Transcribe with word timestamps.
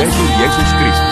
de 0.00 0.06
Jesus 0.06 0.74
Cristo. 0.78 1.04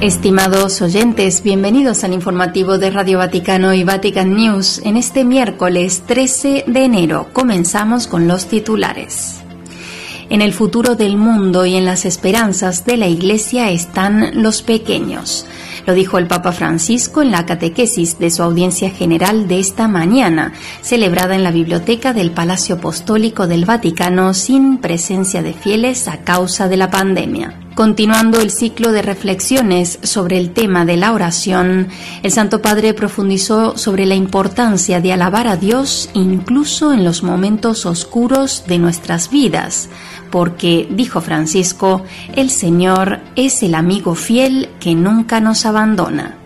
Estimados 0.00 0.82
oyentes, 0.82 1.42
bienvenidos 1.44 2.02
al 2.02 2.14
informativo 2.14 2.78
de 2.78 2.90
Radio 2.90 3.18
Vaticano 3.18 3.74
y 3.74 3.84
Vatican 3.84 4.34
News. 4.34 4.80
En 4.84 4.96
este 4.96 5.24
miércoles 5.24 6.02
13 6.06 6.64
de 6.66 6.84
enero 6.84 7.28
comenzamos 7.32 8.08
con 8.08 8.26
los 8.26 8.46
titulares. 8.46 9.40
En 10.28 10.42
el 10.42 10.52
futuro 10.52 10.96
del 10.96 11.16
mundo 11.16 11.66
y 11.66 11.76
en 11.76 11.84
las 11.84 12.04
esperanzas 12.04 12.84
de 12.86 12.96
la 12.96 13.06
Iglesia 13.06 13.70
están 13.70 14.42
los 14.42 14.62
pequeños. 14.62 15.46
Lo 15.86 15.94
dijo 15.94 16.18
el 16.18 16.26
Papa 16.26 16.52
Francisco 16.52 17.22
en 17.22 17.30
la 17.30 17.46
catequesis 17.46 18.18
de 18.18 18.30
su 18.30 18.42
audiencia 18.42 18.90
general 18.90 19.48
de 19.48 19.60
esta 19.60 19.88
mañana, 19.88 20.52
celebrada 20.82 21.34
en 21.34 21.44
la 21.44 21.50
biblioteca 21.50 22.12
del 22.12 22.30
Palacio 22.30 22.76
Apostólico 22.76 23.46
del 23.46 23.64
Vaticano 23.64 24.34
sin 24.34 24.78
presencia 24.78 25.42
de 25.42 25.52
fieles 25.52 26.08
a 26.08 26.18
causa 26.18 26.68
de 26.68 26.76
la 26.76 26.90
pandemia. 26.90 27.60
Continuando 27.74 28.40
el 28.40 28.50
ciclo 28.50 28.92
de 28.92 29.00
reflexiones 29.00 30.00
sobre 30.02 30.38
el 30.38 30.50
tema 30.50 30.84
de 30.84 30.96
la 30.96 31.12
oración, 31.12 31.88
el 32.22 32.30
Santo 32.30 32.60
Padre 32.60 32.92
profundizó 32.94 33.78
sobre 33.78 34.06
la 34.06 34.16
importancia 34.16 35.00
de 35.00 35.12
alabar 35.12 35.46
a 35.46 35.56
Dios 35.56 36.10
incluso 36.12 36.92
en 36.92 37.04
los 37.04 37.22
momentos 37.22 37.86
oscuros 37.86 38.64
de 38.66 38.78
nuestras 38.78 39.30
vidas, 39.30 39.88
porque, 40.30 40.88
dijo 40.90 41.20
Francisco, 41.20 42.02
el 42.34 42.50
Señor 42.50 43.20
es 43.36 43.62
el 43.62 43.74
amigo 43.74 44.14
fiel 44.14 44.68
que 44.80 44.94
nunca 44.94 45.40
nos 45.40 45.66
abandona. 45.66 46.36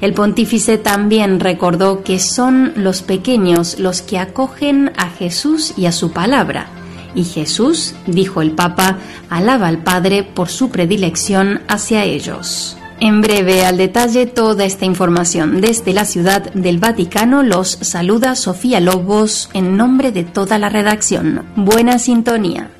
El 0.00 0.14
pontífice 0.14 0.78
también 0.78 1.40
recordó 1.40 2.02
que 2.02 2.18
son 2.18 2.72
los 2.76 3.02
pequeños 3.02 3.78
los 3.78 4.00
que 4.00 4.18
acogen 4.18 4.92
a 4.96 5.10
Jesús 5.10 5.74
y 5.76 5.86
a 5.86 5.92
su 5.92 6.12
palabra. 6.12 6.68
Y 7.14 7.24
Jesús, 7.24 7.94
dijo 8.06 8.40
el 8.40 8.52
Papa, 8.52 8.98
alaba 9.28 9.68
al 9.68 9.82
Padre 9.82 10.22
por 10.22 10.48
su 10.48 10.70
predilección 10.70 11.60
hacia 11.68 12.04
ellos. 12.04 12.76
En 13.00 13.20
breve, 13.20 13.64
al 13.64 13.78
detalle, 13.78 14.26
toda 14.26 14.64
esta 14.64 14.84
información 14.84 15.60
desde 15.60 15.92
la 15.92 16.04
Ciudad 16.04 16.52
del 16.52 16.78
Vaticano 16.78 17.42
los 17.42 17.70
saluda 17.80 18.36
Sofía 18.36 18.78
Lobos 18.78 19.48
en 19.54 19.76
nombre 19.76 20.12
de 20.12 20.24
toda 20.24 20.58
la 20.58 20.68
redacción. 20.68 21.46
Buena 21.56 21.98
sintonía. 21.98 22.70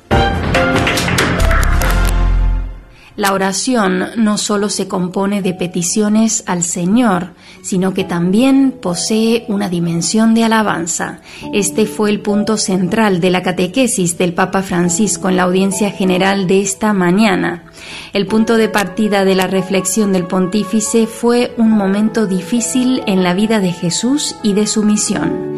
La 3.21 3.33
oración 3.33 4.03
no 4.17 4.39
solo 4.39 4.67
se 4.67 4.87
compone 4.87 5.43
de 5.43 5.53
peticiones 5.53 6.43
al 6.47 6.63
Señor, 6.63 7.35
sino 7.61 7.93
que 7.93 8.03
también 8.03 8.71
posee 8.81 9.45
una 9.47 9.69
dimensión 9.69 10.33
de 10.33 10.43
alabanza. 10.43 11.21
Este 11.53 11.85
fue 11.85 12.09
el 12.09 12.21
punto 12.21 12.57
central 12.57 13.21
de 13.21 13.29
la 13.29 13.43
catequesis 13.43 14.17
del 14.17 14.33
Papa 14.33 14.63
Francisco 14.63 15.29
en 15.29 15.35
la 15.35 15.43
audiencia 15.43 15.91
general 15.91 16.47
de 16.47 16.61
esta 16.61 16.93
mañana. 16.93 17.65
El 18.11 18.25
punto 18.25 18.57
de 18.57 18.69
partida 18.69 19.23
de 19.23 19.35
la 19.35 19.45
reflexión 19.45 20.13
del 20.13 20.25
pontífice 20.25 21.05
fue 21.05 21.53
un 21.57 21.69
momento 21.69 22.25
difícil 22.25 23.03
en 23.05 23.21
la 23.21 23.35
vida 23.35 23.59
de 23.59 23.71
Jesús 23.71 24.35
y 24.41 24.53
de 24.53 24.65
su 24.65 24.81
misión. 24.81 25.51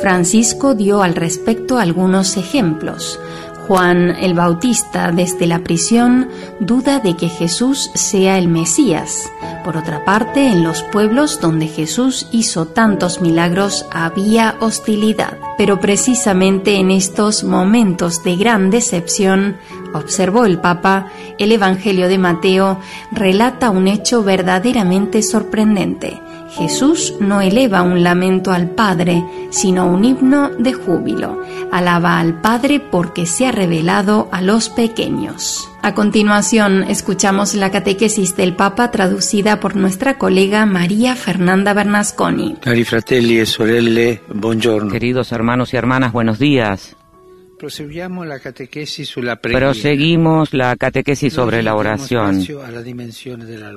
Francisco 0.00 0.74
dio 0.74 1.02
al 1.02 1.14
respecto 1.14 1.78
algunos 1.78 2.38
ejemplos. 2.38 3.20
Juan 3.66 4.10
el 4.10 4.34
Bautista 4.34 5.12
desde 5.12 5.46
la 5.46 5.60
prisión 5.60 6.28
duda 6.58 7.00
de 7.00 7.16
que 7.16 7.28
Jesús 7.28 7.90
sea 7.94 8.38
el 8.38 8.48
Mesías. 8.48 9.30
Por 9.64 9.76
otra 9.76 10.04
parte, 10.04 10.46
en 10.48 10.64
los 10.64 10.82
pueblos 10.82 11.40
donde 11.40 11.68
Jesús 11.68 12.28
hizo 12.32 12.66
tantos 12.66 13.20
milagros 13.20 13.86
había 13.92 14.56
hostilidad. 14.60 15.38
Pero 15.58 15.80
precisamente 15.80 16.76
en 16.76 16.90
estos 16.90 17.44
momentos 17.44 18.24
de 18.24 18.36
gran 18.36 18.70
decepción, 18.70 19.56
observó 19.92 20.46
el 20.46 20.58
Papa, 20.58 21.06
el 21.38 21.52
Evangelio 21.52 22.08
de 22.08 22.18
Mateo 22.18 22.80
relata 23.12 23.70
un 23.70 23.88
hecho 23.88 24.22
verdaderamente 24.22 25.22
sorprendente. 25.22 26.20
Jesús 26.52 27.14
no 27.20 27.40
eleva 27.40 27.82
un 27.82 28.02
lamento 28.02 28.52
al 28.52 28.70
Padre, 28.70 29.22
sino 29.50 29.86
un 29.86 30.04
himno 30.04 30.50
de 30.50 30.72
júbilo. 30.72 31.40
Alaba 31.70 32.18
al 32.18 32.40
Padre 32.40 32.80
porque 32.80 33.26
se 33.26 33.46
ha 33.46 33.52
revelado 33.52 34.28
a 34.32 34.42
los 34.42 34.68
pequeños. 34.68 35.68
A 35.82 35.94
continuación, 35.94 36.82
escuchamos 36.82 37.54
la 37.54 37.70
catequesis 37.70 38.36
del 38.36 38.54
Papa 38.54 38.90
traducida 38.90 39.60
por 39.60 39.76
nuestra 39.76 40.18
colega 40.18 40.66
María 40.66 41.16
Fernanda 41.16 41.72
Bernasconi. 41.72 42.56
Cari 42.60 42.84
fratelli 42.84 43.38
e 43.38 43.46
sorelle, 43.46 44.22
buongiorno. 44.28 44.90
Queridos 44.90 45.32
hermanos 45.32 45.72
y 45.72 45.76
hermanas, 45.76 46.12
buenos 46.12 46.38
días. 46.38 46.96
Proseguimos 49.42 50.54
la 50.54 50.76
catequesis 50.76 51.32
sobre 51.34 51.62
la 51.62 51.74
oración. 51.74 52.42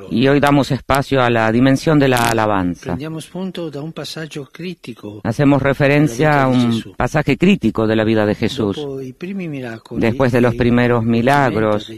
y 0.10 0.28
hoy 0.30 0.40
damos 0.40 0.72
espacio 0.72 1.22
a 1.22 1.30
la 1.30 1.52
dimensión 1.52 2.00
de 2.00 2.08
la 2.08 2.30
alabanza. 2.30 2.98
Hacemos 5.24 5.62
referencia 5.62 6.44
a 6.44 6.48
un 6.48 6.94
pasaje 6.96 7.38
crítico 7.38 7.86
de 7.86 7.96
la 7.98 8.06
vida 8.06 8.26
de 8.26 8.36
Jesús. 8.36 8.80
Después 9.92 10.32
de 10.32 10.42
los 10.42 10.56
primeros 10.56 11.04
il 11.04 11.10
milagros 11.10 11.92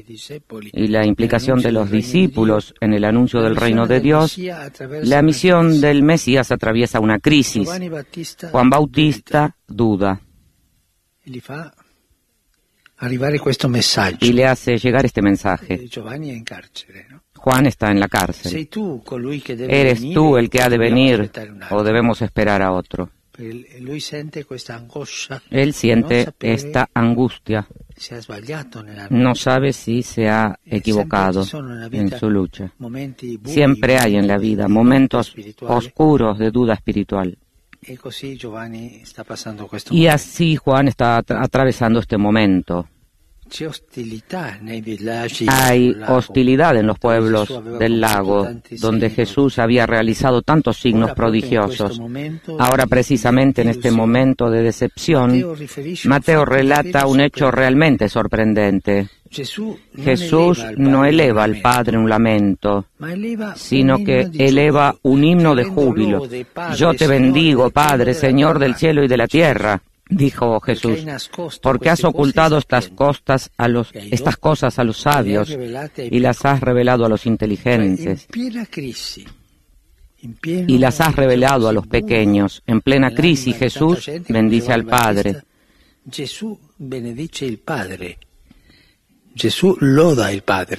y 0.74 0.88
la 0.88 1.06
implicación 1.06 1.62
de 1.62 1.72
los 1.72 1.92
discípulos 1.92 2.74
en 2.82 2.94
el 2.94 3.04
anuncio 3.04 3.42
del 3.44 3.56
reino 3.56 3.86
de 3.86 4.00
Dios, 4.00 4.40
la 5.04 5.22
misión 5.22 5.80
del 5.82 6.02
Mesías 6.02 6.52
atraviesa 6.52 7.00
una 7.00 7.20
crisis. 7.20 7.70
Juan 8.52 8.70
Bautista 8.72 9.56
duda 9.68 10.25
y 14.22 14.34
le 14.34 14.46
hace 14.46 14.78
llegar 14.78 15.06
este 15.06 15.22
mensaje. 15.22 15.74
Eh? 15.74 15.90
Juan 17.36 17.66
está 17.66 17.92
en 17.92 18.00
la 18.00 18.08
cárcel. 18.08 18.68
¿Eres 19.70 20.14
tú 20.14 20.38
el 20.38 20.50
que 20.50 20.62
ha 20.62 20.70
de 20.70 20.78
dobbiamo 20.78 20.94
venir 20.94 21.32
o 21.72 21.84
debemos 21.84 22.22
esperar 22.22 22.62
a 22.62 22.72
otro? 22.72 23.10
Él 25.50 25.74
siente 25.74 26.28
esta 26.40 26.90
angustia. 26.94 27.68
No 29.10 29.36
sabe 29.36 29.74
si 29.74 30.04
se 30.04 30.30
ha 30.30 30.58
equivocado 30.66 31.46
en 31.92 32.18
su 32.18 32.30
lucha. 32.30 32.72
Siempre 33.46 33.98
hay 33.98 34.16
en 34.16 34.28
la 34.28 34.38
vida 34.38 34.68
momentos 34.68 35.36
oscuros 35.62 36.40
de 36.40 36.52
duda 36.52 36.76
espiritual. 36.76 37.38
Giovanni 38.38 39.02
Y 39.92 40.08
así 40.08 40.56
Juan 40.56 40.88
está 40.88 41.18
atra- 41.22 41.44
atravesando 41.44 42.00
este 42.00 42.18
momento. 42.18 42.88
Hay 45.48 45.96
hostilidad 46.08 46.78
en 46.78 46.88
los 46.88 47.00
pueblos 47.00 47.62
del 47.80 48.02
lago, 48.02 48.48
donde 48.80 49.10
segni. 49.10 49.16
Jesús 49.16 49.60
había 49.60 49.86
realizado 49.86 50.42
tantos 50.42 50.78
signos 50.78 51.12
prodigiosos. 51.12 52.02
Ahora 52.60 52.86
precisamente 52.88 53.62
en 53.62 53.70
este 53.70 53.92
momento 53.92 54.50
de 54.50 54.64
decepción, 54.64 55.56
Mateo 56.06 56.46
relata 56.46 57.08
un 57.08 57.22
hecho 57.22 57.52
realmente 57.52 58.10
sorprendente. 58.10 59.10
Jesús 59.96 60.66
no 60.78 61.06
eleva 61.06 61.44
al 61.44 61.60
Padre 61.60 61.98
un 61.98 62.10
lamento, 62.10 62.86
sino 63.56 63.98
que 63.98 64.30
eleva 64.38 64.96
un 65.04 65.24
himno 65.24 65.56
de 65.56 65.66
júbilo. 65.66 66.28
Yo 66.76 66.94
te 66.94 67.08
bendigo, 67.08 67.70
Padre, 67.70 68.14
Señor 68.14 68.60
del 68.60 68.76
cielo 68.76 69.04
y 69.04 69.08
de 69.08 69.18
la 69.18 69.28
tierra, 69.28 69.82
dijo 70.10 70.60
Jesús, 70.60 71.06
porque 71.62 71.90
has 71.90 72.00
queste 72.00 72.08
cose 72.08 72.08
ocultado 72.08 72.58
estas 72.58 72.90
costas 72.90 73.52
a 73.58 73.68
los, 73.68 73.94
estas 73.94 74.38
cosas 74.38 74.78
a 74.80 74.84
los 74.84 74.98
sabios 74.98 75.58
y 75.98 76.20
las 76.20 76.46
has 76.46 76.62
revelado 76.62 77.06
a 77.06 77.10
los 77.10 77.26
inteligentes 77.26 78.28
y 80.46 80.78
las 80.78 81.02
has 81.02 81.16
revelado 81.16 81.68
a 81.68 81.74
los 81.74 81.88
pequeños. 81.88 82.64
En 82.66 82.82
plena 82.82 83.12
crisis 83.12 83.58
Jesús 83.58 84.10
bendice 84.28 84.74
al 84.74 84.86
Padre. 84.86 85.44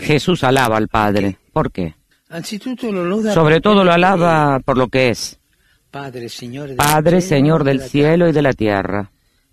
Jesús 0.03 0.45
alaba 0.45 0.77
al 0.77 0.89
Padre. 0.89 1.37
¿Por 1.53 1.71
qué? 1.73 1.95
Sobre 3.35 3.61
todo 3.61 3.85
lo 3.85 3.93
alaba 3.93 4.61
por 4.61 4.77
lo 4.77 4.89
que 4.89 5.11
es, 5.11 5.39
Padre, 5.91 7.21
Señor 7.21 7.65
del 7.65 7.81
cielo 7.81 8.29
y 8.29 8.33
de 8.33 8.43
la 8.43 8.53
tierra. 8.53 9.11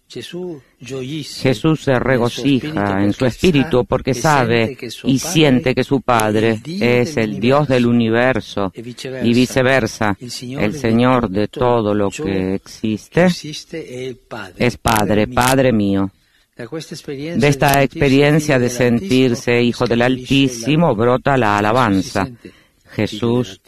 Jesús 0.10 1.82
se 1.82 1.98
regocija 1.98 3.04
en 3.04 3.14
su 3.14 3.26
espíritu 3.26 3.86
porque 3.86 4.14
sabe 4.14 4.78
y 5.06 5.18
siente 5.18 5.74
que 5.74 5.84
su 5.84 6.02
Padre 6.02 6.62
es 6.66 7.18
el 7.18 7.40
Dios 7.40 7.68
del 7.68 7.88
universo 7.88 8.72
y 8.76 9.34
viceversa. 9.34 10.16
El 10.20 10.76
Señor 10.76 11.30
de 11.30 11.48
todo 11.48 11.94
lo 11.94 12.10
que 12.10 12.56
existe 12.56 13.26
es 13.26 14.78
Padre. 14.78 15.28
Padre 15.28 15.72
mío. 15.72 16.12
De 16.56 17.48
esta 17.48 17.82
experiencia 17.82 18.60
de 18.60 18.70
sentirse 18.70 19.60
hijo 19.60 19.88
del 19.88 20.04
Altísimo 20.04 20.96
brota 20.96 21.36
la 21.36 21.58
alabanza. 21.58 22.30
Jesús 22.94 23.62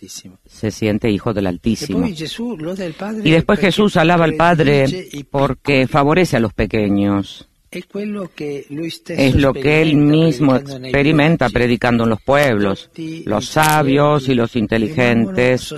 se 0.45 0.72
siente 0.72 1.10
hijo 1.10 1.33
del 1.33 1.48
Altísimo. 1.48 2.07
Y 2.07 3.31
después 3.31 3.60
Jesús 3.60 3.98
alaba 3.98 4.25
al 4.25 4.36
Padre 4.36 5.10
porque 5.30 5.88
favorece 5.88 6.38
a 6.38 6.39
los 6.39 6.54
pequeños. 6.54 7.48
Es 7.72 9.36
lo 9.36 9.54
que 9.54 9.81
él 9.81 9.98
mismo 9.98 10.56
experimenta 10.56 11.50
predicando 11.50 12.06
en 12.06 12.12
los 12.12 12.22
pueblos. 12.22 12.89
Los 13.25 13.48
sabios 13.48 14.30
y 14.30 14.36
los 14.36 14.56
inteligentes 14.56 15.74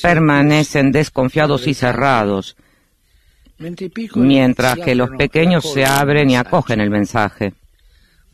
permanecen 0.00 0.92
desconfiados 0.92 1.66
y 1.66 1.74
cerrados, 1.74 2.56
mientras 4.14 4.78
que 4.78 4.94
los 4.94 5.10
pequeños 5.10 5.68
se 5.72 5.84
abren 5.84 6.30
y 6.30 6.36
acogen 6.36 6.80
el 6.80 6.90
mensaje. 6.90 7.54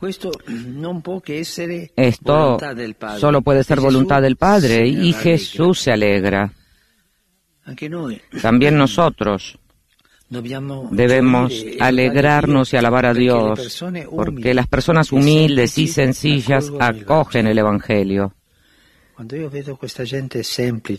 Esto 1.97 2.59
solo 3.19 3.43
puede 3.43 3.65
ser 3.65 3.81
voluntad 3.81 4.23
del 4.23 4.37
Padre 4.37 4.87
y 4.87 5.13
Jesús 5.13 5.81
se 5.81 5.93
alegra. 5.93 6.53
También 8.41 8.77
nosotros 8.77 9.59
debemos 10.91 11.53
alegrarnos 11.81 12.73
y 12.73 12.77
alabar 12.77 13.07
a 13.07 13.15
Dios 13.15 13.85
porque 14.11 14.55
las 14.55 14.69
personas 14.69 15.13
humildes 15.13 15.77
y 15.79 15.89
sencillas 15.89 16.73
acogen 16.79 17.47
el 17.47 17.59
Evangelio. 17.59 18.35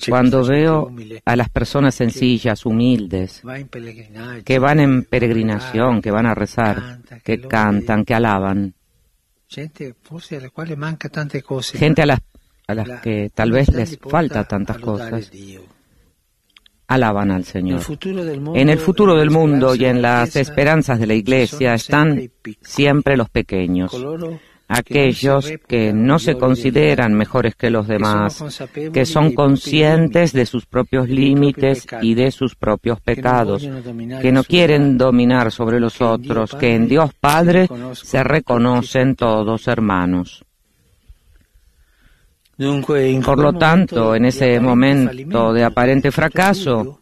Cuando 0.09 0.43
veo 0.43 0.91
a 1.23 1.35
las 1.37 1.49
personas 1.49 1.95
sencillas, 1.95 2.65
humildes, 2.65 3.41
que 4.43 4.59
van 4.59 4.81
en 4.81 5.03
peregrinación, 5.05 6.01
que 6.01 6.11
van 6.11 6.25
a 6.25 6.35
rezar, 6.35 6.99
que 7.23 7.39
cantan, 7.39 8.03
que 8.03 8.13
alaban, 8.13 8.73
gente 11.73 12.01
a 12.03 12.05
las, 12.05 12.19
a 12.67 12.75
las 12.75 13.01
que 13.01 13.31
tal 13.33 13.51
vez 13.51 13.69
les 13.69 13.97
falta 13.97 14.43
tantas 14.43 14.77
cosas, 14.77 15.31
alaban 16.87 17.31
al 17.31 17.45
Señor. 17.45 17.81
En 18.53 18.69
el 18.69 18.77
futuro 18.77 19.15
del 19.15 19.31
mundo 19.31 19.73
y 19.73 19.85
en 19.85 20.03
las 20.03 20.35
esperanzas 20.35 20.99
de 20.99 21.07
la 21.07 21.15
Iglesia 21.15 21.73
están 21.73 22.31
siempre 22.61 23.17
los 23.17 23.29
pequeños, 23.29 23.91
aquellos 24.69 25.51
que 25.67 25.91
no 25.91 26.19
se 26.19 26.35
consideran 26.35 27.15
mejores 27.15 27.55
que 27.55 27.71
los 27.71 27.87
demás, 27.87 28.61
que 28.93 29.05
son 29.05 29.33
conscientes 29.33 30.31
de 30.31 30.45
sus 30.45 30.67
propios 30.67 31.09
límites 31.09 31.87
y 32.01 32.13
de 32.13 32.31
sus 32.31 32.55
propios 32.55 33.01
pecados, 33.01 33.67
que 34.21 34.31
no 34.31 34.43
quieren 34.43 34.97
dominar 34.97 35.51
sobre 35.51 35.79
los 35.79 35.99
otros, 36.01 36.53
que 36.55 36.75
en 36.75 36.87
Dios 36.87 37.11
Padre 37.19 37.67
se 37.93 38.23
reconocen 38.23 39.15
todos 39.15 39.67
hermanos. 39.67 40.45
Por 43.25 43.39
lo 43.39 43.53
tanto, 43.53 44.13
en 44.13 44.25
ese 44.25 44.59
momento 44.59 45.51
de 45.51 45.63
aparente 45.63 46.11
fracaso, 46.11 46.99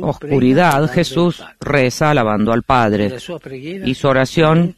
oscuridad, 0.00 0.90
Jesús 0.90 1.42
reza 1.60 2.10
alabando 2.10 2.52
al 2.52 2.62
Padre. 2.62 3.16
Y 3.84 3.94
su 3.94 4.08
oración 4.08 4.76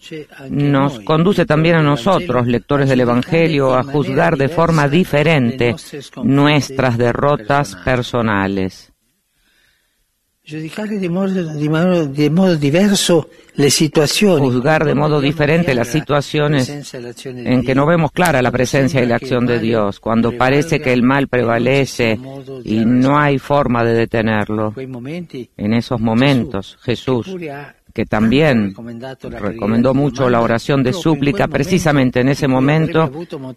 nos 0.50 1.00
conduce 1.00 1.46
también 1.46 1.76
a 1.76 1.82
nosotros, 1.82 2.46
lectores 2.46 2.88
del 2.88 3.00
Evangelio, 3.00 3.74
a 3.74 3.82
juzgar 3.82 4.36
de 4.36 4.48
forma 4.48 4.88
diferente 4.88 5.74
nuestras 6.22 6.98
derrotas 6.98 7.76
personales. 7.76 8.93
Juzgar 10.46 10.90
de 10.90 11.08
modo 12.30 12.56
diverso 12.56 13.28
Juzgar 13.56 14.84
de 14.84 14.94
modo 14.94 15.20
diferente 15.20 15.74
las 15.74 15.88
situaciones 15.88 16.68
en 17.24 17.62
que 17.62 17.74
no 17.74 17.86
vemos 17.86 18.12
clara 18.12 18.42
la 18.42 18.50
presencia 18.50 19.02
y 19.02 19.06
la 19.06 19.16
acción 19.16 19.46
de 19.46 19.58
Dios, 19.58 20.00
cuando 20.00 20.36
parece 20.36 20.80
que 20.80 20.92
el 20.92 21.02
mal 21.02 21.28
prevalece 21.28 22.18
y 22.62 22.84
no 22.84 23.18
hay 23.18 23.38
forma 23.38 23.84
de 23.84 23.94
detenerlo. 23.94 24.74
En 25.56 25.72
esos 25.72 26.00
momentos, 26.00 26.76
Jesús, 26.82 27.34
que 27.94 28.04
también 28.04 28.74
recomendó 29.22 29.94
mucho 29.94 30.28
la 30.28 30.42
oración 30.42 30.82
de 30.82 30.92
súplica, 30.92 31.48
precisamente 31.48 32.20
en 32.20 32.28
ese 32.28 32.48
momento 32.48 33.10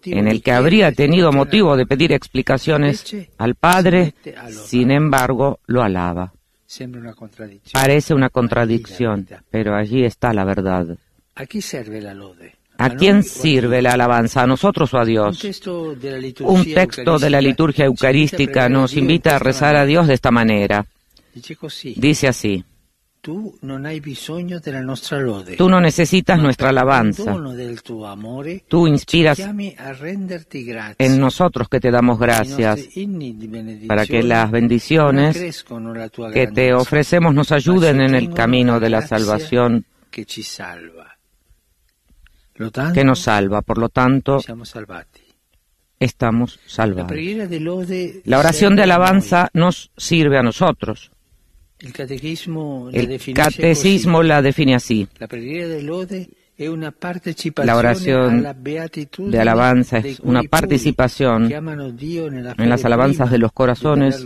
en 0.05 0.27
el 0.27 0.41
que 0.41 0.51
habría 0.51 0.91
tenido 0.93 1.33
motivo 1.33 1.75
de 1.75 1.85
pedir 1.85 2.13
explicaciones 2.13 3.03
al 3.39 3.55
Padre, 3.55 4.13
sin 4.49 4.91
embargo, 4.91 5.59
lo 5.65 5.81
alaba. 5.83 6.31
Parece 7.71 8.13
una 8.13 8.29
contradicción, 8.29 9.27
pero 9.49 9.75
allí 9.75 10.03
está 10.03 10.33
la 10.33 10.43
verdad. 10.43 10.97
¿A 12.79 12.89
quién 12.91 13.23
sirve 13.23 13.81
la 13.81 13.93
alabanza? 13.93 14.43
¿A 14.43 14.47
nosotros 14.47 14.93
o 14.93 14.99
a 14.99 15.05
Dios? 15.05 15.43
Un 16.41 16.73
texto 16.73 17.17
de 17.17 17.29
la 17.29 17.41
liturgia 17.41 17.85
eucarística 17.85 18.69
nos 18.69 18.95
invita 18.95 19.35
a 19.35 19.39
rezar 19.39 19.75
a 19.75 19.85
Dios 19.85 20.07
de 20.07 20.13
esta 20.13 20.31
manera. 20.31 20.85
Dice 21.95 22.27
así. 22.27 22.63
Tú 25.57 25.69
no 25.69 25.81
necesitas 25.81 26.39
nuestra 26.39 26.69
alabanza. 26.69 27.35
Tú 28.67 28.87
inspiras 28.87 29.39
en 30.97 31.19
nosotros 31.19 31.67
que 31.67 31.79
te 31.79 31.91
damos 31.91 32.19
gracias 32.19 32.87
para 33.87 34.05
que 34.05 34.23
las 34.23 34.49
bendiciones 34.49 35.63
que 36.33 36.47
te 36.47 36.73
ofrecemos 36.73 37.33
nos 37.33 37.51
ayuden 37.51 38.01
en 38.01 38.15
el 38.15 38.33
camino 38.33 38.79
de 38.79 38.89
la 38.89 39.05
salvación 39.05 39.85
que 40.11 40.25
nos 43.03 43.19
salva. 43.19 43.61
Por 43.61 43.77
lo 43.77 43.89
tanto, 43.89 44.39
estamos 45.99 46.59
salvados. 46.65 47.11
La 48.23 48.39
oración 48.39 48.75
de 48.75 48.83
alabanza 48.83 49.49
nos 49.53 49.91
sirve 49.97 50.37
a 50.37 50.43
nosotros. 50.43 51.11
El 51.79 51.93
catecismo, 51.93 52.89
la, 54.23 54.41
define 54.41 54.75
así. 54.75 55.07
La 57.63 57.77
oración 57.77 58.41
de 59.17 59.39
alabanza 59.39 59.97
es 59.99 60.19
una 60.21 60.41
participación 60.43 61.51
en 61.51 62.69
las 62.69 62.85
alabanzas 62.85 63.29
de 63.29 63.37
los 63.37 63.51
corazones 63.51 64.25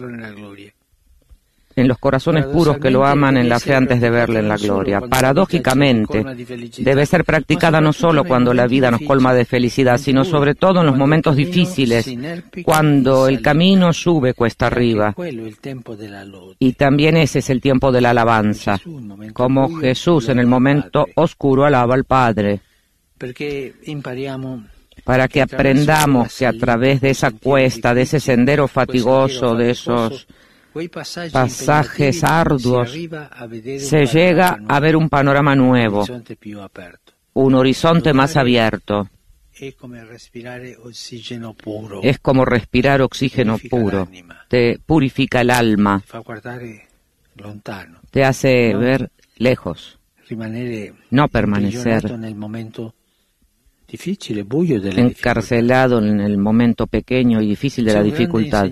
en 1.82 1.88
los 1.88 1.98
corazones 1.98 2.46
puros 2.46 2.78
que 2.78 2.90
lo 2.90 3.06
aman 3.06 3.38
en 3.38 3.50
la 3.50 3.60
fe 3.60 3.76
antes 3.76 4.00
de 4.00 4.10
verle 4.10 4.40
en 4.40 4.48
la 4.48 4.58
gloria. 4.58 5.02
Paradójicamente, 5.02 6.24
debe 6.78 7.06
ser 7.06 7.26
practicada 7.26 7.82
no 7.82 7.92
solo 7.92 8.24
cuando 8.24 8.54
la 8.54 8.68
vida 8.68 8.92
nos 8.92 9.02
colma 9.02 9.34
de 9.34 9.46
felicidad, 9.46 9.98
sino 9.98 10.24
sobre 10.24 10.56
todo 10.56 10.82
en 10.82 10.88
los 10.88 10.98
momentos 10.98 11.36
difíciles, 11.36 12.10
cuando 12.64 13.28
el 13.28 13.42
camino 13.42 13.92
sube 13.94 14.34
cuesta 14.34 14.68
arriba. 14.68 15.16
Y 16.60 16.74
también 16.74 17.18
ese 17.18 17.40
es 17.40 17.50
el 17.50 17.62
tiempo 17.62 17.92
de 17.92 18.02
la 18.02 18.12
alabanza, 18.12 18.80
como 19.34 19.76
Jesús 19.80 20.30
en 20.30 20.40
el 20.40 20.48
momento 20.48 21.08
oscuro 21.16 21.66
alaba 21.66 21.96
al 21.96 22.06
Padre. 22.06 22.62
Para 25.04 25.28
que 25.28 25.42
aprendamos 25.42 26.38
que 26.38 26.46
a 26.46 26.54
través 26.54 27.02
de 27.02 27.10
esa 27.10 27.32
cuesta, 27.32 27.94
de 27.94 28.04
ese 28.04 28.20
sendero 28.20 28.68
fatigoso, 28.68 29.56
de 29.56 29.72
esos 29.72 30.28
pasajes 31.32 32.24
arduos, 32.24 32.92
se 32.92 34.06
llega 34.06 34.60
a 34.68 34.80
ver 34.80 34.96
un 34.96 35.10
panorama 35.10 35.56
nuevo, 35.56 36.06
un 37.34 37.56
horizonte 37.56 38.14
más 38.14 38.38
abierto. 38.38 39.10
Es 39.54 39.76
como 42.20 42.46
respirar 42.46 43.02
oxígeno 43.02 43.58
puro, 43.70 44.08
te 44.48 44.80
purifica 44.86 45.42
el 45.42 45.50
alma, 45.52 46.04
te 48.10 48.24
hace 48.24 48.74
ver 48.76 49.12
lejos, 49.38 50.00
no 51.10 51.28
permanecer 51.28 52.04
encarcelado 55.00 56.00
en 56.00 56.20
el 56.20 56.38
momento 56.38 56.88
pequeño 56.88 57.42
y 57.42 57.48
difícil 57.48 57.86
de 57.86 57.94
la 57.94 58.04
dificultad. 58.04 58.70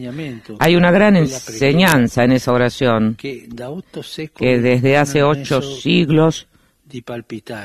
Hay 0.59 0.75
una 0.75 0.91
gran 0.91 1.15
enseñanza 1.17 2.23
en 2.23 2.33
esa 2.33 2.53
oración 2.53 3.15
que 3.15 4.59
desde 4.59 4.97
hace 4.97 5.23
ocho 5.23 5.61
siglos 5.61 6.47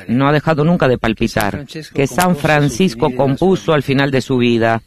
no 0.07 0.27
ha 0.27 0.31
dejado 0.31 0.63
nunca 0.63 0.87
de 0.87 0.97
palpitar, 0.97 1.65
que 1.93 2.07
San 2.07 2.35
Francisco 2.35 3.09
compuso 3.15 3.73
al 3.73 3.83
final 3.83 4.11
de 4.11 4.21
su 4.21 4.37
vida 4.37 4.81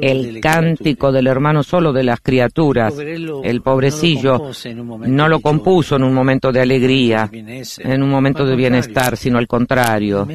el 0.00 0.40
cántico 0.40 1.10
del 1.10 1.26
hermano 1.26 1.62
solo 1.62 1.92
de 1.92 2.04
las 2.04 2.20
criaturas, 2.20 2.94
el 2.98 3.62
pobrecillo, 3.62 4.50
no 5.06 5.28
lo 5.28 5.40
compuso 5.40 5.96
en 5.96 6.02
un 6.02 6.12
momento 6.12 6.52
de 6.52 6.60
alegría, 6.60 7.30
en 7.32 8.02
un 8.02 8.10
momento 8.10 8.44
de 8.44 8.54
bienestar, 8.54 9.16
sino 9.16 9.38
al 9.38 9.46
contrario, 9.46 10.28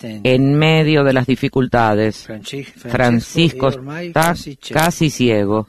en 0.00 0.58
medio 0.58 1.02
de 1.02 1.12
las 1.12 1.26
dificultades. 1.26 2.28
Francisco 2.76 3.68
está 3.68 4.34
casi 4.70 5.10
ciego 5.10 5.68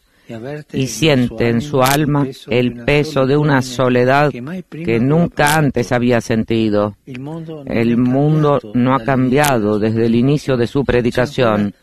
y 0.74 0.88
siente 0.88 1.50
en 1.50 1.62
su 1.62 1.82
alma 1.82 2.28
el 2.48 2.84
peso 2.84 3.26
de 3.26 3.38
una 3.38 3.62
soledad 3.62 4.32
que 4.70 5.00
nunca 5.00 5.56
antes 5.56 5.92
había 5.92 6.22
sentido. 6.22 6.98
El 7.06 7.98
mundo 7.98 8.60
no 8.74 8.96
ha 8.96 9.04
cambiado 9.04 9.80
desde 9.80 10.06
el 10.06 10.16
inicio 10.16 10.58
de 10.58 10.68
su 10.68 10.84
predicación. 10.84 11.74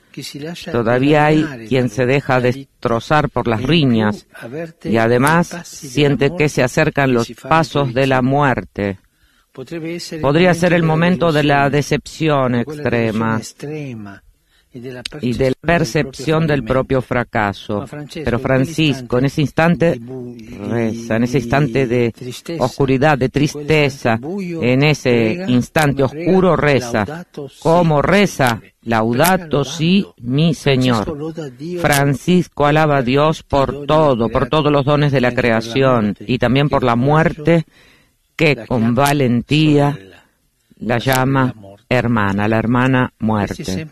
Todavía 0.72 1.26
hay 1.26 1.44
quien 1.68 1.90
se 1.90 2.06
deja 2.06 2.40
destrozar 2.40 3.28
por 3.28 3.46
las 3.46 3.62
riñas 3.62 4.26
y 4.82 4.96
además 4.96 5.48
siente 5.64 6.34
que 6.36 6.48
se 6.48 6.62
acercan 6.62 7.12
los 7.12 7.30
pasos 7.32 7.92
de 7.92 8.06
la 8.06 8.22
muerte. 8.22 8.98
Podría 10.20 10.54
ser 10.54 10.72
el 10.72 10.82
momento 10.82 11.32
de 11.32 11.42
la 11.42 11.70
decepción 11.70 12.54
extrema 12.54 13.40
y 15.20 15.32
de 15.32 15.50
la 15.50 15.56
percepción 15.60 16.46
del 16.46 16.64
propio 16.64 17.00
fracaso. 17.00 17.84
Pero 18.12 18.38
Francisco 18.38 19.18
en 19.18 19.24
ese 19.26 19.40
instante 19.40 20.00
reza, 20.68 21.16
en 21.16 21.24
ese 21.24 21.38
instante 21.38 21.86
de 21.86 22.12
oscuridad, 22.58 23.18
de 23.18 23.28
tristeza, 23.28 24.18
en 24.22 24.82
ese 24.82 25.44
instante 25.48 26.02
oscuro 26.02 26.56
reza. 26.56 27.24
¿Cómo 27.60 28.02
reza? 28.02 28.60
Laudato 28.82 29.64
sí, 29.64 30.06
mi 30.18 30.54
Señor. 30.54 31.32
Francisco 31.80 32.66
alaba 32.66 32.98
a 32.98 33.02
Dios 33.02 33.42
por 33.42 33.86
todo, 33.86 34.28
por 34.28 34.48
todos 34.48 34.70
los 34.70 34.84
dones 34.84 35.10
de 35.10 35.20
la 35.20 35.32
creación 35.32 36.16
y 36.20 36.38
también 36.38 36.68
por 36.68 36.84
la 36.84 36.94
muerte 36.94 37.64
que 38.36 38.64
con 38.66 38.94
valentía 38.94 39.98
la 40.78 40.98
llama 40.98 41.54
hermana, 41.88 42.48
la 42.48 42.58
hermana 42.58 43.12
muerte. 43.18 43.86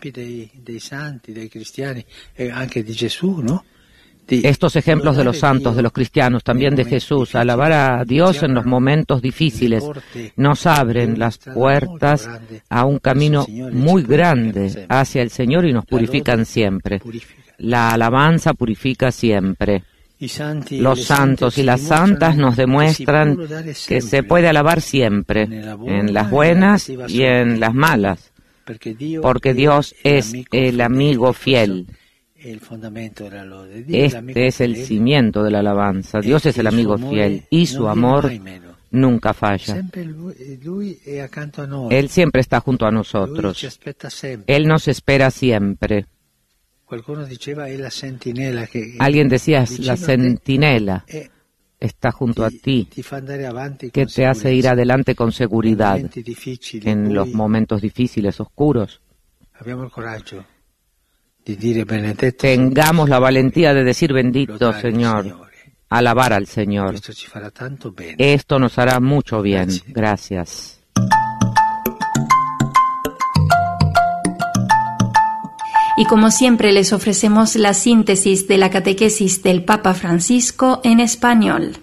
Estos 4.27 4.75
ejemplos 4.75 5.17
de 5.17 5.23
los 5.23 5.37
santos, 5.37 5.75
de 5.75 5.83
los 5.83 5.91
cristianos, 5.91 6.43
también 6.43 6.75
de 6.75 6.85
Jesús, 6.85 7.35
alabar 7.35 7.71
a 7.71 8.03
Dios 8.05 8.41
en 8.41 8.55
los 8.55 8.65
momentos 8.65 9.21
difíciles, 9.21 9.83
nos 10.35 10.65
abren 10.65 11.19
las 11.19 11.37
puertas 11.37 12.27
a 12.69 12.85
un 12.85 12.97
camino 12.97 13.45
muy 13.47 14.03
grande 14.03 14.87
hacia 14.89 15.21
el 15.21 15.29
Señor 15.29 15.65
y 15.65 15.73
nos 15.73 15.85
purifican 15.85 16.45
siempre. 16.45 17.01
La 17.59 17.91
alabanza 17.91 18.53
purifica 18.53 19.11
siempre. 19.11 19.83
Los 20.71 21.03
santos 21.03 21.57
y 21.57 21.63
las 21.63 21.81
santas 21.81 22.37
nos 22.37 22.55
demuestran 22.55 23.37
que 23.87 24.01
se 24.01 24.23
puede 24.23 24.47
alabar 24.47 24.81
siempre, 24.81 25.43
en 25.43 26.13
las 26.13 26.29
buenas 26.29 26.89
y 26.89 27.23
en 27.23 27.59
las 27.59 27.73
malas, 27.73 28.31
porque 29.21 29.53
Dios 29.53 29.95
es 30.03 30.33
el 30.51 30.81
amigo 30.81 31.33
fiel. 31.33 31.87
Este 33.87 34.47
es 34.47 34.61
el 34.61 34.75
cimiento 34.77 35.43
de 35.43 35.51
la 35.51 35.59
alabanza. 35.59 36.19
Dios 36.19 36.45
es 36.45 36.57
el 36.59 36.67
amigo 36.67 36.97
fiel 36.97 37.43
y 37.49 37.65
su 37.65 37.87
amor 37.87 38.31
nunca 38.91 39.33
falla. 39.33 39.81
Él 41.89 42.09
siempre 42.09 42.41
está 42.41 42.59
junto 42.61 42.85
a 42.85 42.91
nosotros. 42.91 43.79
Él 44.47 44.67
nos 44.67 44.87
espera 44.87 45.31
siempre. 45.31 46.05
Alguien 48.99 49.27
decía, 49.27 49.65
la 49.79 49.97
centinela 49.97 51.03
eh, 51.07 51.29
está 51.79 52.11
junto 52.11 52.43
a 52.45 52.49
ti, 52.49 52.87
que 53.91 54.05
te 54.05 54.25
hace 54.25 54.53
ir 54.53 54.67
adelante 54.67 55.15
con 55.15 55.31
seguridad 55.31 55.99
en 55.99 57.13
los 57.13 57.29
momentos 57.29 57.81
difíciles, 57.81 58.39
oscuros. 58.39 59.01
Tengamos 62.37 63.09
la 63.09 63.19
valentía 63.19 63.73
de 63.73 63.83
decir 63.83 64.13
bendito 64.13 64.73
Señor, 64.73 65.47
alabar 65.89 66.33
al 66.33 66.47
Señor. 66.47 66.95
Esto 68.17 68.59
nos 68.59 68.77
hará 68.79 68.99
mucho 68.99 69.41
bien. 69.41 69.69
Gracias. 69.87 70.74
Y 75.97 76.05
como 76.05 76.31
siempre 76.31 76.71
les 76.73 76.91
ofrecemos 76.93 77.55
la 77.55 77.73
síntesis 77.73 78.47
de 78.47 78.57
la 78.57 78.69
catequesis 78.69 79.43
del 79.43 79.63
Papa 79.63 79.93
Francisco 79.93 80.81
en 80.83 80.99
español. 80.99 81.77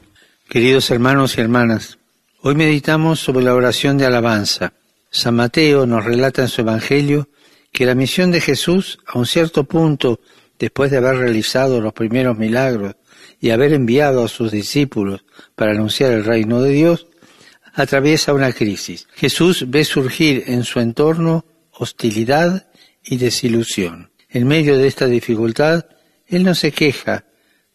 Queridos 0.49 0.91
hermanos 0.91 1.39
y 1.39 1.41
hermanas, 1.41 1.99
hoy 2.43 2.55
meditamos 2.55 3.21
sobre 3.21 3.45
la 3.45 3.55
oración 3.55 3.97
de 3.97 4.07
alabanza. 4.07 4.75
San 5.11 5.37
Mateo 5.37 5.87
nos 5.87 6.05
relata 6.05 6.43
en 6.43 6.49
su 6.49 6.61
Evangelio 6.61 7.29
que 7.73 7.87
la 7.87 7.95
misión 7.95 8.31
de 8.31 8.41
Jesús, 8.41 8.99
a 9.07 9.19
un 9.19 9.27
cierto 9.27 9.65
punto, 9.65 10.21
después 10.59 10.91
de 10.91 10.99
haber 10.99 11.17
realizado 11.17 11.81
los 11.81 11.95
primeros 11.95 12.37
milagros 12.37 12.97
y 13.41 13.51
haber 13.51 13.73
enviado 13.73 14.25
a 14.25 14.29
sus 14.29 14.53
discípulos 14.53 15.25
para 15.55 15.73
anunciar 15.73 16.13
el 16.13 16.25
reino 16.25 16.61
de 16.61 16.71
Dios, 16.71 17.07
atraviesa 17.75 18.35
una 18.35 18.53
crisis. 18.53 19.09
Jesús 19.15 19.65
ve 19.69 19.85
surgir 19.85 20.45
en 20.47 20.65
su 20.65 20.81
entorno 20.81 21.47
hostilidad 21.73 22.67
y 23.05 23.17
desilusión. 23.17 24.11
En 24.29 24.47
medio 24.47 24.79
de 24.79 24.87
esta 24.87 25.07
dificultad, 25.07 25.87
Él 26.27 26.43
no 26.45 26.55
se 26.55 26.73
queja 26.73 27.25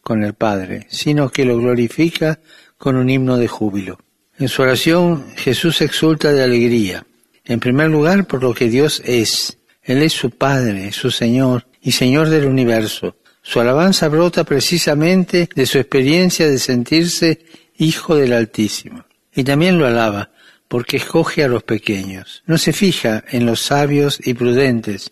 con 0.00 0.24
el 0.24 0.34
Padre, 0.34 0.86
sino 0.90 1.30
que 1.30 1.44
lo 1.44 1.58
glorifica 1.58 2.40
con 2.76 2.96
un 2.96 3.10
himno 3.10 3.36
de 3.36 3.48
júbilo. 3.48 3.98
En 4.38 4.48
su 4.48 4.62
oración 4.62 5.26
Jesús 5.36 5.80
exulta 5.80 6.32
de 6.32 6.42
alegría, 6.42 7.06
en 7.44 7.60
primer 7.60 7.90
lugar 7.90 8.26
por 8.26 8.42
lo 8.42 8.54
que 8.54 8.68
Dios 8.68 9.02
es. 9.04 9.58
Él 9.82 10.02
es 10.02 10.12
su 10.12 10.30
Padre, 10.30 10.92
su 10.92 11.10
Señor 11.10 11.66
y 11.80 11.92
Señor 11.92 12.28
del 12.28 12.46
universo. 12.46 13.16
Su 13.42 13.60
alabanza 13.60 14.08
brota 14.08 14.44
precisamente 14.44 15.48
de 15.54 15.66
su 15.66 15.78
experiencia 15.78 16.48
de 16.48 16.58
sentirse 16.58 17.44
Hijo 17.78 18.16
del 18.16 18.32
Altísimo. 18.32 19.04
Y 19.34 19.44
también 19.44 19.78
lo 19.78 19.86
alaba 19.86 20.30
porque 20.68 20.98
escoge 20.98 21.42
a 21.42 21.48
los 21.48 21.62
pequeños. 21.62 22.42
No 22.46 22.58
se 22.58 22.72
fija 22.72 23.24
en 23.30 23.46
los 23.46 23.60
sabios 23.60 24.20
y 24.22 24.34
prudentes, 24.34 25.10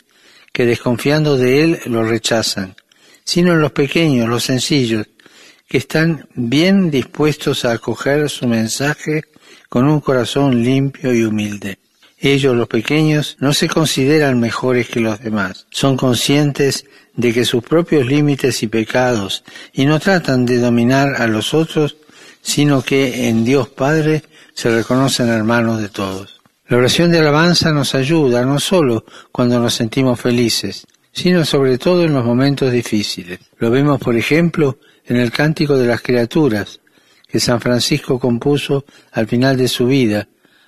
que 0.56 0.64
desconfiando 0.64 1.36
de 1.36 1.62
Él 1.62 1.80
lo 1.84 2.02
rechazan, 2.02 2.76
sino 3.24 3.52
en 3.52 3.60
los 3.60 3.72
pequeños, 3.72 4.26
los 4.26 4.44
sencillos, 4.44 5.06
que 5.68 5.76
están 5.76 6.30
bien 6.34 6.90
dispuestos 6.90 7.66
a 7.66 7.72
acoger 7.72 8.30
su 8.30 8.46
mensaje 8.46 9.24
con 9.68 9.86
un 9.86 10.00
corazón 10.00 10.64
limpio 10.64 11.12
y 11.12 11.24
humilde. 11.24 11.76
Ellos, 12.18 12.56
los 12.56 12.68
pequeños, 12.68 13.36
no 13.38 13.52
se 13.52 13.68
consideran 13.68 14.40
mejores 14.40 14.88
que 14.88 15.00
los 15.00 15.20
demás, 15.20 15.66
son 15.70 15.98
conscientes 15.98 16.86
de 17.14 17.34
que 17.34 17.44
sus 17.44 17.62
propios 17.62 18.06
límites 18.06 18.62
y 18.62 18.66
pecados, 18.66 19.44
y 19.74 19.84
no 19.84 20.00
tratan 20.00 20.46
de 20.46 20.56
dominar 20.56 21.20
a 21.20 21.26
los 21.26 21.52
otros, 21.52 21.98
sino 22.40 22.80
que 22.80 23.28
en 23.28 23.44
Dios 23.44 23.68
Padre 23.68 24.22
se 24.54 24.74
reconocen 24.74 25.28
hermanos 25.28 25.82
de 25.82 25.90
todos. 25.90 26.35
La 26.68 26.78
oración 26.78 27.12
de 27.12 27.20
alabanza 27.20 27.70
nos 27.72 27.94
ayuda 27.94 28.44
no 28.44 28.58
solo 28.58 29.04
cuando 29.30 29.60
nos 29.60 29.74
sentimos 29.74 30.20
felices, 30.20 30.84
sino 31.12 31.44
sobre 31.44 31.78
todo 31.78 32.02
en 32.02 32.12
los 32.12 32.24
momentos 32.24 32.72
difíciles. 32.72 33.38
Lo 33.58 33.70
vemos, 33.70 34.00
por 34.00 34.16
ejemplo, 34.16 34.78
en 35.04 35.16
el 35.16 35.30
Cántico 35.30 35.78
de 35.78 35.86
las 35.86 36.02
Criaturas, 36.02 36.80
que 37.28 37.38
San 37.38 37.60
Francisco 37.60 38.18
compuso 38.18 38.84
al 39.12 39.28
final 39.28 39.56
de 39.56 39.68
su 39.68 39.86
vida, 39.86 40.26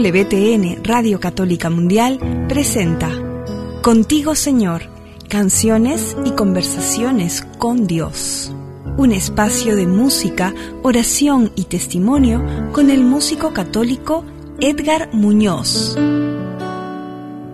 EWTN 0.04 0.82
Radio 0.82 1.21
Católica 1.21 1.71
Mundial 1.71 2.18
presenta 2.49 3.09
Contigo 3.82 4.35
Señor, 4.35 4.82
canciones 5.28 6.16
y 6.25 6.32
conversaciones 6.32 7.47
con 7.59 7.87
Dios. 7.87 8.52
Un 8.97 9.12
espacio 9.12 9.76
de 9.76 9.87
música, 9.87 10.54
oración 10.82 11.52
y 11.54 11.64
testimonio 11.66 12.44
con 12.73 12.90
el 12.90 13.04
músico 13.04 13.52
católico 13.52 14.25
Edgar 14.59 15.11
Muñoz. 15.12 15.97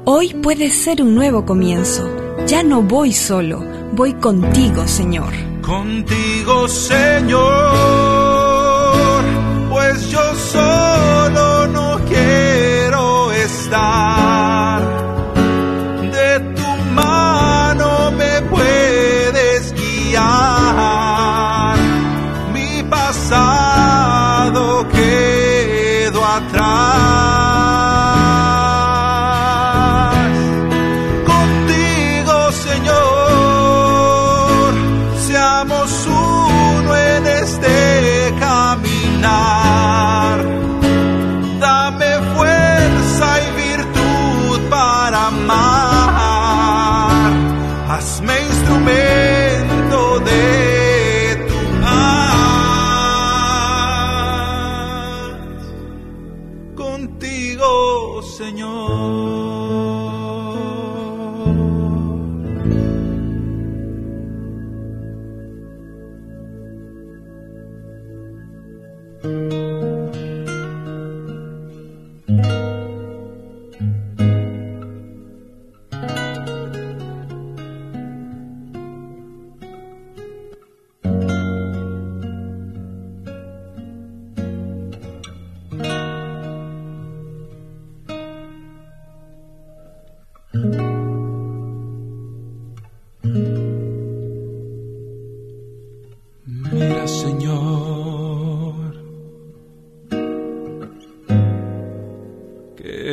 Hoy 0.07 0.33
puede 0.43 0.71
ser 0.71 1.03
un 1.03 1.15
nuevo 1.15 1.45
comienzo. 1.45 2.09
Ya 2.47 2.63
no 2.63 2.81
voy 2.81 3.13
solo, 3.13 3.63
voy 3.93 4.15
contigo, 4.15 4.89
Señor. 4.89 5.35
Contigo, 5.61 6.67
Señor, 6.67 7.43
pues 9.69 10.11
yo 10.11 10.35
solo 10.35 11.28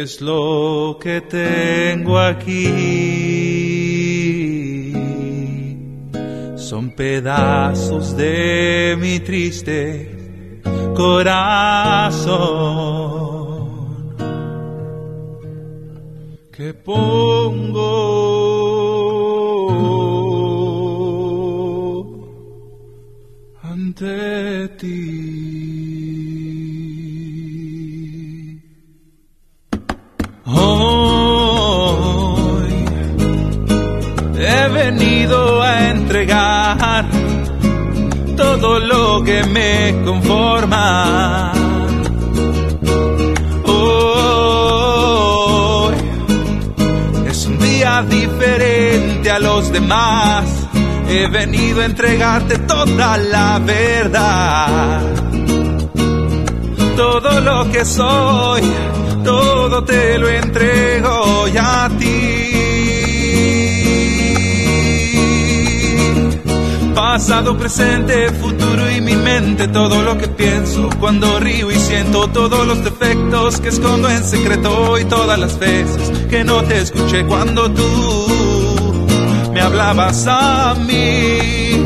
es 0.06 0.22
lo 0.22 1.00
que 1.02 1.22
tengo 1.22 2.20
aquí? 2.20 2.68
Son 6.56 6.92
pedazos 6.96 8.16
de 8.16 8.96
mi 9.00 9.20
triste 9.20 10.62
corazón 10.96 12.36
que 16.56 16.74
pongo 16.76 17.25
me 39.44 40.02
conforma. 40.04 41.52
Hoy 43.66 45.16
es 47.28 47.46
un 47.46 47.60
día 47.60 48.04
diferente 48.04 49.30
a 49.32 49.40
los 49.40 49.72
demás. 49.72 50.46
He 51.10 51.28
venido 51.28 51.82
a 51.82 51.86
entregarte 51.86 52.58
toda 52.60 53.18
la 53.18 53.60
verdad. 53.60 55.02
Todo 56.96 57.42
lo 57.42 57.70
que 57.72 57.86
soy, 57.86 58.62
todo 59.24 59.84
te 59.84 60.18
lo 60.18 60.30
entrego 60.30 61.46
a 61.60 61.90
ti. 62.00 62.35
Pasado, 67.16 67.58
presente, 67.58 68.30
futuro 68.34 68.92
y 68.92 69.00
mi 69.00 69.16
mente, 69.16 69.70
todo 69.70 70.02
lo 70.02 70.18
que 70.18 70.28
pienso 70.28 70.90
cuando 71.00 71.40
río 71.40 71.72
y 71.72 71.76
siento 71.76 72.28
todos 72.28 72.68
los 72.68 72.84
defectos 72.84 73.62
que 73.62 73.70
escondo 73.70 74.10
en 74.10 74.22
secreto 74.22 75.00
y 75.00 75.06
todas 75.06 75.40
las 75.40 75.58
veces 75.58 76.12
que 76.30 76.44
no 76.44 76.62
te 76.66 76.82
escuché 76.82 77.26
cuando 77.26 77.72
tú 77.72 79.08
me 79.54 79.62
hablabas 79.62 80.28
a 80.28 80.76
mí. 80.76 81.86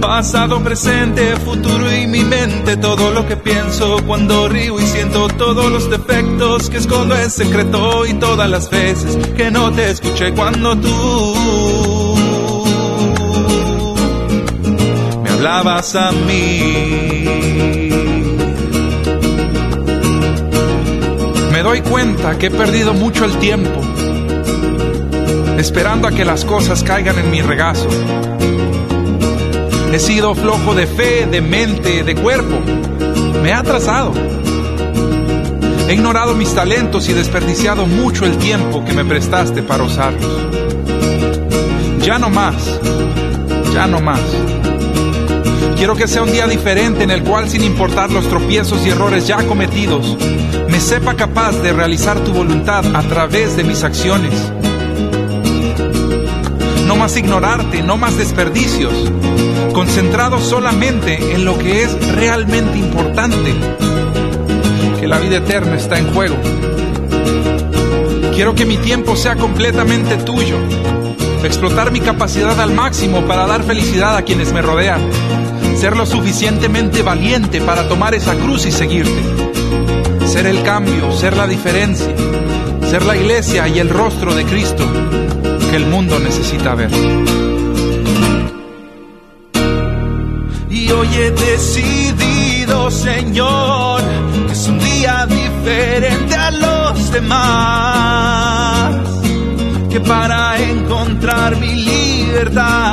Pasado, 0.00 0.64
presente, 0.64 1.36
futuro 1.36 1.94
y 1.94 2.06
mi 2.06 2.24
mente, 2.24 2.78
todo 2.78 3.10
lo 3.10 3.26
que 3.28 3.36
pienso 3.36 3.98
cuando 4.06 4.48
río 4.48 4.80
y 4.80 4.86
siento 4.86 5.28
todos 5.28 5.70
los 5.70 5.90
defectos 5.90 6.70
que 6.70 6.78
escondo 6.78 7.14
en 7.14 7.30
secreto 7.30 8.06
y 8.06 8.14
todas 8.14 8.48
las 8.48 8.70
veces 8.70 9.18
que 9.36 9.50
no 9.50 9.70
te 9.72 9.90
escuché 9.90 10.32
cuando 10.32 10.74
tú 10.74 11.97
hablabas 15.38 15.94
a 15.94 16.10
mí. 16.10 16.64
Me 21.52 21.62
doy 21.62 21.80
cuenta 21.82 22.36
que 22.36 22.46
he 22.46 22.50
perdido 22.50 22.92
mucho 22.92 23.24
el 23.24 23.38
tiempo 23.38 23.80
esperando 25.56 26.08
a 26.08 26.10
que 26.10 26.24
las 26.24 26.44
cosas 26.44 26.82
caigan 26.82 27.18
en 27.20 27.30
mi 27.30 27.40
regazo. 27.40 27.88
He 29.92 29.98
sido 30.00 30.34
flojo 30.34 30.74
de 30.74 30.86
fe, 30.88 31.26
de 31.26 31.40
mente, 31.40 32.02
de 32.02 32.14
cuerpo. 32.16 32.60
Me 33.40 33.52
ha 33.52 33.60
atrasado. 33.60 34.12
He 35.88 35.94
ignorado 35.94 36.34
mis 36.34 36.52
talentos 36.52 37.08
y 37.08 37.12
desperdiciado 37.12 37.86
mucho 37.86 38.26
el 38.26 38.38
tiempo 38.38 38.84
que 38.84 38.92
me 38.92 39.04
prestaste 39.04 39.62
para 39.62 39.84
usarlos. 39.84 40.26
Ya 42.02 42.18
no 42.18 42.28
más. 42.28 42.80
Ya 43.72 43.86
no 43.86 44.00
más. 44.00 44.20
Quiero 45.78 45.94
que 45.94 46.08
sea 46.08 46.24
un 46.24 46.32
día 46.32 46.48
diferente 46.48 47.04
en 47.04 47.12
el 47.12 47.22
cual, 47.22 47.48
sin 47.48 47.62
importar 47.62 48.10
los 48.10 48.28
tropiezos 48.28 48.84
y 48.84 48.90
errores 48.90 49.28
ya 49.28 49.46
cometidos, 49.46 50.16
me 50.68 50.80
sepa 50.80 51.14
capaz 51.14 51.52
de 51.62 51.72
realizar 51.72 52.18
tu 52.24 52.32
voluntad 52.32 52.84
a 52.96 53.02
través 53.04 53.56
de 53.56 53.62
mis 53.62 53.84
acciones. 53.84 54.34
No 56.84 56.96
más 56.96 57.16
ignorarte, 57.16 57.84
no 57.84 57.96
más 57.96 58.18
desperdicios, 58.18 58.92
concentrado 59.72 60.40
solamente 60.40 61.14
en 61.32 61.44
lo 61.44 61.56
que 61.56 61.84
es 61.84 62.14
realmente 62.16 62.76
importante, 62.76 63.54
que 64.98 65.06
la 65.06 65.20
vida 65.20 65.36
eterna 65.36 65.76
está 65.76 65.96
en 65.96 66.12
juego. 66.12 66.36
Quiero 68.34 68.56
que 68.56 68.66
mi 68.66 68.78
tiempo 68.78 69.14
sea 69.14 69.36
completamente 69.36 70.16
tuyo, 70.16 70.56
explotar 71.44 71.92
mi 71.92 72.00
capacidad 72.00 72.60
al 72.60 72.72
máximo 72.72 73.26
para 73.28 73.46
dar 73.46 73.62
felicidad 73.62 74.16
a 74.16 74.22
quienes 74.22 74.52
me 74.52 74.60
rodean, 74.60 75.00
ser 75.78 75.96
lo 75.96 76.04
suficientemente 76.06 77.02
valiente 77.02 77.60
para 77.60 77.88
tomar 77.88 78.12
esa 78.12 78.34
cruz 78.34 78.66
y 78.66 78.72
seguirte, 78.72 79.22
ser 80.26 80.46
el 80.46 80.62
cambio, 80.64 81.12
ser 81.12 81.36
la 81.36 81.46
diferencia, 81.46 82.12
ser 82.90 83.04
la 83.04 83.16
iglesia 83.16 83.68
y 83.68 83.78
el 83.78 83.88
rostro 83.88 84.34
de 84.34 84.44
Cristo 84.44 84.84
que 85.70 85.76
el 85.76 85.86
mundo 85.86 86.18
necesita 86.18 86.74
ver. 86.74 86.90
Y 90.68 90.90
hoy 90.90 91.08
he 91.14 91.30
decidido, 91.30 92.90
Señor, 92.90 94.02
que 94.46 94.52
es 94.52 94.66
un 94.66 94.78
día 94.80 95.26
diferente 95.26 96.28
demás, 97.10 98.94
que 99.90 100.00
para 100.00 100.60
encontrar 100.60 101.56
mi 101.56 101.74
libertad, 101.74 102.87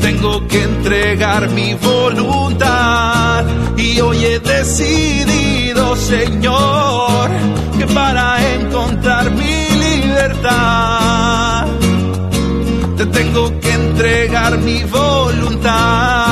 tengo 0.00 0.46
que 0.48 0.62
entregar 0.62 1.48
mi 1.50 1.74
voluntad. 1.74 3.44
Y 3.76 4.00
hoy 4.00 4.24
he 4.24 4.40
decidido, 4.40 5.96
Señor, 5.96 7.30
que 7.78 7.86
para 7.86 8.54
encontrar 8.54 9.30
mi 9.30 9.68
libertad, 9.86 11.66
te 12.96 13.06
tengo 13.06 13.60
que 13.60 13.72
entregar 13.72 14.58
mi 14.58 14.82
voluntad. 14.84 16.29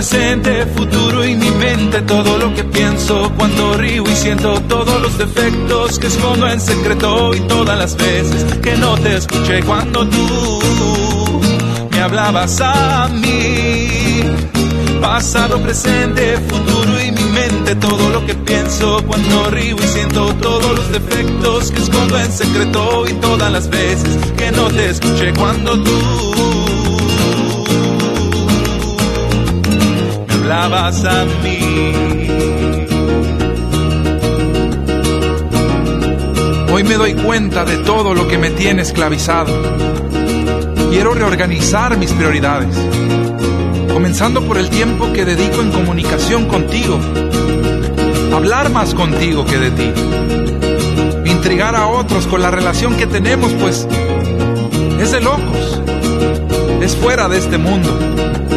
Presente, 0.00 0.64
futuro 0.64 1.22
y 1.26 1.36
mi 1.36 1.50
mente, 1.50 2.00
todo 2.00 2.38
lo 2.38 2.54
que 2.54 2.64
pienso 2.64 3.30
cuando 3.36 3.74
río 3.74 4.02
y 4.04 4.14
siento 4.14 4.58
todos 4.62 4.98
los 5.02 5.18
defectos 5.18 5.98
que 5.98 6.06
escondo 6.06 6.48
en 6.48 6.58
secreto 6.58 7.34
y 7.34 7.40
todas 7.40 7.78
las 7.78 7.96
veces 7.96 8.44
que 8.62 8.78
no 8.78 8.96
te 8.96 9.16
escuché 9.16 9.62
cuando 9.62 10.08
tú 10.08 11.40
me 11.90 12.00
hablabas 12.00 12.62
a 12.62 13.10
mí. 13.12 14.22
Pasado, 15.02 15.60
presente, 15.60 16.38
futuro 16.48 16.98
y 17.02 17.12
mi 17.12 17.24
mente, 17.24 17.74
todo 17.74 18.08
lo 18.08 18.24
que 18.24 18.34
pienso 18.34 19.04
cuando 19.06 19.50
río 19.50 19.76
y 19.76 19.86
siento 19.86 20.34
todos 20.36 20.78
los 20.78 20.92
defectos 20.92 21.70
que 21.72 21.82
escondo 21.82 22.18
en 22.18 22.32
secreto 22.32 23.04
y 23.06 23.12
todas 23.20 23.52
las 23.52 23.68
veces 23.68 24.16
que 24.38 24.50
no 24.50 24.68
te 24.70 24.88
escuché 24.88 25.34
cuando 25.34 25.78
tú 25.82 26.69
hablabas 30.50 31.04
a 31.04 31.24
mí. 31.44 31.86
Hoy 36.72 36.82
me 36.82 36.94
doy 36.94 37.14
cuenta 37.14 37.64
de 37.64 37.76
todo 37.78 38.14
lo 38.14 38.26
que 38.26 38.36
me 38.36 38.50
tiene 38.50 38.82
esclavizado. 38.82 39.52
Quiero 40.90 41.14
reorganizar 41.14 41.96
mis 41.98 42.12
prioridades 42.12 42.76
comenzando 43.92 44.42
por 44.42 44.58
el 44.58 44.70
tiempo 44.70 45.12
que 45.12 45.24
dedico 45.24 45.60
en 45.60 45.70
comunicación 45.70 46.46
contigo, 46.46 46.98
hablar 48.34 48.70
más 48.70 48.94
contigo 48.94 49.44
que 49.44 49.58
de 49.58 49.70
ti, 49.70 51.30
intrigar 51.30 51.76
a 51.76 51.86
otros 51.86 52.26
con 52.26 52.42
la 52.42 52.50
relación 52.50 52.96
que 52.96 53.06
tenemos, 53.06 53.52
pues 53.52 53.86
es 55.00 55.12
de 55.12 55.20
locos, 55.20 55.80
es 56.80 56.96
fuera 56.96 57.28
de 57.28 57.38
este 57.38 57.58
mundo. 57.58 58.49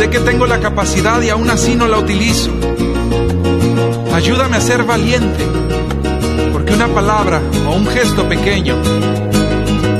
Sé 0.00 0.08
que 0.08 0.20
tengo 0.20 0.46
la 0.46 0.58
capacidad 0.60 1.20
y 1.20 1.28
aún 1.28 1.50
así 1.50 1.76
no 1.76 1.86
la 1.86 1.98
utilizo. 1.98 2.50
Ayúdame 4.14 4.56
a 4.56 4.60
ser 4.62 4.84
valiente, 4.84 5.44
porque 6.54 6.72
una 6.72 6.88
palabra 6.88 7.42
o 7.68 7.74
un 7.74 7.86
gesto 7.86 8.26
pequeño 8.26 8.76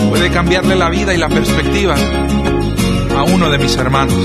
puede 0.08 0.30
cambiarle 0.30 0.74
la 0.74 0.88
vida 0.88 1.12
y 1.12 1.18
la 1.18 1.28
perspectiva 1.28 1.96
a 3.14 3.24
uno 3.24 3.50
de 3.50 3.58
mis 3.58 3.76
hermanos. 3.76 4.16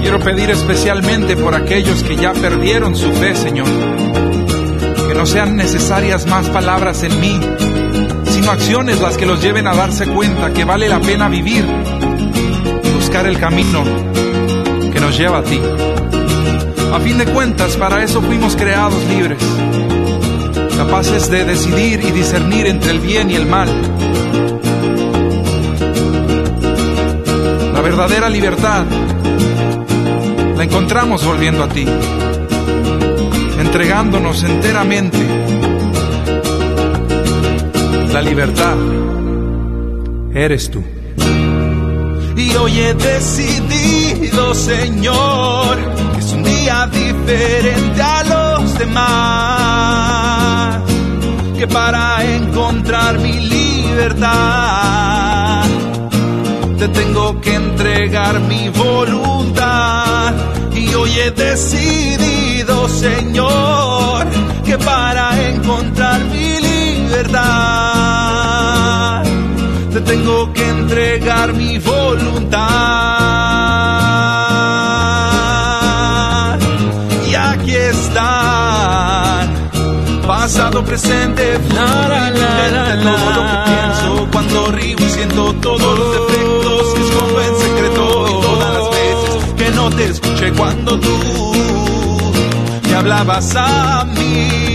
Quiero 0.00 0.20
pedir 0.20 0.50
especialmente 0.50 1.36
por 1.36 1.56
aquellos 1.56 2.04
que 2.04 2.14
ya 2.14 2.34
perdieron 2.34 2.94
su 2.94 3.10
fe, 3.10 3.34
Señor. 3.34 3.66
Que 5.08 5.14
no 5.16 5.26
sean 5.26 5.56
necesarias 5.56 6.24
más 6.28 6.48
palabras 6.50 7.02
en 7.02 7.20
mí, 7.20 7.40
sino 8.26 8.52
acciones 8.52 9.00
las 9.00 9.16
que 9.16 9.26
los 9.26 9.42
lleven 9.42 9.66
a 9.66 9.74
darse 9.74 10.06
cuenta 10.06 10.52
que 10.52 10.62
vale 10.62 10.88
la 10.88 11.00
pena 11.00 11.28
vivir 11.28 11.64
el 13.26 13.38
camino 13.38 13.84
que 14.92 15.00
nos 15.00 15.16
lleva 15.16 15.38
a 15.38 15.42
ti. 15.42 15.60
A 16.92 17.00
fin 17.00 17.18
de 17.18 17.26
cuentas, 17.26 17.76
para 17.76 18.02
eso 18.02 18.20
fuimos 18.22 18.54
creados 18.56 19.02
libres, 19.04 19.42
capaces 20.76 21.30
de 21.30 21.44
decidir 21.44 22.00
y 22.02 22.10
discernir 22.10 22.66
entre 22.66 22.90
el 22.90 23.00
bien 23.00 23.30
y 23.30 23.34
el 23.34 23.46
mal 23.46 23.68
La 27.82 27.88
verdadera 27.88 28.30
libertad 28.30 28.84
la 30.56 30.62
encontramos 30.62 31.26
volviendo 31.26 31.64
a 31.64 31.68
ti, 31.68 31.84
entregándonos 33.58 34.44
enteramente. 34.44 35.18
La 38.12 38.22
libertad 38.22 38.76
eres 40.32 40.70
tú. 40.70 40.84
Y 42.52 42.56
hoy 42.56 42.80
he 42.80 42.94
decidido, 42.94 44.54
Señor, 44.54 45.76
que 46.12 46.18
es 46.18 46.32
un 46.32 46.42
día 46.42 46.86
diferente 46.86 48.02
a 48.02 48.24
los 48.24 48.78
demás, 48.78 50.02
que 51.58 51.66
para 51.66 52.22
encontrar 52.24 53.18
mi 53.18 53.40
libertad 53.40 54.82
te 56.82 56.88
tengo 56.88 57.40
que 57.40 57.54
entregar 57.54 58.40
mi 58.40 58.68
voluntad. 58.70 60.34
Y 60.74 60.92
hoy 60.94 61.10
he 61.20 61.30
decidido, 61.30 62.88
Señor, 62.88 64.26
que 64.64 64.76
para 64.78 65.40
encontrar 65.48 66.20
mi 66.24 66.58
libertad, 66.60 67.91
mi 71.48 71.78
voluntad. 71.78 72.60
Y 77.28 77.34
aquí 77.34 77.74
están 77.74 79.50
pasado, 80.26 80.84
presente, 80.84 81.58
la, 81.74 82.08
la, 82.08 82.32
todo 83.02 83.30
lo 83.32 83.42
que 83.50 83.56
pienso 83.66 84.28
cuando 84.30 84.66
río 84.70 84.96
y 84.98 85.08
siento 85.10 85.52
todos 85.54 85.98
los 85.98 86.28
defectos 86.28 86.94
que 86.94 87.00
escondo 87.02 87.40
en 87.40 87.56
secreto 87.58 88.28
y 88.28 88.32
todas 88.42 88.70
las 88.74 88.90
veces 88.90 89.54
que 89.56 89.70
no 89.70 89.90
te 89.90 90.04
escuché 90.04 90.52
cuando 90.52 91.00
tú 91.00 91.52
me 92.88 92.94
hablabas 92.94 93.56
a 93.56 94.04
mí. 94.04 94.71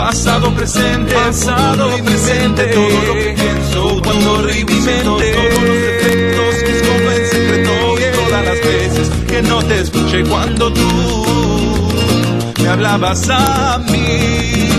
Pasado, 0.00 0.50
presente, 0.54 1.12
pasado 1.12 1.96
y 1.96 2.00
presente, 2.00 2.64
todo 2.68 3.02
lo 3.06 3.12
que 3.12 3.34
pienso 3.36 4.02
cuando 4.02 4.48
siento 4.48 5.16
todos 5.16 5.62
los 5.62 5.76
defectos 5.76 6.54
que 6.64 6.76
escondo 6.76 7.10
en 7.12 7.26
secreto 7.26 7.72
y 7.98 8.16
todas 8.16 8.44
las 8.46 8.60
veces 8.64 9.10
que 9.28 9.42
no 9.42 9.62
te 9.62 9.80
escuché 9.80 10.24
cuando 10.24 10.72
tú 10.72 11.92
me 12.62 12.68
hablabas 12.68 13.28
a 13.28 13.78
mí. 13.90 14.70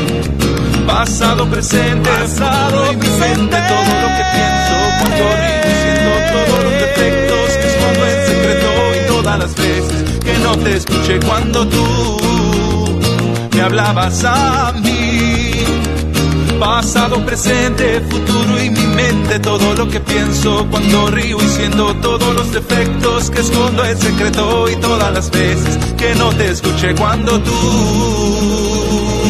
Pasado, 0.87 1.47
presente, 1.47 2.09
pasado 2.09 2.91
y 2.91 2.97
presente, 2.97 3.57
todo 3.69 3.93
lo 4.01 4.07
que 4.17 4.25
pienso 4.33 4.75
cuando 5.01 5.25
siento 5.77 6.11
todos 6.33 6.63
los 6.63 6.73
defectos 6.73 7.57
que 7.61 7.67
escondo 7.67 8.07
en 8.07 8.27
secreto 8.27 8.69
y 8.95 9.07
todas 9.07 9.39
las 9.39 9.55
veces 9.55 10.19
que 10.19 10.37
no 10.39 10.57
te 10.57 10.77
escuché 10.77 11.19
cuando 11.19 11.67
tú 11.67 12.99
me 13.53 13.61
hablabas 13.61 14.23
a 14.25 14.73
mí. 14.83 15.00
Pasado, 16.61 17.25
presente, 17.25 18.01
futuro 18.01 18.63
y 18.63 18.69
mi 18.69 18.85
mente, 18.85 19.39
todo 19.39 19.73
lo 19.73 19.89
que 19.89 19.99
pienso 19.99 20.67
cuando 20.69 21.07
río 21.07 21.37
y 21.41 21.47
siento 21.47 21.91
todos 21.95 22.35
los 22.35 22.51
defectos 22.51 23.31
que 23.31 23.39
escondo 23.41 23.83
en 23.83 23.97
secreto 23.97 24.69
y 24.69 24.75
todas 24.75 25.11
las 25.11 25.31
veces 25.31 25.79
que 25.97 26.13
no 26.13 26.29
te 26.29 26.51
escuché 26.51 26.93
cuando 26.93 27.39
tú 27.39 29.20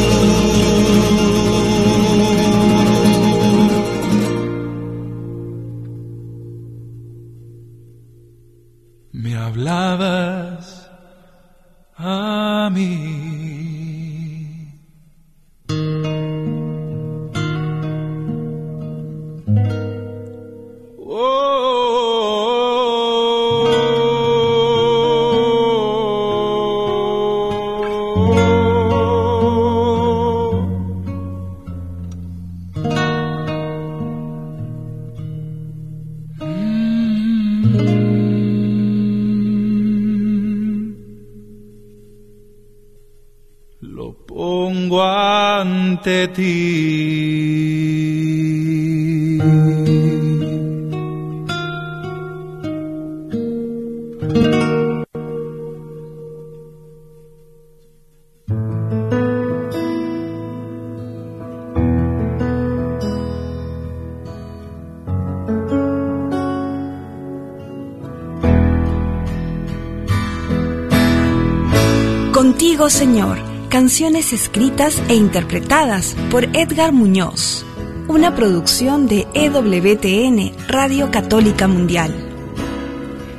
Canciones 73.67 74.32
escritas 74.32 75.02
e 75.10 75.15
interpretadas 75.15 76.15
por 76.30 76.45
Edgar 76.56 76.93
Muñoz, 76.93 77.65
una 78.08 78.34
producción 78.36 79.06
de 79.08 79.28
EWTN, 79.34 80.54
Radio 80.69 81.12
Católica 81.12 81.67
Mundial. 81.67 82.15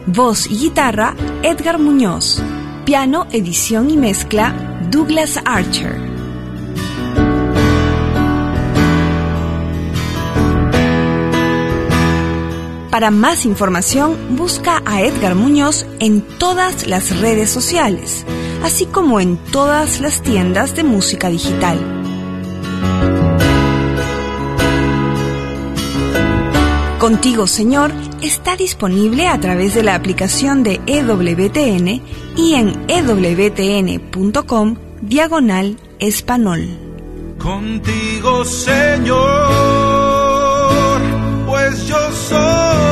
Voz 0.07 0.47
y 0.51 0.59
guitarra, 0.59 1.15
Edgar 1.43 1.79
Muñoz. 1.79 2.43
Piano, 2.85 3.27
edición 3.33 3.89
y 3.89 3.97
mezcla, 3.97 4.55
Douglas 4.91 5.41
Archer. 5.43 5.99
Para 12.91 13.11
más 13.11 13.47
información, 13.47 14.37
busca 14.37 14.83
a 14.85 15.01
Edgar 15.01 15.35
Muñoz 15.35 15.87
en 15.99 16.21
todas 16.21 16.87
las 16.87 17.21
redes 17.21 17.49
sociales, 17.49 18.27
así 18.63 18.87
como 18.87 19.21
en 19.21 19.37
todas 19.37 20.01
las 20.01 20.23
tiendas 20.23 20.75
de 20.77 20.85
música 20.85 21.29
digital. 21.29 21.79
Contigo, 26.99 27.47
Señor, 27.49 27.91
está 28.23 28.55
disponible 28.57 29.27
a 29.27 29.41
través 29.41 29.75
de 29.75 29.83
la 29.83 29.97
aplicación 29.97 30.63
de 30.63 30.81
EWTN 30.87 32.01
y 32.37 32.55
en 32.55 32.85
ewtn.com 32.89 34.77
diagonal 35.01 35.77
español. 35.99 36.69
Contigo, 37.39 38.45
Señor, 38.45 39.19
pues 41.45 41.89
yo 41.89 42.13
soy 42.29 42.83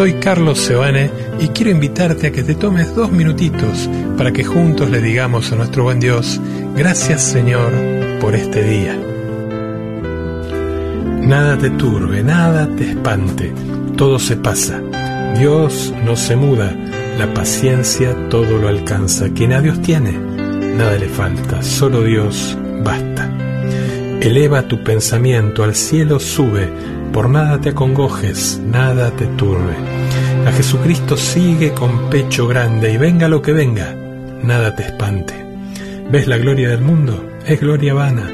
Soy 0.00 0.14
Carlos 0.14 0.58
Sebane 0.58 1.10
y 1.40 1.48
quiero 1.48 1.72
invitarte 1.72 2.28
a 2.28 2.32
que 2.32 2.42
te 2.42 2.54
tomes 2.54 2.94
dos 2.94 3.12
minutitos 3.12 3.86
para 4.16 4.32
que 4.32 4.44
juntos 4.44 4.88
le 4.88 5.02
digamos 5.02 5.52
a 5.52 5.56
nuestro 5.56 5.82
buen 5.82 6.00
Dios, 6.00 6.40
gracias 6.74 7.20
Señor 7.20 7.70
por 8.18 8.34
este 8.34 8.62
día. 8.64 8.98
Nada 11.20 11.58
te 11.58 11.68
turbe, 11.68 12.22
nada 12.22 12.66
te 12.76 12.92
espante, 12.92 13.52
todo 13.98 14.18
se 14.18 14.38
pasa. 14.38 14.80
Dios 15.38 15.92
no 16.02 16.16
se 16.16 16.34
muda, 16.34 16.74
la 17.18 17.34
paciencia 17.34 18.16
todo 18.30 18.56
lo 18.56 18.68
alcanza. 18.68 19.28
Quien 19.34 19.52
a 19.52 19.60
Dios 19.60 19.82
tiene, 19.82 20.12
nada 20.12 20.96
le 20.96 21.10
falta, 21.10 21.62
solo 21.62 22.04
Dios 22.04 22.56
basta. 22.82 23.30
Eleva 24.22 24.62
tu 24.62 24.82
pensamiento, 24.82 25.62
al 25.62 25.74
cielo 25.74 26.18
sube, 26.18 26.70
por 27.12 27.28
nada 27.28 27.60
te 27.60 27.70
acongojes, 27.70 28.60
nada 28.64 29.10
te 29.10 29.26
turbe. 29.26 29.74
A 30.46 30.52
Jesucristo 30.52 31.16
sigue 31.16 31.72
con 31.72 32.08
pecho 32.10 32.46
grande 32.46 32.92
y 32.92 32.96
venga 32.96 33.28
lo 33.28 33.42
que 33.42 33.52
venga, 33.52 33.94
nada 34.42 34.74
te 34.74 34.84
espante. 34.84 35.34
¿Ves 36.10 36.26
la 36.26 36.38
gloria 36.38 36.70
del 36.70 36.80
mundo? 36.80 37.28
Es 37.46 37.60
gloria 37.60 37.94
vana. 37.94 38.30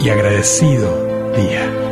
y 0.00 0.08
agradecido 0.08 1.34
día. 1.36 1.91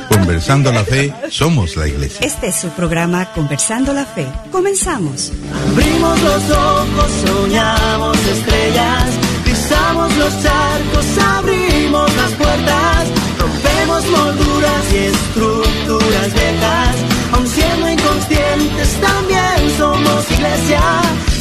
Conversando 0.21 0.71
la 0.71 0.85
fe, 0.85 1.11
somos 1.31 1.75
la 1.75 1.87
iglesia. 1.87 2.19
Este 2.23 2.49
es 2.49 2.55
su 2.55 2.69
programa 2.69 3.33
Conversando 3.33 3.91
la 3.91 4.05
fe. 4.05 4.27
Comenzamos. 4.51 5.31
Abrimos 5.71 6.21
los 6.21 6.43
ojos, 6.51 7.11
soñamos 7.25 8.17
estrellas, 8.27 9.05
pisamos 9.43 10.15
los 10.17 10.33
arcos, 10.45 11.05
abrimos 11.17 12.15
las 12.15 12.31
puertas, 12.33 13.07
rompemos 13.39 14.05
molduras 14.11 14.93
y 14.93 14.97
estructuras 14.97 16.33
viejas, 16.35 16.95
aun 17.33 17.47
siendo 17.47 17.89
inconscientes 17.89 19.01
también 19.01 19.77
somos 19.79 20.31
iglesia. 20.31 20.81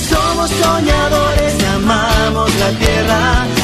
Somos 0.09 0.51
soñadores, 0.51 1.65
amamos 1.75 2.51
la 2.57 2.71
tierra 2.79 3.60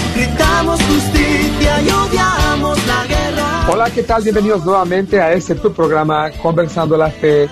Hola, 3.69 3.91
¿qué 3.91 4.05
tal? 4.05 4.23
Bienvenidos 4.23 4.65
nuevamente 4.65 5.21
a 5.21 5.33
este 5.33 5.57
tu 5.57 5.73
programa 5.73 6.31
Conversando 6.41 6.97
la 6.97 7.11
Fe. 7.11 7.49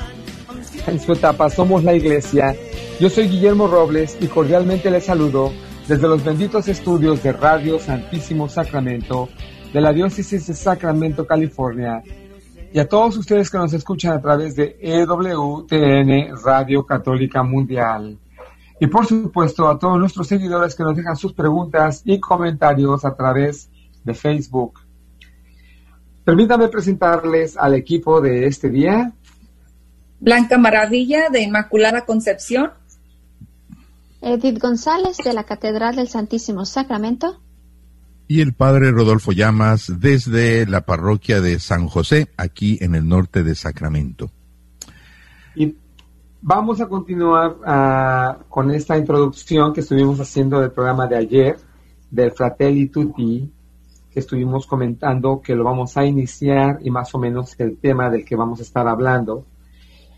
En 0.87 1.01
su 1.01 1.13
etapa 1.13 1.51
Somos 1.51 1.83
la 1.83 1.93
Iglesia. 1.93 2.55
Yo 3.01 3.11
soy 3.11 3.27
Guillermo 3.27 3.67
Robles 3.67 4.17
y 4.21 4.29
cordialmente 4.29 4.93
les 4.93 5.07
saludo 5.07 5.51
desde 5.89 6.07
los 6.07 6.23
benditos 6.23 6.69
estudios 6.69 7.21
de 7.25 7.33
Radio 7.33 7.81
Santísimo 7.81 8.49
Sacramento 8.49 9.29
de 9.73 9.81
la 9.81 9.93
Diócesis 9.93 10.47
de 10.47 10.55
Sacramento, 10.55 11.27
California. 11.27 12.01
Y 12.73 12.79
a 12.79 12.89
todos 12.89 13.17
ustedes 13.17 13.51
que 13.51 13.59
nos 13.59 13.73
escuchan 13.73 14.13
a 14.13 14.23
través 14.23 14.55
de 14.55 14.79
EWTN 14.81 16.37
Radio 16.45 16.87
Católica 16.87 17.43
Mundial. 17.43 18.17
Y 18.79 18.87
por 18.87 19.05
supuesto 19.05 19.69
a 19.69 19.81
todos 19.81 19.99
nuestros 19.99 20.29
seguidores 20.29 20.77
que 20.77 20.85
nos 20.85 20.97
dejan 20.97 21.17
sus 21.17 21.33
preguntas 21.33 22.03
y 22.05 22.21
comentarios 22.21 23.05
a 23.05 23.17
través 23.17 23.69
de 24.05 24.15
Facebook. 24.15 24.84
Permítanme 26.25 26.69
presentarles 26.69 27.57
al 27.57 27.75
equipo 27.75 28.21
de 28.23 28.47
este 28.47 28.71
día. 28.71 29.13
Blanca 30.21 30.57
Maravilla 30.57 31.29
de 31.31 31.43
Inmaculada 31.43 32.07
Concepción. 32.07 32.71
Edith 34.23 34.59
González 34.59 35.19
de 35.19 35.35
la 35.35 35.45
Catedral 35.45 35.97
del 35.97 36.09
Santísimo 36.09 36.65
Sacramento. 36.65 37.43
Y 38.27 38.41
el 38.41 38.55
padre 38.55 38.91
Rodolfo 38.91 39.33
Llamas 39.33 39.93
desde 40.01 40.65
la 40.67 40.81
parroquia 40.87 41.43
de 41.43 41.61
San 41.61 41.89
José, 41.89 42.29
aquí 42.39 42.79
en 42.81 42.95
el 42.95 43.07
norte 43.07 43.43
de 43.43 43.55
Sacramento. 43.55 44.31
Y 45.55 45.77
vamos 46.41 46.81
a 46.81 46.89
continuar 46.89 47.57
ah, 47.67 48.39
con 48.49 48.71
esta 48.71 48.97
introducción 48.97 49.75
que 49.75 49.81
estuvimos 49.81 50.19
haciendo 50.21 50.59
del 50.59 50.73
programa 50.73 51.07
de 51.07 51.19
ayer, 51.19 51.57
del 52.11 52.33
Fratelli 52.33 52.89
Tutti, 52.89 53.53
que 54.15 54.21
estuvimos 54.21 54.69
comentando 54.69 55.43
que 55.43 55.57
lo 55.57 55.65
vamos 55.65 55.97
a 55.97 56.07
iniciar 56.07 56.79
y 56.83 56.91
más 56.91 57.13
o 57.17 57.19
menos 57.19 57.59
el 57.59 57.77
tema 57.79 58.09
del 58.09 58.25
que 58.25 58.37
vamos 58.37 58.61
a 58.61 58.63
estar 58.63 58.87
hablando. 58.87 59.45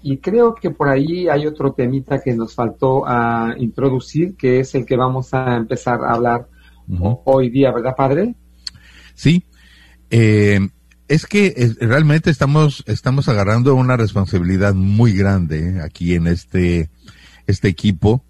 Y 0.03 0.19
creo 0.19 0.55
que 0.55 0.71
por 0.71 0.91
ahí 0.91 1.29
hay 1.29 1.47
otro 1.47 1.73
temita 1.73 2.21
que 2.21 2.35
nos 2.35 2.55
faltó 2.55 3.05
a 3.07 3.55
introducir, 3.57 4.37
que 4.37 4.61
es 4.61 4.75
el 4.75 4.85
que 4.85 4.97
vamos 4.97 5.33
a 5.33 5.57
empezar 5.57 6.05
a 6.05 6.13
hablar 6.13 6.47
hoy 7.25 7.49
día, 7.49 7.73
¿verdad, 7.73 7.97
padre? 7.97 8.35
Sí. 9.15 9.43
Eh, 10.11 10.61
es 11.09 11.27
que 11.27 11.55
eh, 11.57 11.75
realmente 11.81 12.29
estamos, 12.29 12.85
estamos 12.87 13.31
agarrando 13.31 13.75
una 13.75 13.97
responsabilidad 13.97 14.75
muy 14.75 15.15
grande 15.15 15.81
aquí 15.83 16.15
en 16.15 16.27
este, 16.27 16.91
este 17.47 17.69
equipo, 17.69 18.23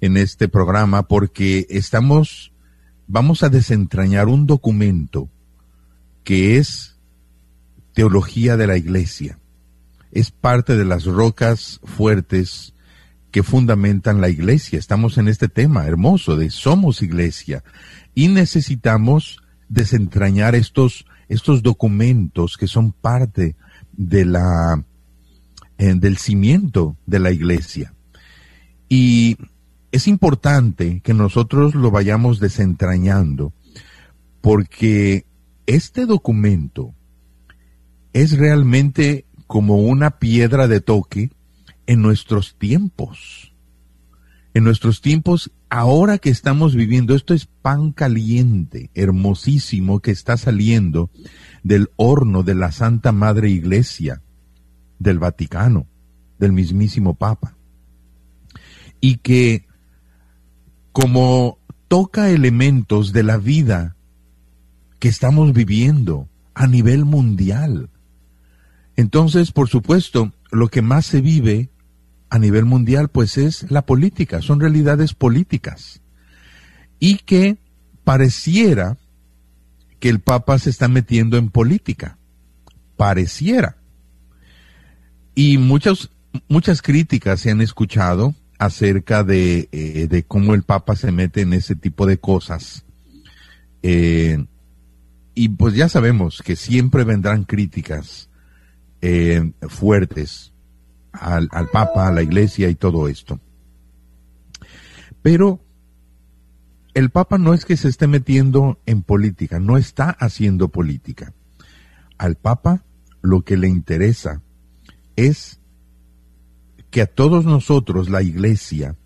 en 0.00 0.16
este 0.16 0.48
programa, 0.48 1.02
porque 1.02 1.66
estamos 1.68 2.52
vamos 3.10 3.42
a 3.42 3.48
desentrañar 3.48 4.28
un 4.28 4.46
documento 4.46 5.28
que 6.22 6.58
es 6.58 6.96
teología 7.92 8.56
de 8.56 8.68
la 8.68 8.76
iglesia. 8.76 9.40
Es 10.12 10.30
parte 10.30 10.76
de 10.76 10.84
las 10.84 11.06
rocas 11.06 11.80
fuertes 11.82 12.72
que 13.32 13.42
fundamentan 13.42 14.20
la 14.20 14.28
iglesia. 14.28 14.78
Estamos 14.78 15.18
en 15.18 15.26
este 15.26 15.48
tema 15.48 15.86
hermoso 15.86 16.36
de 16.36 16.50
somos 16.50 17.02
iglesia 17.02 17.64
y 18.14 18.28
necesitamos 18.28 19.42
desentrañar 19.68 20.54
estos, 20.54 21.04
estos 21.28 21.64
documentos 21.64 22.56
que 22.56 22.68
son 22.68 22.92
parte 22.92 23.56
de 23.92 24.24
la, 24.24 24.84
eh, 25.78 25.94
del 25.96 26.16
cimiento 26.16 26.96
de 27.06 27.18
la 27.18 27.32
iglesia. 27.32 27.92
Y 28.88 29.36
es 29.92 30.06
importante 30.06 31.00
que 31.00 31.14
nosotros 31.14 31.74
lo 31.74 31.90
vayamos 31.90 32.38
desentrañando 32.38 33.52
porque 34.40 35.26
este 35.66 36.06
documento 36.06 36.94
es 38.12 38.38
realmente 38.38 39.26
como 39.46 39.78
una 39.78 40.18
piedra 40.18 40.68
de 40.68 40.80
toque 40.80 41.30
en 41.86 42.02
nuestros 42.02 42.56
tiempos. 42.56 43.52
En 44.54 44.64
nuestros 44.64 45.00
tiempos, 45.00 45.52
ahora 45.68 46.18
que 46.18 46.30
estamos 46.30 46.74
viviendo, 46.74 47.14
esto 47.14 47.34
es 47.34 47.46
pan 47.46 47.92
caliente, 47.92 48.90
hermosísimo, 48.94 50.00
que 50.00 50.10
está 50.10 50.36
saliendo 50.36 51.10
del 51.62 51.90
horno 51.96 52.42
de 52.42 52.54
la 52.54 52.72
Santa 52.72 53.12
Madre 53.12 53.50
Iglesia, 53.50 54.22
del 54.98 55.18
Vaticano, 55.18 55.86
del 56.38 56.52
mismísimo 56.52 57.14
Papa. 57.14 57.56
Y 59.00 59.16
que 59.16 59.66
como 61.00 61.58
toca 61.88 62.28
elementos 62.28 63.14
de 63.14 63.22
la 63.22 63.38
vida 63.38 63.96
que 64.98 65.08
estamos 65.08 65.54
viviendo 65.54 66.28
a 66.52 66.66
nivel 66.66 67.06
mundial. 67.06 67.88
Entonces, 68.96 69.50
por 69.50 69.70
supuesto, 69.70 70.34
lo 70.50 70.68
que 70.68 70.82
más 70.82 71.06
se 71.06 71.22
vive 71.22 71.70
a 72.28 72.38
nivel 72.38 72.66
mundial, 72.66 73.08
pues 73.08 73.38
es 73.38 73.70
la 73.70 73.86
política, 73.86 74.42
son 74.42 74.60
realidades 74.60 75.14
políticas. 75.14 76.02
Y 76.98 77.16
que 77.16 77.56
pareciera 78.04 78.98
que 80.00 80.10
el 80.10 80.20
Papa 80.20 80.58
se 80.58 80.68
está 80.68 80.86
metiendo 80.86 81.38
en 81.38 81.48
política. 81.48 82.18
Pareciera. 82.98 83.78
Y 85.34 85.56
muchas, 85.56 86.10
muchas 86.46 86.82
críticas 86.82 87.40
se 87.40 87.50
han 87.50 87.62
escuchado 87.62 88.34
acerca 88.60 89.24
de, 89.24 89.70
eh, 89.72 90.06
de, 90.06 90.22
cómo 90.24 90.52
el 90.52 90.64
Papa 90.64 90.94
se 90.94 91.10
mete 91.10 91.40
en 91.40 91.54
ese 91.54 91.74
tipo 91.74 92.04
de 92.04 92.18
cosas. 92.18 92.84
Eh, 93.82 94.44
y 95.34 95.48
pues 95.48 95.74
ya 95.74 95.88
sabemos 95.88 96.42
que 96.44 96.56
siempre 96.56 97.04
vendrán 97.04 97.44
críticas 97.44 98.28
eh, 99.00 99.52
fuertes 99.62 100.52
al, 101.12 101.48
Papa, 101.72 102.06
a 102.06 102.12
la 102.12 102.20
Iglesia 102.22 102.68
y 102.68 102.74
todo 102.74 103.08
esto. 103.08 103.40
Pero 105.22 105.64
el 106.92 107.08
Papa 107.08 107.38
no 107.38 107.54
es 107.54 107.64
que 107.64 107.78
se 107.78 107.88
esté 107.88 108.08
metiendo 108.08 108.78
en 108.84 109.02
política, 109.02 109.58
no 109.58 109.78
está 109.78 110.10
haciendo 110.10 110.68
política. 110.68 111.32
Al 112.18 112.36
Papa 112.36 112.84
lo 113.22 113.40
que 113.40 113.56
le 113.56 113.68
interesa 113.68 114.42
es 115.16 115.59
que 116.90 117.02
a 117.02 117.06
todos 117.06 117.44
nosotros, 117.44 118.08
la 118.10 118.22
iglesia, 118.22 118.96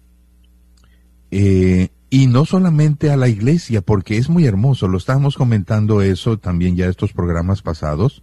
eh, 1.30 1.88
y 2.10 2.26
no 2.28 2.44
solamente 2.44 3.10
a 3.10 3.16
la 3.16 3.28
iglesia, 3.28 3.80
porque 3.80 4.18
es 4.18 4.28
muy 4.28 4.46
hermoso, 4.46 4.88
lo 4.88 4.98
estábamos 4.98 5.36
comentando 5.36 6.00
eso 6.00 6.38
también 6.38 6.76
ya 6.76 6.86
estos 6.86 7.12
programas 7.12 7.60
pasados, 7.60 8.22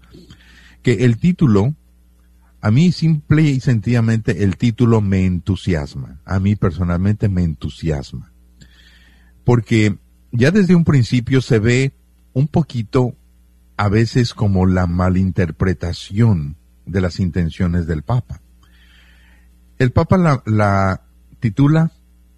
que 0.82 1.06
el 1.06 1.18
título, 1.18 1.76
a 2.62 2.72
mí 2.72 2.92
simple 2.92 3.44
y 3.44 3.60
sencillamente 3.60 4.44
el 4.44 4.58
título 4.58 5.02
me 5.02 5.26
entusiasma, 5.26 6.22
a 6.26 6.40
mí 6.40 6.56
personalmente 6.56 7.28
me 7.28 7.44
entusiasma, 7.44 8.32
porque 9.44 9.98
ya 10.32 10.52
desde 10.52 10.76
un 10.76 10.86
principio 10.86 11.42
se 11.42 11.60
ve 11.60 11.94
un 12.34 12.48
poquito 12.48 13.16
a 13.78 13.90
veces 13.90 14.34
como 14.34 14.66
la 14.66 14.88
malinterpretación 14.88 16.56
de 16.86 17.02
las 17.02 17.20
intenciones 17.20 17.88
del 17.88 18.04
Papa. 18.04 18.41
El 19.82 19.92
Papa 19.92 20.44
la, 20.46 21.02
titula 21.40 21.92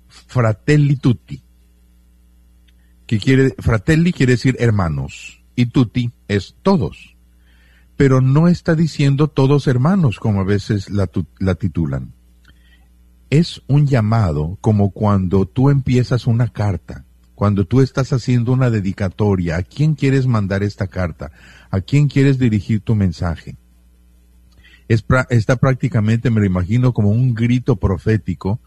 Fratelli 0.08 0.96
Tutti, 0.96 1.44
que 3.06 3.20
quiere, 3.20 3.54
fratelli 3.60 4.14
quiere 4.14 4.32
decir 4.32 4.56
hermanos, 4.60 5.44
y 5.54 5.66
tutti 5.66 6.14
es 6.30 6.56
todos. 6.62 7.18
Pero 7.98 8.22
no 8.22 8.48
está 8.48 8.76
diciendo 8.76 9.28
todos 9.28 9.68
hermanos, 9.68 10.20
como 10.20 10.40
a 10.40 10.46
veces 10.46 10.90
la, 10.90 11.10
la 11.38 11.56
titulan. 11.56 12.14
Es 13.30 13.62
un 13.68 13.88
llamado 13.88 14.58
como 14.62 14.92
cuando 14.92 15.46
tú 15.46 15.70
empiezas 15.70 16.28
una 16.28 16.48
carta, 16.48 17.04
cuando 17.36 17.66
tú 17.66 17.82
estás 17.82 18.14
haciendo 18.14 18.54
una 18.54 18.70
dedicatoria, 18.70 19.58
¿a 19.58 19.64
quién 19.64 19.96
quieres 19.96 20.28
mandar 20.28 20.64
esta 20.64 20.88
carta? 20.88 21.34
¿A 21.70 21.82
quién 21.82 22.08
quieres 22.08 22.40
dirigir 22.40 22.80
tu 22.80 22.96
mensaje? 22.96 23.58
Está 25.30 25.56
prácticamente, 25.56 26.30
me 26.30 26.40
lo 26.40 26.46
imagino, 26.46 26.94
como 26.94 27.10
un 27.10 27.34
grito 27.34 27.76
profético, 27.76 28.60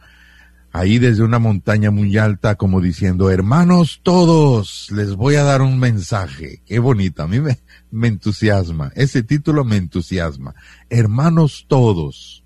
ahí 0.73 0.99
desde 0.99 1.23
una 1.23 1.39
montaña 1.39 1.91
muy 1.91 2.19
alta, 2.19 2.57
como 2.57 2.81
diciendo, 2.81 3.31
hermanos 3.31 4.01
todos, 4.03 4.89
les 4.91 5.15
voy 5.15 5.37
a 5.37 5.43
dar 5.43 5.63
un 5.63 5.79
mensaje. 5.79 6.63
Qué 6.67 6.79
bonito, 6.79 7.23
a 7.23 7.27
mí 7.27 7.41
me, 7.41 8.09
entusiasma, 8.09 8.93
ese 8.95 9.23
título 9.23 9.65
me 9.65 9.77
entusiasma. 9.77 10.55
Hermanos 10.91 11.65
todos, 11.69 12.45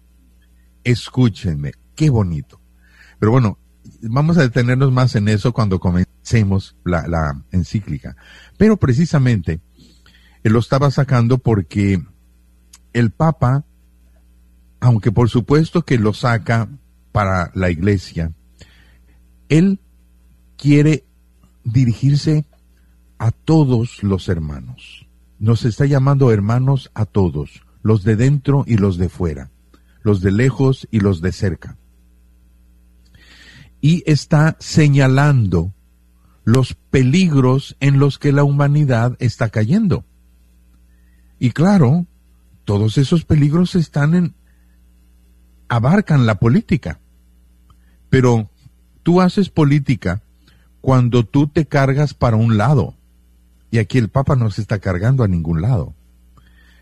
escúchenme, 0.85 1.73
qué 1.97 2.11
bonito. 2.11 2.61
Pero 3.19 3.33
bueno, 3.33 3.59
vamos 4.03 4.39
a 4.39 4.43
detenernos 4.43 4.93
más 4.93 5.17
en 5.17 5.29
eso 5.29 5.53
cuando 5.53 5.81
comencemos 5.81 6.77
la, 6.85 7.09
la 7.09 7.43
encíclica. 7.51 8.17
Pero 8.57 8.77
precisamente, 8.77 9.61
él 10.45 10.53
lo 10.53 10.61
estaba 10.61 10.91
sacando 10.91 11.39
porque 11.39 12.01
el 12.93 13.11
Papa 13.11 13.65
aunque 14.81 15.13
por 15.13 15.29
supuesto 15.29 15.83
que 15.83 15.99
lo 15.99 16.13
saca 16.15 16.69
para 17.13 17.51
la 17.55 17.71
iglesia, 17.71 18.33
él 19.49 19.81
quiere 20.57 21.05
dirigirse 21.65 22.45
a 23.19 23.31
todos 23.31 24.03
los 24.03 24.29
hermanos. 24.29 25.07
nos 25.39 25.65
está 25.65 25.87
llamando 25.87 26.33
hermanos 26.33 26.91
a 26.93 27.07
todos, 27.07 27.63
los 27.83 28.05
de 28.05 28.15
dentro 28.15 28.65
y 28.67 28.77
los 28.77 28.99
de 28.99 29.09
fuera, 29.09 29.51
los 30.03 30.21
de 30.21 30.33
lejos 30.33 30.87
y 30.91 31.01
los 31.01 31.23
de 31.23 31.33
cerca. 31.33 31.79
Y 33.81 34.03
está 34.05 34.59
señalando 34.61 35.73
los 36.45 36.75
peligros 36.75 37.75
en 37.81 37.99
los 37.99 38.19
que 38.19 38.33
la 38.33 38.45
humanidad 38.45 39.17
está 39.19 39.49
cayendo. 39.49 40.05
Y 41.39 41.53
claro, 41.53 42.05
todos 42.67 42.99
esos 42.99 43.25
peligros 43.25 43.75
están 43.75 44.15
en 44.15 44.35
abarcan 45.71 46.27
la 46.27 46.35
política. 46.35 47.01
Pero 48.11 48.51
tú 49.03 49.23
haces 49.23 49.49
política 49.49 50.23
cuando 50.83 51.25
tú 51.25 51.47
te 51.47 51.65
cargas 51.65 52.13
para 52.13 52.37
un 52.37 52.59
lado. 52.59 52.97
Y 53.71 53.79
aquí 53.79 53.97
el 53.97 54.09
Papa 54.09 54.35
no 54.37 54.51
se 54.51 54.61
está 54.61 54.81
cargando 54.81 55.23
a 55.23 55.29
ningún 55.29 55.63
lado. 55.63 55.95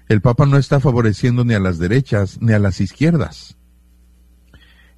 El 0.09 0.23
Papa 0.23 0.47
no 0.47 0.57
está 0.57 0.81
favoreciendo 0.81 1.45
ni 1.45 1.53
a 1.53 1.61
las 1.61 1.79
derechas 1.79 2.41
ni 2.41 2.55
a 2.55 2.59
las 2.59 2.81
izquierdas. 2.81 3.59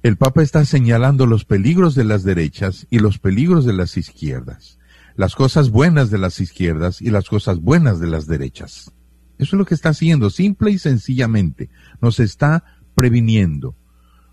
El 0.03 0.15
Papa 0.15 0.41
está 0.41 0.63
señalando 0.63 1.27
los 1.27 1.43
peligros 1.43 1.93
de 1.93 2.05
las 2.05 2.23
derechas 2.23 2.87
y 2.89 2.99
los 2.99 3.19
peligros 3.19 3.65
de 3.65 3.73
las 3.73 3.97
izquierdas, 3.97 4.79
las 5.15 5.35
cosas 5.35 5.69
buenas 5.69 6.09
de 6.09 6.17
las 6.17 6.39
izquierdas 6.39 7.01
y 7.01 7.11
las 7.11 7.27
cosas 7.27 7.59
buenas 7.59 7.99
de 7.99 8.07
las 8.07 8.25
derechas. 8.25 8.91
Eso 9.37 9.55
es 9.55 9.59
lo 9.59 9.65
que 9.65 9.75
está 9.75 9.89
haciendo, 9.89 10.29
simple 10.29 10.71
y 10.71 10.79
sencillamente. 10.79 11.69
Nos 12.01 12.19
está 12.19 12.63
previniendo, 12.95 13.75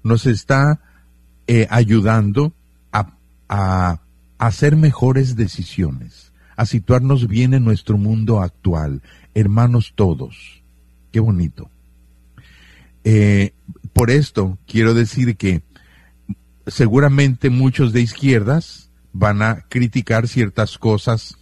nos 0.03 0.27
está 0.27 0.81
eh, 1.47 1.67
ayudando 1.71 2.53
a, 2.93 3.17
a 3.49 4.01
hacer 4.39 4.77
mejores 4.77 5.37
decisiones, 5.37 6.33
a 6.57 6.67
situarnos 6.67 7.29
bien 7.29 7.55
en 7.55 7.65
nuestro 7.65 7.99
mundo 7.99 8.41
actual, 8.41 9.03
hermanos 9.35 9.93
todos. 9.95 10.63
Qué 11.13 11.21
bonito. 11.21 11.71
Eh, 13.05 13.55
por 13.93 14.11
esto 14.11 14.59
quiero 14.67 14.95
decir 14.95 15.37
que 15.37 15.63
seguramente 16.67 17.49
muchos 17.49 17.93
de 17.93 18.03
izquierdas 18.03 18.91
van 19.13 19.43
a 19.43 19.63
criticar 19.69 20.29
ciertas 20.29 20.79
cosas 20.79 21.39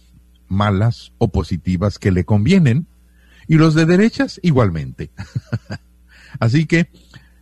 malas 0.47 1.11
o 1.17 1.27
positivas 1.29 1.99
que 1.99 2.11
le 2.11 2.23
convienen 2.23 2.87
y 3.47 3.55
los 3.55 3.75
de 3.75 3.85
derechas 3.85 4.39
igualmente. 4.43 5.11
Así 6.39 6.65
que, 6.65 6.89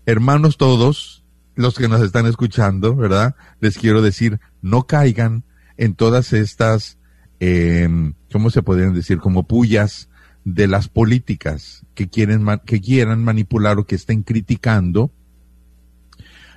hermanos 0.05 0.57
todos, 0.57 1.23
los 1.55 1.75
que 1.77 1.87
nos 1.87 2.01
están 2.01 2.25
escuchando, 2.25 2.95
¿verdad? 2.95 3.35
Les 3.59 3.77
quiero 3.77 4.01
decir, 4.01 4.39
no 4.61 4.83
caigan 4.87 5.43
en 5.77 5.95
todas 5.95 6.33
estas, 6.33 6.97
eh, 7.39 7.87
¿cómo 8.31 8.49
se 8.49 8.61
podrían 8.61 8.93
decir? 8.93 9.19
Como 9.19 9.47
pullas 9.47 10.09
de 10.43 10.67
las 10.67 10.89
políticas 10.89 11.85
que 11.95 12.07
quieren 12.07 12.45
que 12.65 12.79
quieran 12.81 13.23
manipular 13.23 13.79
o 13.79 13.85
que 13.85 13.95
estén 13.95 14.21
criticando 14.23 15.11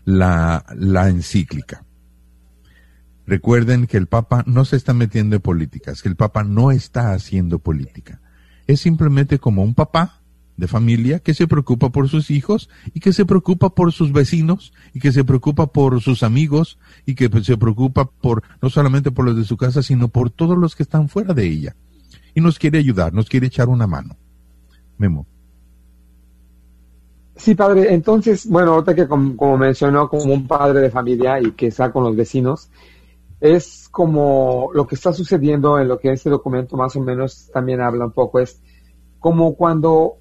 la, 0.05 0.65
la 0.77 1.09
encíclica. 1.09 1.85
Recuerden 3.27 3.87
que 3.87 3.99
el 3.99 4.07
Papa 4.07 4.43
no 4.47 4.65
se 4.65 4.77
está 4.77 4.95
metiendo 4.95 5.37
en 5.37 5.43
políticas, 5.43 6.03
que 6.03 6.09
el 6.09 6.17
Papa 6.17 6.45
no 6.45 6.71
está 6.71 7.13
haciendo 7.13 7.59
política. 7.59 8.21
Es 8.67 8.81
simplemente 8.81 9.39
como 9.39 9.63
un 9.63 9.75
papá 9.75 10.18
de 10.59 10.67
familia 10.67 11.21
que 11.21 11.33
se 11.33 11.47
preocupa 11.47 11.89
por 11.91 12.09
sus 12.09 12.31
hijos 12.31 12.69
y 12.93 13.01
que 13.01 13.15
se 13.15 13.25
preocupa 13.25 13.71
por 13.71 13.93
sus 13.93 14.13
vecinos 14.13 14.75
y 14.93 15.01
que 15.01 15.13
se 15.13 15.25
preocupa 15.25 15.69
por 15.69 16.03
sus 16.03 16.23
amigos 16.23 16.79
y 17.07 17.15
que 17.15 17.31
se 17.43 17.57
preocupa 17.57 18.11
por 18.11 18.43
no 18.61 18.69
solamente 18.69 19.11
por 19.11 19.25
los 19.25 19.37
de 19.37 19.45
su 19.45 19.57
casa, 19.57 19.83
sino 19.83 20.09
por 20.09 20.31
todos 20.31 20.59
los 20.59 20.75
que 20.75 20.83
están 20.83 21.09
fuera 21.09 21.33
de 21.33 21.47
ella 21.47 21.77
y 22.35 22.41
nos 22.41 22.59
quiere 22.59 22.79
ayudar, 22.79 23.15
nos 23.15 23.29
quiere 23.29 23.47
echar 23.47 23.69
una 23.69 23.87
mano. 23.87 24.17
Memo. 24.99 25.27
Sí, 27.37 27.55
padre. 27.55 27.95
Entonces, 27.95 28.49
bueno, 28.49 28.73
ahorita 28.73 28.97
que 28.97 29.07
como, 29.07 29.57
mencionó, 29.57 30.09
como 30.09 30.35
un 30.35 30.49
padre 30.49 30.81
de 30.81 30.91
familia 30.91 31.41
y 31.41 31.53
que 31.53 31.69
está 31.69 31.93
con 31.93 32.03
los 32.03 32.17
vecinos, 32.17 32.69
es 33.41 33.89
como 33.91 34.71
lo 34.75 34.89
que 34.89 34.97
está 34.97 35.13
sucediendo 35.13 35.79
en 35.79 35.87
lo 35.87 36.01
que 36.01 36.11
este 36.11 36.31
documento 36.31 36.77
más 36.77 36.97
o 36.97 37.01
menos 37.01 37.49
también 37.53 37.81
habla 37.81 38.07
un 38.07 38.13
poco, 38.13 38.41
es 38.41 38.61
como 39.21 39.55
cuando 39.55 40.19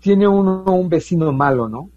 tiene 0.00 0.26
uno 0.26 0.64
un 0.66 0.88
vecino 0.88 1.32
malo, 1.32 1.68
¿no? 1.68 1.90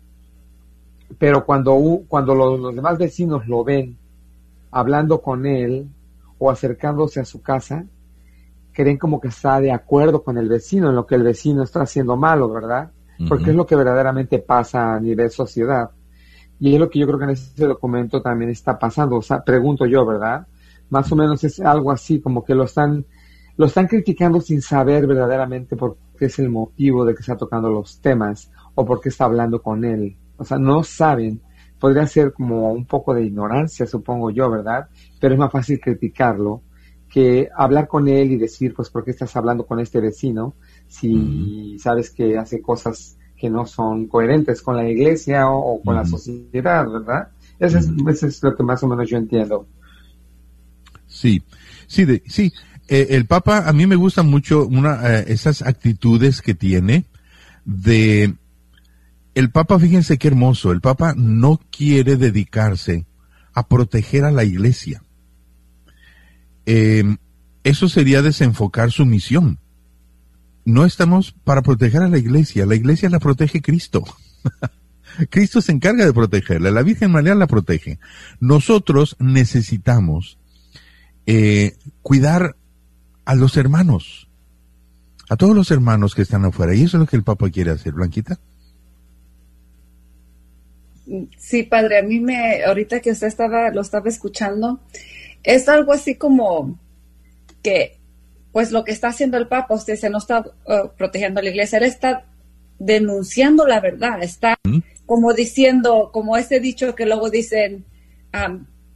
Pero 1.18 1.46
cuando, 1.46 2.02
cuando 2.08 2.36
los, 2.36 2.60
los 2.60 2.76
demás 2.76 2.98
vecinos 2.98 3.48
lo 3.48 3.64
ven 3.64 3.98
hablando 4.72 5.22
con 5.22 5.46
él 5.46 5.90
o 6.38 6.52
acercándose 6.52 7.20
a 7.20 7.26
su 7.26 7.42
casa, 7.42 7.86
creen 8.78 8.98
como 8.98 9.20
que 9.20 9.30
está 9.30 9.60
de 9.60 9.72
acuerdo 9.72 10.24
con 10.24 10.38
el 10.38 10.48
vecino 10.48 10.90
en 10.90 10.96
lo 10.96 11.08
que 11.08 11.16
el 11.16 11.24
vecino 11.24 11.64
está 11.64 11.82
haciendo 11.82 12.16
malo, 12.16 12.50
¿verdad? 12.50 12.92
Porque 13.28 13.50
es 13.50 13.56
lo 13.56 13.66
que 13.66 13.76
verdaderamente 13.76 14.38
pasa 14.38 14.94
a 14.94 15.00
nivel 15.00 15.32
sociedad. 15.32 15.90
Y 16.60 16.76
es 16.76 16.80
lo 16.80 16.88
que 16.88 17.00
yo 17.00 17.08
creo 17.08 17.18
que 17.18 17.26
en 17.26 17.32
este 17.32 17.66
documento 17.66 18.22
también 18.22 18.52
está 18.52 18.78
pasando. 18.78 19.16
O 19.16 19.22
sea, 19.24 19.44
pregunto 19.44 19.88
yo, 19.88 20.06
¿verdad? 20.06 20.46
Más 20.92 21.12
o 21.12 21.16
menos 21.16 21.44
es 21.44 21.60
algo 21.60 21.92
así, 21.92 22.20
como 22.20 22.44
que 22.44 22.54
lo 22.54 22.66
están, 22.66 23.04
lo 23.56 23.66
están 23.66 23.88
criticando 23.88 24.42
sin 24.42 24.62
saber 24.62 25.08
verdaderamente 25.08 25.76
por 25.76 25.98
qué 26.18 26.26
es 26.26 26.40
el 26.40 26.50
motivo 26.50 27.06
de 27.06 27.14
que 27.14 27.22
está 27.22 27.38
tocando 27.38 27.70
los 27.70 28.02
temas 28.02 28.52
o 28.76 28.86
por 28.86 29.00
qué 29.00 29.10
está 29.10 29.26
hablando 29.26 29.62
con 29.62 29.86
él. 29.86 30.18
O 30.38 30.44
sea, 30.44 30.58
no 30.58 30.84
saben. 30.84 31.42
Podría 31.80 32.08
ser 32.08 32.34
como 32.34 32.72
un 32.72 32.86
poco 32.86 33.14
de 33.14 33.24
ignorancia, 33.24 33.86
supongo 33.86 34.32
yo, 34.32 34.50
¿verdad? 34.50 34.88
Pero 35.20 35.36
es 35.36 35.40
más 35.40 35.52
fácil 35.52 35.80
criticarlo 35.80 36.64
que 37.10 37.50
hablar 37.56 37.88
con 37.88 38.08
él 38.08 38.32
y 38.32 38.38
decir, 38.38 38.74
pues, 38.74 38.90
¿por 38.90 39.04
qué 39.04 39.12
estás 39.12 39.36
hablando 39.36 39.66
con 39.66 39.80
este 39.80 40.02
vecino 40.02 40.56
si 40.88 41.78
sabes 41.80 42.12
que 42.12 42.38
hace 42.38 42.62
cosas 42.62 43.18
que 43.38 43.50
no 43.50 43.66
son 43.66 44.08
coherentes 44.08 44.62
con 44.62 44.76
la 44.76 44.90
iglesia 44.90 45.50
o, 45.50 45.82
con 45.82 45.96
la 45.96 46.06
sociedad, 46.06 46.90
¿verdad? 46.90 47.30
Eso 47.60 47.78
es, 47.78 48.44
lo 48.44 48.56
que 48.56 48.64
más 48.64 48.84
o 48.84 48.88
menos 48.88 49.10
yo 49.10 49.18
entiendo. 49.18 49.68
Sí, 51.06 51.42
sí, 51.88 52.06
de, 52.06 52.24
sí. 52.26 52.52
Eh, 52.88 53.08
el 53.12 53.26
Papa, 53.26 53.68
a 53.68 53.74
mí 53.74 53.86
me 53.86 53.96
gusta 53.96 54.24
mucho 54.24 54.70
eh, 54.72 55.26
esas 55.28 55.62
actitudes 55.62 56.42
que 56.42 56.54
tiene 56.54 57.06
de... 57.66 58.36
El 59.36 59.52
Papa, 59.52 59.78
fíjense 59.78 60.18
qué 60.18 60.30
hermoso, 60.30 60.72
el 60.72 60.82
Papa 60.82 61.14
no 61.16 61.60
quiere 61.70 62.16
dedicarse 62.16 63.06
a 63.54 63.68
proteger 63.68 64.24
a 64.24 64.32
la 64.32 64.44
iglesia 64.44 65.04
eh, 66.68 67.16
eso 67.64 67.90
sería 67.90 68.22
desenfocar 68.22 68.92
su 68.92 69.06
misión. 69.06 69.58
No 70.66 70.86
estamos 70.86 71.32
para 71.32 71.62
proteger 71.62 72.02
a 72.04 72.10
la 72.10 72.18
iglesia, 72.18 72.66
la 72.66 72.76
iglesia 72.76 73.10
la 73.10 73.20
protege 73.20 73.62
Cristo. 73.62 74.04
Cristo 75.30 75.62
se 75.62 75.72
encarga 75.72 76.06
de 76.06 76.14
protegerla, 76.14 76.70
la 76.70 76.84
Virgen 76.84 77.12
María 77.12 77.34
la 77.36 77.48
protege. 77.48 78.00
Nosotros 78.42 79.16
necesitamos 79.18 80.38
eh, 81.26 81.78
cuidar 82.02 82.57
a 83.28 83.36
los 83.36 83.58
hermanos, 83.58 84.30
a 85.28 85.36
todos 85.36 85.54
los 85.54 85.70
hermanos 85.70 86.16
que 86.16 86.22
están 86.22 86.46
afuera, 86.46 86.74
y 86.74 86.84
eso 86.84 86.96
es 86.96 87.02
lo 87.02 87.06
que 87.08 87.18
el 87.18 87.26
Papa 87.26 87.50
quiere 87.50 87.72
hacer, 87.72 87.92
Blanquita. 87.92 88.40
Sí, 91.38 91.64
padre, 91.64 92.00
a 92.00 92.04
mí 92.04 92.22
me, 92.22 92.64
ahorita 92.64 93.02
que 93.02 93.12
usted 93.12 93.28
estaba, 93.28 93.70
lo 93.72 93.82
estaba 93.82 94.08
escuchando, 94.08 94.80
es 95.44 95.68
algo 95.68 95.92
así 95.92 96.16
como 96.16 96.80
que, 97.62 98.00
pues 98.54 98.72
lo 98.72 98.86
que 98.86 98.94
está 98.94 99.10
haciendo 99.10 99.38
el 99.38 99.50
Papa, 99.50 99.76
usted 99.76 99.98
se 99.98 100.10
no 100.10 100.20
está 100.20 100.40
uh, 100.40 100.96
protegiendo 100.98 101.42
a 101.42 101.44
la 101.44 101.50
iglesia, 101.50 101.80
él 101.80 101.84
está 101.84 102.28
denunciando 102.80 103.68
la 103.68 103.82
verdad, 103.82 104.24
está 104.24 104.56
como 105.06 105.34
diciendo, 105.34 106.12
como 106.14 106.38
ese 106.38 106.62
dicho 106.62 106.96
que 106.96 107.06
luego 107.06 107.30
dicen, 107.30 107.84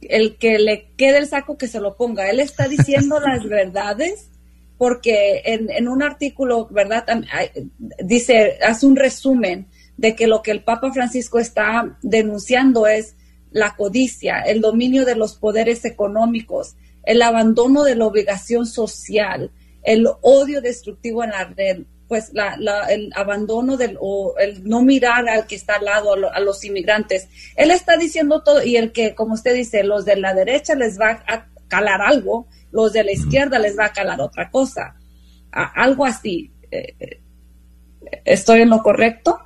el 0.08 0.36
que 0.36 0.58
le 0.58 0.90
quede 0.96 1.18
el 1.18 1.26
saco 1.26 1.58
que 1.58 1.68
se 1.68 1.80
lo 1.80 1.96
ponga, 1.96 2.28
él 2.30 2.40
está 2.40 2.68
diciendo 2.68 3.20
las 3.24 3.44
verdades 3.44 4.28
porque 4.78 5.42
en, 5.44 5.70
en, 5.70 5.86
un 5.86 6.02
artículo, 6.02 6.66
¿verdad? 6.68 7.04
Dice, 8.02 8.58
hace 8.66 8.84
un 8.84 8.96
resumen 8.96 9.68
de 9.96 10.16
que 10.16 10.26
lo 10.26 10.42
que 10.42 10.50
el 10.50 10.64
Papa 10.64 10.90
Francisco 10.92 11.38
está 11.38 11.96
denunciando 12.02 12.88
es 12.88 13.14
la 13.52 13.76
codicia, 13.76 14.40
el 14.40 14.60
dominio 14.60 15.04
de 15.04 15.14
los 15.14 15.36
poderes 15.36 15.84
económicos, 15.84 16.74
el 17.04 17.22
abandono 17.22 17.84
de 17.84 17.94
la 17.94 18.06
obligación 18.06 18.66
social, 18.66 19.52
el 19.84 20.08
odio 20.20 20.60
destructivo 20.60 21.22
en 21.22 21.30
la 21.30 21.44
red, 21.44 21.82
pues 22.12 22.30
el 22.90 23.10
abandono 23.16 23.78
del 23.78 23.96
o 23.98 24.34
el 24.38 24.68
no 24.68 24.82
mirar 24.82 25.26
al 25.30 25.46
que 25.46 25.54
está 25.54 25.76
al 25.76 25.86
lado 25.86 26.12
a, 26.12 26.40
los 26.40 26.62
inmigrantes. 26.62 27.26
Él 27.56 27.70
está 27.70 27.96
diciendo 27.96 28.42
todo 28.42 28.62
y 28.62 28.76
el 28.76 28.92
que, 28.92 29.14
como 29.14 29.32
usted 29.32 29.54
dice, 29.54 29.82
los 29.82 30.04
de 30.04 30.16
la 30.16 30.34
derecha 30.34 30.74
les 30.74 31.00
va 31.00 31.24
a 31.26 31.46
calar 31.68 32.02
algo, 32.02 32.48
los 32.70 32.92
de 32.92 33.04
la 33.04 33.12
izquierda 33.12 33.58
les 33.58 33.78
va 33.78 33.86
a 33.86 33.92
calar 33.94 34.20
otra 34.20 34.50
cosa, 34.50 34.94
algo 35.52 36.04
así. 36.04 36.52
Eh, 36.70 36.94
eh, 37.00 37.20
¿Estoy 38.26 38.60
en 38.60 38.68
lo 38.68 38.82
correcto? 38.82 39.38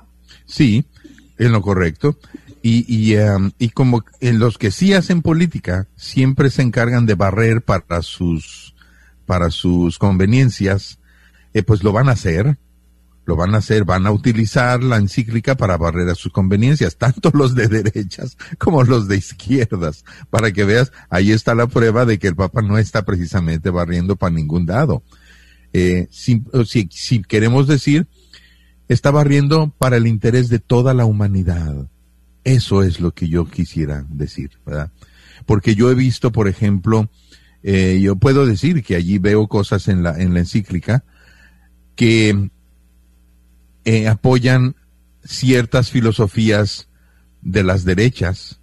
Sí, 0.45 0.83
en 1.37 1.53
lo 1.53 1.61
correcto. 1.61 2.19
Y, 2.61 3.15
um, 3.15 3.51
y, 3.59 3.69
como 3.69 4.03
en 4.19 4.39
los 4.39 4.57
que 4.57 4.71
sí 4.71 4.93
hacen 4.93 5.21
política 5.21 5.87
siempre 5.95 6.49
se 6.49 6.63
encargan 6.63 7.05
de 7.05 7.15
barrer 7.15 7.61
para 7.61 8.01
sus, 8.01 8.75
para 9.25 9.51
sus 9.51 9.97
conveniencias 9.97 10.99
eh, 11.57 11.63
pues 11.63 11.83
lo 11.83 11.91
van 11.91 12.09
a 12.09 12.13
hacer, 12.13 12.57
lo 13.25 13.35
van 13.35 13.55
a 13.55 13.57
hacer, 13.57 13.83
van 13.83 14.05
a 14.05 14.11
utilizar 14.11 14.83
la 14.83 14.97
encíclica 14.97 15.55
para 15.55 15.77
barrer 15.77 16.07
a 16.09 16.15
sus 16.15 16.31
conveniencias, 16.31 16.95
tanto 16.97 17.31
los 17.33 17.55
de 17.55 17.67
derechas 17.67 18.37
como 18.57 18.83
los 18.83 19.07
de 19.07 19.17
izquierdas, 19.17 20.05
para 20.29 20.51
que 20.51 20.63
veas, 20.65 20.91
ahí 21.09 21.31
está 21.31 21.55
la 21.55 21.67
prueba 21.67 22.05
de 22.05 22.19
que 22.19 22.27
el 22.27 22.35
Papa 22.35 22.61
no 22.61 22.77
está 22.77 23.05
precisamente 23.05 23.69
barriendo 23.69 24.15
para 24.15 24.35
ningún 24.35 24.65
dado. 24.65 25.03
Eh, 25.73 26.07
si 26.11 26.41
queremos 27.27 27.67
decir, 27.67 28.07
está 28.87 29.11
barriendo 29.11 29.73
para 29.77 29.97
el 29.97 30.07
interés 30.07 30.49
de 30.49 30.59
toda 30.59 30.93
la 30.93 31.05
humanidad. 31.05 31.87
Eso 32.43 32.83
es 32.83 32.99
lo 33.01 33.11
que 33.11 33.27
yo 33.27 33.45
quisiera 33.45 34.05
decir, 34.09 34.51
¿verdad? 34.65 34.91
Porque 35.45 35.75
yo 35.75 35.91
he 35.91 35.95
visto, 35.95 36.31
por 36.31 36.47
ejemplo, 36.47 37.09
eh, 37.63 37.99
yo 38.01 38.15
puedo 38.15 38.45
decir 38.45 38.83
que 38.83 38.95
allí 38.95 39.17
veo 39.17 39.47
cosas 39.47 39.87
en 39.89 40.03
la, 40.03 40.17
en 40.17 40.33
la 40.33 40.39
encíclica 40.39 41.03
que 41.97 42.49
eh, 43.83 44.07
apoyan 44.07 44.75
ciertas 45.25 45.91
filosofías 45.91 46.87
de 47.41 47.63
las 47.63 47.83
derechas 47.83 48.61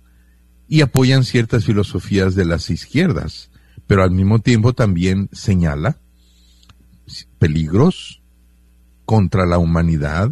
y 0.69 0.81
apoyan 0.81 1.25
ciertas 1.25 1.67
filosofías 1.67 2.35
de 2.35 2.47
las 2.47 2.71
izquierdas, 2.71 3.51
pero 3.87 4.03
al 4.03 4.13
mismo 4.13 4.39
tiempo 4.39 4.73
también 4.73 5.29
señala 5.33 5.99
peligros 7.39 8.23
contra 9.05 9.45
la 9.45 9.59
humanidad 9.59 10.31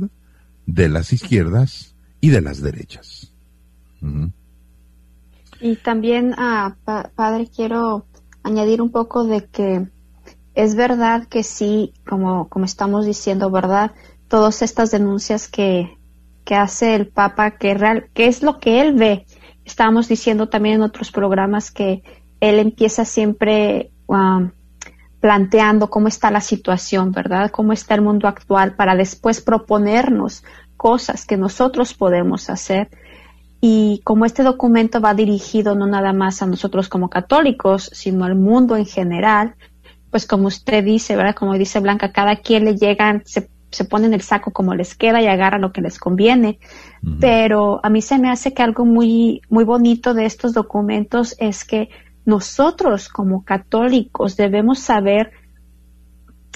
de 0.64 0.88
las 0.88 1.12
izquierdas 1.12 1.94
y 2.20 2.30
de 2.30 2.40
las 2.40 2.62
derechas. 2.62 3.32
Y 5.60 5.76
también, 5.76 6.34
ah, 6.38 6.76
padre, 7.14 7.48
quiero 7.54 8.06
añadir 8.42 8.80
un 8.80 8.90
poco 8.90 9.24
de 9.24 9.46
que 9.48 9.86
es 10.54 10.74
verdad 10.74 11.26
que 11.28 11.42
sí, 11.42 11.94
como, 12.06 12.48
como 12.48 12.64
estamos 12.64 13.06
diciendo, 13.06 13.50
¿verdad? 13.50 13.92
Todas 14.28 14.62
estas 14.62 14.90
denuncias 14.90 15.48
que, 15.48 15.96
que 16.44 16.54
hace 16.54 16.94
el 16.94 17.08
Papa, 17.08 17.52
que, 17.52 17.74
real, 17.74 18.08
que 18.14 18.26
es 18.26 18.42
lo 18.42 18.58
que 18.58 18.80
él 18.80 18.94
ve. 18.94 19.26
Estábamos 19.64 20.08
diciendo 20.08 20.48
también 20.48 20.76
en 20.76 20.82
otros 20.82 21.10
programas 21.10 21.70
que 21.70 22.02
él 22.40 22.58
empieza 22.58 23.04
siempre 23.04 23.92
um, 24.06 24.50
planteando 25.20 25.88
cómo 25.88 26.08
está 26.08 26.30
la 26.30 26.40
situación, 26.40 27.12
¿verdad? 27.12 27.50
Cómo 27.50 27.72
está 27.72 27.94
el 27.94 28.02
mundo 28.02 28.26
actual 28.26 28.74
para 28.74 28.96
después 28.96 29.40
proponernos 29.40 30.42
cosas 30.76 31.24
que 31.24 31.36
nosotros 31.36 31.94
podemos 31.94 32.50
hacer. 32.50 32.90
Y 33.60 34.00
como 34.02 34.24
este 34.24 34.42
documento 34.42 35.00
va 35.00 35.14
dirigido 35.14 35.76
no 35.76 35.86
nada 35.86 36.12
más 36.12 36.42
a 36.42 36.46
nosotros 36.46 36.88
como 36.88 37.08
católicos, 37.08 37.88
sino 37.92 38.24
al 38.24 38.34
mundo 38.34 38.76
en 38.76 38.86
general, 38.86 39.54
pues 40.12 40.26
como 40.26 40.46
usted 40.46 40.84
dice, 40.84 41.16
¿verdad? 41.16 41.34
Como 41.34 41.54
dice 41.54 41.80
Blanca, 41.80 42.12
cada 42.12 42.36
quien 42.36 42.66
le 42.66 42.76
llegan, 42.76 43.22
se, 43.24 43.48
se 43.70 43.84
pone 43.86 44.06
en 44.06 44.12
el 44.12 44.20
saco 44.20 44.52
como 44.52 44.74
les 44.74 44.94
queda 44.94 45.22
y 45.22 45.26
agarra 45.26 45.58
lo 45.58 45.72
que 45.72 45.80
les 45.80 45.98
conviene. 45.98 46.58
Pero 47.18 47.80
a 47.82 47.88
mí 47.88 48.02
se 48.02 48.18
me 48.18 48.30
hace 48.30 48.52
que 48.52 48.62
algo 48.62 48.84
muy, 48.84 49.40
muy 49.48 49.64
bonito 49.64 50.12
de 50.12 50.26
estos 50.26 50.52
documentos 50.52 51.34
es 51.38 51.64
que 51.64 51.88
nosotros 52.26 53.08
como 53.08 53.42
católicos 53.42 54.36
debemos 54.36 54.80
saber 54.80 55.32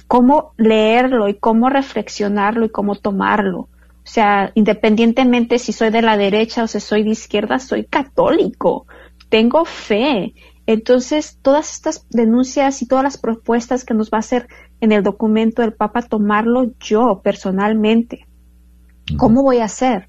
cómo 0.06 0.52
leerlo 0.58 1.26
y 1.28 1.34
cómo 1.34 1.70
reflexionarlo 1.70 2.66
y 2.66 2.68
cómo 2.68 2.94
tomarlo. 2.94 3.60
O 3.60 4.08
sea, 4.08 4.52
independientemente 4.54 5.58
si 5.58 5.72
soy 5.72 5.88
de 5.88 6.02
la 6.02 6.18
derecha 6.18 6.64
o 6.64 6.66
si 6.66 6.78
soy 6.78 7.04
de 7.04 7.10
izquierda, 7.10 7.58
soy 7.58 7.86
católico, 7.86 8.86
tengo 9.30 9.64
fe. 9.64 10.34
Entonces, 10.66 11.38
todas 11.42 11.72
estas 11.72 12.06
denuncias 12.10 12.82
y 12.82 12.86
todas 12.86 13.04
las 13.04 13.18
propuestas 13.18 13.84
que 13.84 13.94
nos 13.94 14.10
va 14.10 14.18
a 14.18 14.20
hacer 14.20 14.48
en 14.80 14.92
el 14.92 15.02
documento 15.02 15.62
del 15.62 15.72
Papa, 15.72 16.02
tomarlo 16.02 16.72
yo 16.80 17.20
personalmente. 17.22 18.26
¿Cómo 19.16 19.42
voy 19.42 19.58
a 19.58 19.66
hacer? 19.66 20.08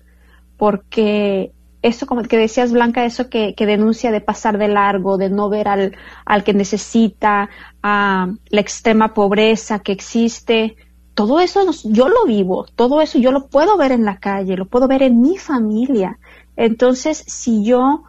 Porque 0.58 1.52
eso 1.84 2.08
como 2.08 2.24
que 2.24 2.38
decías 2.38 2.72
Blanca, 2.72 3.06
eso 3.06 3.30
que, 3.30 3.54
denuncia 3.58 4.12
de 4.12 4.22
pasar 4.22 4.58
de 4.58 4.68
largo, 4.68 5.18
de 5.18 5.30
no 5.30 5.50
ver 5.50 5.68
al, 5.68 5.96
al 6.26 6.44
que 6.44 6.54
necesita, 6.54 7.50
a 7.84 8.32
la 8.50 8.62
extrema 8.62 9.14
pobreza 9.14 9.80
que 9.80 9.92
existe, 9.92 10.76
todo 11.18 11.40
eso 11.40 11.62
yo 11.84 12.10
lo 12.10 12.26
vivo, 12.26 12.68
todo 12.76 13.02
eso 13.02 13.18
yo 13.18 13.32
lo 13.32 13.48
puedo 13.48 13.76
ver 13.76 13.92
en 13.92 14.06
la 14.06 14.18
calle, 14.20 14.56
lo 14.56 14.66
puedo 14.66 14.88
ver 14.88 15.02
en 15.02 15.20
mi 15.20 15.38
familia. 15.38 16.20
Entonces, 16.56 17.24
si 17.26 17.64
yo, 17.64 18.04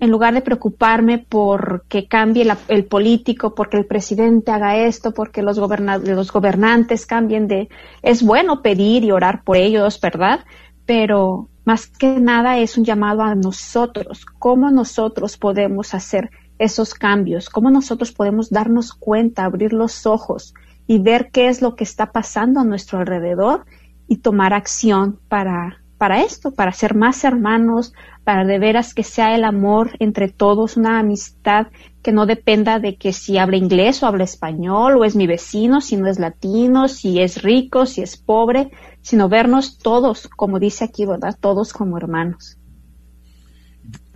en 0.00 0.10
lugar 0.10 0.32
de 0.32 0.40
preocuparme 0.40 1.18
por 1.18 1.84
que 1.88 2.08
cambie 2.08 2.50
el 2.68 2.84
político, 2.86 3.54
porque 3.54 3.76
el 3.76 3.86
presidente 3.86 4.50
haga 4.50 4.76
esto, 4.78 5.12
porque 5.12 5.42
los, 5.42 5.58
los 5.58 6.32
gobernantes 6.32 7.04
cambien 7.04 7.46
de... 7.46 7.68
Es 8.02 8.22
bueno 8.22 8.62
pedir 8.62 9.04
y 9.04 9.12
orar 9.12 9.44
por 9.44 9.58
ellos, 9.58 10.00
¿verdad? 10.00 10.40
Pero 10.86 11.50
más 11.64 11.86
que 11.86 12.18
nada 12.18 12.58
es 12.58 12.78
un 12.78 12.84
llamado 12.84 13.22
a 13.22 13.34
nosotros, 13.34 14.24
cómo 14.38 14.70
nosotros 14.70 15.36
podemos 15.36 15.92
hacer 15.92 16.30
esos 16.58 16.94
cambios, 16.94 17.50
cómo 17.50 17.70
nosotros 17.70 18.12
podemos 18.12 18.50
darnos 18.50 18.94
cuenta, 18.94 19.44
abrir 19.44 19.74
los 19.74 20.06
ojos 20.06 20.54
y 20.86 20.98
ver 20.98 21.30
qué 21.30 21.48
es 21.48 21.60
lo 21.60 21.76
que 21.76 21.84
está 21.84 22.10
pasando 22.10 22.60
a 22.60 22.64
nuestro 22.64 22.98
alrededor 22.98 23.66
y 24.08 24.16
tomar 24.16 24.54
acción 24.54 25.20
para, 25.28 25.79
para 26.00 26.22
esto, 26.22 26.52
para 26.52 26.72
ser 26.72 26.94
más 26.94 27.24
hermanos, 27.24 27.92
para 28.24 28.46
de 28.46 28.58
veras 28.58 28.94
que 28.94 29.02
sea 29.02 29.34
el 29.34 29.44
amor 29.44 29.98
entre 29.98 30.28
todos, 30.30 30.78
una 30.78 30.98
amistad 30.98 31.66
que 32.02 32.10
no 32.10 32.24
dependa 32.24 32.78
de 32.78 32.96
que 32.96 33.12
si 33.12 33.36
habla 33.36 33.58
inglés 33.58 34.02
o 34.02 34.06
habla 34.06 34.24
español 34.24 34.96
o 34.96 35.04
es 35.04 35.14
mi 35.14 35.26
vecino, 35.26 35.82
si 35.82 35.98
no 35.98 36.08
es 36.08 36.18
latino, 36.18 36.88
si 36.88 37.20
es 37.20 37.42
rico, 37.42 37.84
si 37.84 38.00
es 38.00 38.16
pobre, 38.16 38.70
sino 39.02 39.28
vernos 39.28 39.76
todos, 39.76 40.26
como 40.26 40.58
dice 40.58 40.84
aquí, 40.84 41.04
¿verdad? 41.04 41.36
Todos 41.38 41.74
como 41.74 41.98
hermanos. 41.98 42.56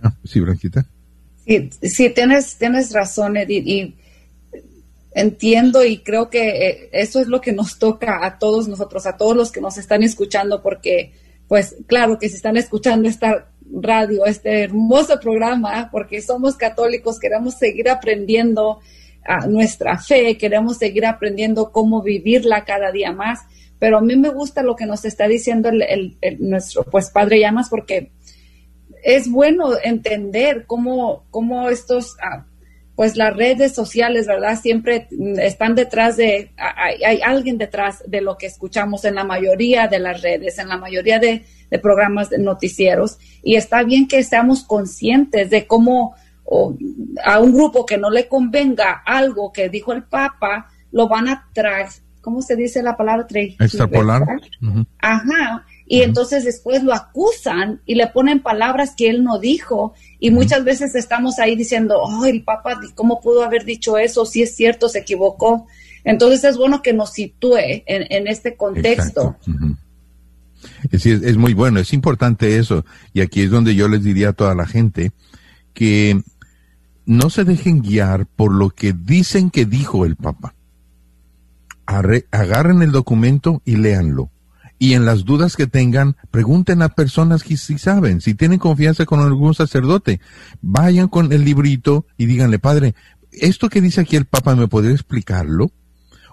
Ah, 0.01 0.11
sí, 0.23 0.39
Branquita. 0.39 0.87
Sí, 1.45 1.69
sí, 1.83 2.09
tienes, 2.09 2.57
tienes 2.57 2.93
razón, 2.93 3.37
Edith. 3.37 3.67
Y 3.67 3.95
entiendo 5.11 5.85
y 5.85 5.99
creo 5.99 6.31
que 6.31 6.67
eh, 6.67 6.89
eso 6.93 7.21
es 7.21 7.27
lo 7.27 7.41
que 7.41 7.53
nos 7.53 7.77
toca 7.77 8.25
a 8.25 8.39
todos 8.39 8.67
nosotros, 8.67 9.05
a 9.05 9.17
todos 9.17 9.37
los 9.37 9.51
que 9.51 9.61
nos 9.61 9.77
están 9.77 10.01
escuchando, 10.01 10.63
porque 10.63 11.13
pues 11.47 11.75
claro 11.87 12.17
que 12.17 12.29
si 12.29 12.35
están 12.35 12.57
escuchando 12.57 13.07
esta 13.07 13.47
radio, 13.71 14.25
este 14.25 14.63
hermoso 14.63 15.19
programa, 15.19 15.89
porque 15.91 16.21
somos 16.21 16.55
católicos, 16.55 17.19
queremos 17.19 17.55
seguir 17.55 17.89
aprendiendo 17.89 18.79
a 19.25 19.47
nuestra 19.47 19.97
fe, 19.97 20.37
queremos 20.37 20.77
seguir 20.77 21.05
aprendiendo 21.05 21.71
cómo 21.71 22.01
vivirla 22.01 22.63
cada 22.63 22.91
día 22.91 23.11
más, 23.11 23.39
pero 23.79 23.97
a 23.97 24.01
mí 24.01 24.15
me 24.15 24.29
gusta 24.29 24.61
lo 24.63 24.75
que 24.75 24.85
nos 24.85 25.03
está 25.05 25.27
diciendo 25.27 25.69
el, 25.69 26.17
nuestro 26.39 26.83
pues 26.83 27.09
Padre 27.09 27.39
Llamas, 27.39 27.69
porque 27.69 28.11
es 29.03 29.29
bueno 29.29 29.71
entender 29.83 30.65
cómo, 30.65 31.25
cómo 31.29 31.69
estos... 31.69 32.15
Ah, 32.21 32.45
pues 32.95 33.17
las 33.17 33.35
redes 33.35 33.73
sociales, 33.73 34.25
¿verdad? 34.25 34.59
Siempre 34.59 35.07
están 35.37 35.75
detrás 35.75 36.15
de, 36.17 36.51
hay, 36.57 37.21
alguien 37.21 37.57
detrás 37.57 38.03
de 38.07 38.21
lo 38.21 38.37
que 38.37 38.45
escuchamos 38.45 39.03
en 39.03 39.15
la 39.15 39.25
mayoría 39.25 39.87
de 39.87 39.99
las 39.99 40.21
redes, 40.21 40.57
en 40.59 40.69
la 40.69 40.77
mayoría 40.77 41.19
de, 41.19 41.45
programas 41.81 42.29
de 42.29 42.37
noticieros. 42.37 43.17
Y 43.43 43.55
está 43.55 43.83
bien 43.83 44.07
que 44.07 44.23
seamos 44.23 44.63
conscientes 44.63 45.49
de 45.49 45.67
cómo 45.67 46.15
a 47.25 47.39
un 47.39 47.53
grupo 47.53 47.85
que 47.85 47.97
no 47.97 48.09
le 48.09 48.29
convenga 48.29 49.03
algo 49.05 49.51
que 49.51 49.67
dijo 49.67 49.91
el 49.91 50.03
Papa, 50.03 50.69
lo 50.93 51.09
van 51.09 51.27
a 51.27 51.49
traer, 51.51 51.87
¿cómo 52.21 52.41
se 52.41 52.55
dice 52.55 52.81
la 52.81 52.95
palabra? 52.95 53.27
Extrapolar. 53.59 54.23
Ajá 54.99 55.65
y 55.87 56.01
entonces 56.01 56.43
después 56.43 56.83
lo 56.83 56.93
acusan 56.93 57.81
y 57.85 57.95
le 57.95 58.07
ponen 58.07 58.41
palabras 58.41 58.93
que 58.97 59.09
él 59.09 59.23
no 59.23 59.37
dijo 59.37 59.93
y 60.19 60.31
muchas 60.31 60.63
veces 60.63 60.95
estamos 60.95 61.37
ahí 61.37 61.55
diciendo, 61.55 61.99
oh, 62.01 62.25
el 62.25 62.43
Papa, 62.43 62.79
¿cómo 62.95 63.21
pudo 63.21 63.43
haber 63.43 63.65
dicho 63.65 63.97
eso? 63.97 64.25
Si 64.25 64.41
es 64.41 64.55
cierto, 64.55 64.89
se 64.89 64.99
equivocó. 64.99 65.67
Entonces 66.03 66.43
es 66.43 66.57
bueno 66.57 66.81
que 66.81 66.93
nos 66.93 67.13
sitúe 67.13 67.57
en, 67.85 68.27
este 68.27 68.55
contexto. 68.55 69.35
es, 70.91 71.05
es 71.05 71.37
muy 71.37 71.53
bueno, 71.53 71.79
es 71.79 71.93
importante 71.93 72.57
eso. 72.57 72.83
Y 73.13 73.21
aquí 73.21 73.41
es 73.41 73.51
donde 73.51 73.75
yo 73.75 73.87
les 73.87 74.03
diría 74.03 74.29
a 74.29 74.33
toda 74.33 74.55
la 74.55 74.65
gente 74.65 75.11
que 75.75 76.19
no 77.05 77.29
se 77.29 77.43
dejen 77.43 77.83
guiar 77.83 78.25
por 78.25 78.51
lo 78.51 78.71
que 78.71 78.93
dicen 78.93 79.51
que 79.51 79.65
dijo 79.65 80.03
el 80.05 80.15
Papa. 80.15 80.55
agarren 81.85 82.81
el 82.81 82.91
documento 82.91 83.61
y 83.65 83.75
léanlo 83.75 84.31
y 84.77 84.93
en 84.93 85.05
las 85.05 85.23
dudas 85.23 85.55
que 85.55 85.67
tengan, 85.67 86.17
pregunten 86.31 86.81
a 86.81 86.89
personas 86.89 87.43
que 87.43 87.57
sí 87.57 87.77
saben. 87.77 88.21
Si 88.21 88.33
tienen 88.33 88.59
confianza 88.59 89.05
con 89.05 89.21
algún 89.21 89.55
sacerdote, 89.55 90.19
vayan 90.61 91.07
con 91.07 91.31
el 91.31 91.45
librito 91.45 92.05
y 92.17 92.25
díganle, 92.25 92.59
padre, 92.59 92.95
esto 93.31 93.69
que 93.69 93.81
dice 93.81 94.01
aquí 94.01 94.15
el 94.15 94.25
Papa, 94.25 94.55
¿me 94.55 94.67
podría 94.67 94.93
explicarlo? 94.93 95.71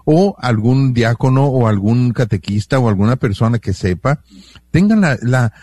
O 0.05 0.35
algún 0.39 0.93
diácono 0.93 1.45
o 1.45 1.67
algún 1.67 2.11
catequista 2.11 2.79
o 2.79 2.89
alguna 2.89 3.15
persona 3.15 3.59
que 3.59 3.73
sepa, 3.73 4.21
tengan 4.71 5.01
la, 5.01 5.17
la 5.21 5.53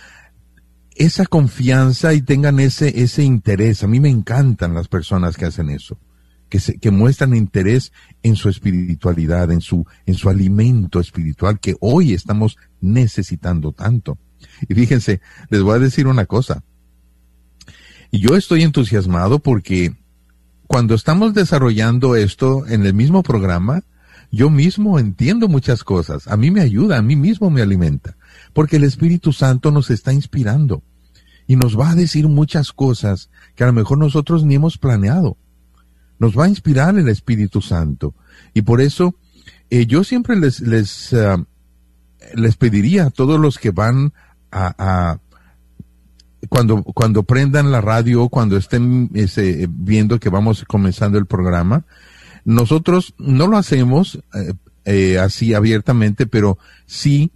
esa 0.95 1.27
confianza 1.27 2.15
y 2.15 2.23
tengan 2.23 2.61
ese, 2.61 3.03
ese 3.03 3.23
interés. 3.23 3.83
A 3.85 3.87
mí 3.87 4.01
me 4.01 4.09
encantan 4.09 4.75
las 4.75 4.89
personas 4.89 5.37
que 5.37 5.47
hacen 5.47 5.71
eso. 5.71 5.99
Que, 6.51 6.61
se, 6.61 6.79
que 6.79 6.91
muestran 6.91 7.35
interés 7.35 7.93
en 8.23 8.37
su 8.37 8.51
espiritualidad, 8.51 9.51
en 9.51 9.63
su, 9.63 9.87
en 10.05 10.15
su 10.15 10.29
alimento 10.29 11.01
espiritual 11.01 11.59
que 11.59 11.77
hoy 11.81 12.13
estamos 12.13 12.59
necesitando 12.83 13.73
tanto. 13.73 14.19
Y 14.69 14.75
fíjense, 14.75 15.21
les 15.49 15.63
voy 15.63 15.77
a 15.77 15.79
decir 15.79 16.07
una 16.07 16.27
cosa. 16.27 16.63
Yo 18.13 18.37
estoy 18.37 18.63
entusiasmado 18.63 19.39
porque 19.39 19.95
cuando 20.67 20.95
estamos 20.95 21.33
desarrollando 21.33 22.17
esto 22.17 22.67
en 22.67 22.85
el 22.85 22.93
mismo 22.93 23.23
programa, 23.23 23.85
yo 24.33 24.51
mismo 24.51 24.99
entiendo 24.99 25.49
muchas 25.49 25.85
cosas. 25.85 26.29
A 26.29 26.37
mí 26.37 26.51
me 26.51 26.61
ayuda, 26.61 26.99
a 26.99 27.03
mí 27.03 27.17
mismo 27.17 27.51
me 27.51 27.63
alimenta. 27.63 28.17
Porque 28.53 28.77
el 28.77 28.85
Espíritu 28.85 29.33
Santo 29.33 29.71
nos 29.71 29.91
está 29.91 30.13
inspirando 30.13 30.83
y 31.47 31.57
nos 31.57 31.79
va 31.79 31.91
a 31.91 31.95
decir 31.97 32.29
muchas 32.29 32.73
cosas 32.73 33.31
que 33.57 33.65
a 33.65 33.67
lo 33.67 33.73
mejor 33.73 33.99
nosotros 33.99 34.45
ni 34.45 34.55
hemos 34.55 34.79
planeado. 34.79 35.37
Nos 36.21 36.39
va 36.39 36.45
a 36.45 36.49
inspirar 36.49 36.97
el 36.97 37.09
Espíritu 37.09 37.61
Santo. 37.61 38.15
Y 38.55 38.63
por 38.63 38.81
eso 38.81 39.17
eh, 39.71 39.87
yo 39.87 40.05
siempre 40.05 40.37
les, 40.37 40.61
les, 40.61 41.13
ah, 41.15 41.45
les 42.35 42.57
pediría 42.57 43.07
a 43.07 43.11
todos 43.11 43.41
los 43.41 43.59
que 43.59 43.71
van 43.71 44.13
a, 44.53 45.19
cuando, 46.49 46.83
cuando 46.83 47.23
prendan 47.23 47.71
la 47.71 47.81
radio, 47.81 48.29
cuando 48.29 48.57
estén 48.57 49.11
viendo 49.69 50.19
que 50.19 50.29
vamos 50.29 50.65
comenzando 50.67 51.19
el 51.19 51.27
programa, 51.27 51.85
nosotros 52.45 53.15
no 53.19 53.47
lo 53.47 53.57
hacemos 53.57 54.21
eh, 54.35 54.55
eh, 54.85 55.19
así 55.19 55.55
abiertamente, 55.55 56.27
pero 56.27 56.59
sí 56.87 57.31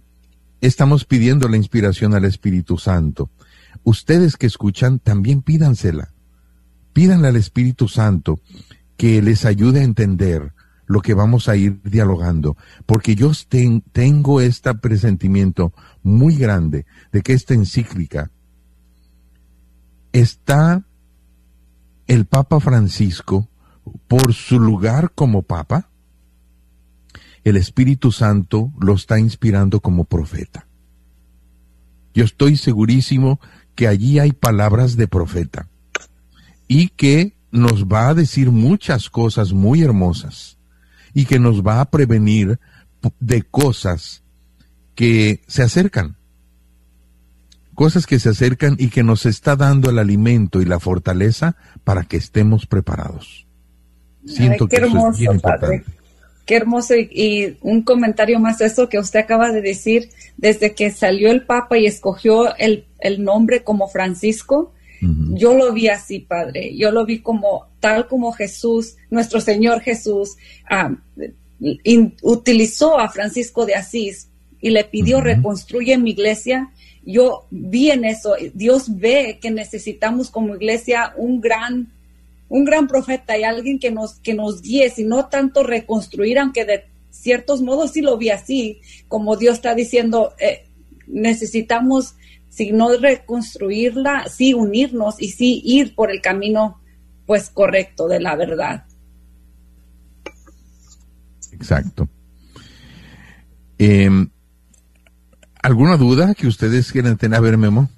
estamos 0.61 1.05
pidiendo 1.05 1.47
la 1.47 1.57
inspiración 1.57 2.13
al 2.13 2.25
Espíritu 2.25 2.77
Santo. 2.77 3.29
Ustedes 3.83 4.35
que 4.35 4.47
escuchan, 4.47 4.99
también 4.99 5.41
pídansela. 5.41 6.11
Pídanle 6.91 7.27
al 7.27 7.35
Espíritu 7.35 7.87
Santo 7.87 8.39
que 8.97 9.21
les 9.21 9.45
ayude 9.45 9.81
a 9.81 9.83
entender 9.83 10.53
lo 10.87 11.01
que 11.01 11.13
vamos 11.13 11.49
a 11.49 11.55
ir 11.55 11.81
dialogando, 11.83 12.57
porque 12.85 13.15
yo 13.15 13.31
tengo 13.91 14.41
este 14.41 14.73
presentimiento 14.75 15.73
muy 16.03 16.35
grande 16.35 16.85
de 17.11 17.21
que 17.21 17.33
esta 17.33 17.53
encíclica 17.53 18.31
está 20.11 20.85
el 22.07 22.25
Papa 22.25 22.59
Francisco 22.59 23.49
por 24.07 24.33
su 24.33 24.59
lugar 24.59 25.11
como 25.13 25.41
Papa, 25.41 25.89
el 27.43 27.57
Espíritu 27.57 28.11
Santo 28.11 28.71
lo 28.79 28.93
está 28.93 29.19
inspirando 29.19 29.79
como 29.79 30.05
profeta. 30.05 30.67
Yo 32.13 32.23
estoy 32.23 32.57
segurísimo 32.57 33.39
que 33.75 33.87
allí 33.87 34.19
hay 34.19 34.31
palabras 34.31 34.95
de 34.95 35.07
profeta 35.07 35.67
y 36.67 36.89
que 36.89 37.34
nos 37.55 37.85
va 37.85 38.09
a 38.09 38.13
decir 38.13 38.51
muchas 38.51 39.09
cosas 39.09 39.53
muy 39.53 39.81
hermosas 39.81 40.57
y 41.13 41.25
que 41.25 41.39
nos 41.39 41.65
va 41.65 41.81
a 41.81 41.89
prevenir 41.89 42.59
de 43.19 43.41
cosas 43.43 44.23
que 44.93 45.41
se 45.47 45.63
acercan 45.63 46.17
cosas 47.75 48.07
que 48.07 48.17
se 48.19 48.29
acercan 48.29 48.75
y 48.79 48.89
que 48.89 49.03
nos 49.03 49.27
está 49.27 49.55
dando 49.55 49.91
el 49.91 49.99
alimento 49.99 50.61
y 50.61 50.65
la 50.65 50.79
fortaleza 50.79 51.55
para 51.83 52.03
que 52.03 52.17
estemos 52.17 52.65
preparados. 52.65 53.45
Siento 54.25 54.67
qué 54.67 54.77
que 54.77 54.83
hermoso, 54.83 54.97
eso 54.97 55.11
es 55.11 55.19
bien 55.19 55.33
importante. 55.33 55.83
Qué 56.45 56.55
hermoso 56.55 56.95
y, 56.95 57.57
un 57.61 57.83
comentario 57.83 58.39
más 58.39 58.59
de 58.59 58.67
eso 58.67 58.87
que 58.87 58.97
usted 58.97 59.19
acaba 59.19 59.51
de 59.51 59.61
decir, 59.61 60.09
desde 60.37 60.73
que 60.73 60.89
salió 60.91 61.29
el 61.31 61.43
Papa 61.43 61.77
y 61.77 61.85
escogió 61.85 62.55
el, 62.55 62.85
nombre 63.19 63.63
como 63.63 63.87
Francisco, 63.87 64.71
yo 65.33 65.53
lo 65.53 65.73
vi 65.73 65.87
así, 65.87 66.19
Padre, 66.19 66.75
yo 66.75 66.91
lo 66.91 67.05
vi 67.05 67.19
como 67.19 67.67
tal 67.79 68.07
como 68.07 68.31
Jesús, 68.31 68.95
nuestro 69.09 69.39
Señor 69.41 69.81
Jesús, 69.81 70.35
utilizó 72.21 72.99
a 72.99 73.09
Francisco 73.09 73.65
de 73.65 73.75
Asís 73.75 74.29
y 74.61 74.69
le 74.69 74.83
pidió 74.83 75.21
reconstruye 75.21 75.97
mi 75.97 76.11
iglesia 76.11 76.71
yo 77.05 77.45
vi 77.51 77.91
en 77.91 78.03
eso, 78.03 78.35
Dios 78.53 78.97
ve 78.97 79.37
que 79.39 79.51
necesitamos 79.51 80.31
como 80.31 80.55
iglesia 80.55 81.13
un 81.15 81.39
gran, 81.39 81.91
un 82.49 82.65
gran 82.65 82.87
profeta 82.87 83.37
y 83.37 83.43
alguien 83.43 83.77
que 83.77 83.91
nos, 83.91 84.15
que 84.15 84.33
nos 84.33 84.61
guíe, 84.61 84.91
y 84.97 85.03
no 85.03 85.27
tanto 85.27 85.63
reconstruir, 85.63 86.39
aunque 86.39 86.65
de 86.65 86.85
ciertos 87.11 87.61
modos 87.61 87.91
sí 87.91 88.01
lo 88.01 88.17
vi 88.17 88.29
así, 88.29 88.81
como 89.07 89.37
Dios 89.37 89.55
está 89.55 89.75
diciendo, 89.75 90.33
eh, 90.39 90.65
necesitamos, 91.05 92.15
si 92.55 92.71
no 92.71 92.87
reconstruirla, 92.97 94.29
sí 94.29 94.53
unirnos 94.53 95.21
y 95.21 95.27
sí 95.27 95.61
ir 95.65 95.93
por 95.93 96.09
el 96.09 96.21
camino, 96.21 96.79
pues 97.25 97.49
correcto 97.49 98.07
de 98.07 98.21
la 98.21 98.37
verdad. 98.37 98.85
Exacto. 101.51 102.07
Em, 103.77 104.29
¿Alguna 105.61 105.97
duda 105.97 106.33
que 106.33 106.47
ustedes 106.47 106.93
quieran 106.93 107.17
tener? 107.17 107.37
A 107.37 107.41
ver, 107.41 107.57
Memo. 107.57 107.89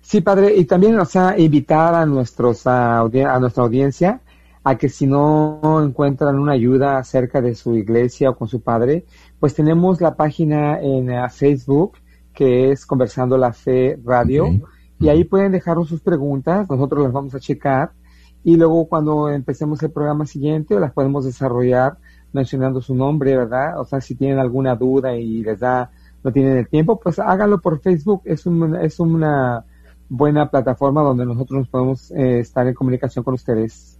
Sí, 0.00 0.20
padre, 0.20 0.54
y 0.54 0.64
también, 0.64 0.96
o 1.00 1.04
sea, 1.04 1.36
invitar 1.36 1.96
a, 1.96 2.06
nuestros, 2.06 2.64
a, 2.68 3.08
nuestra 3.40 3.64
audiencia 3.64 4.20
a 4.62 4.78
que 4.78 4.88
si 4.88 5.08
no 5.08 5.82
encuentran 5.84 6.38
una 6.38 6.52
ayuda 6.52 6.98
acerca 6.98 7.40
de 7.40 7.56
su 7.56 7.74
iglesia 7.74 8.30
o 8.30 8.36
con 8.36 8.46
su 8.46 8.62
padre, 8.62 9.04
pues 9.40 9.52
tenemos 9.52 10.00
la 10.00 10.14
página 10.14 10.78
en 10.80 11.10
uh, 11.10 11.28
Facebook 11.28 11.94
que 12.34 12.72
es 12.72 12.84
Conversando 12.84 13.38
la 13.38 13.52
Fe 13.52 13.98
Radio 14.04 14.48
y 14.98 15.08
ahí 15.08 15.24
pueden 15.24 15.52
dejarnos 15.52 15.88
sus 15.88 16.00
preguntas, 16.00 16.68
nosotros 16.68 17.04
las 17.04 17.12
vamos 17.12 17.34
a 17.34 17.40
checar 17.40 17.92
y 18.42 18.56
luego 18.56 18.86
cuando 18.86 19.30
empecemos 19.30 19.82
el 19.82 19.90
programa 19.90 20.26
siguiente 20.26 20.78
las 20.78 20.92
podemos 20.92 21.24
desarrollar 21.24 21.96
mencionando 22.34 22.82
su 22.82 22.94
nombre, 22.94 23.36
¿verdad? 23.36 23.80
O 23.80 23.84
sea, 23.84 24.00
si 24.00 24.16
tienen 24.16 24.38
alguna 24.38 24.74
duda 24.74 25.16
y 25.16 25.42
les 25.42 25.60
da, 25.60 25.90
no 26.22 26.32
tienen 26.32 26.58
el 26.58 26.68
tiempo, 26.68 27.00
pues 27.00 27.18
háganlo 27.18 27.60
por 27.60 27.80
Facebook. 27.80 28.22
Es, 28.24 28.44
es 28.82 29.00
una 29.00 29.64
buena 30.08 30.50
plataforma 30.50 31.02
donde 31.02 31.24
nosotros 31.24 31.60
nos 31.60 31.68
podemos 31.68 32.10
eh, 32.10 32.40
estar 32.40 32.66
en 32.66 32.74
comunicación 32.74 33.24
con 33.24 33.34
ustedes. 33.34 33.98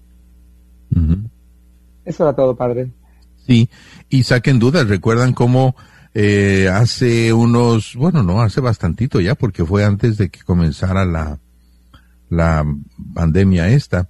Eso 2.05 2.25
era 2.25 2.35
todo, 2.35 2.55
padre. 2.55 2.91
Sí, 3.47 3.71
y 4.09 4.25
saquen 4.25 4.59
dudas. 4.59 4.89
¿Recuerdan 4.89 5.33
cómo 5.33 5.77
eh, 6.15 6.71
hace 6.73 7.33
unos, 7.33 7.95
bueno, 7.97 8.23
no, 8.23 8.41
hace 8.41 8.61
bastantito 8.61 9.21
ya, 9.21 9.35
porque 9.35 9.65
fue 9.65 9.85
antes 9.85 10.17
de 10.17 10.31
que 10.31 10.41
comenzara 10.43 11.05
la, 11.05 11.39
la 12.31 12.65
pandemia 13.15 13.69
esta? 13.69 14.09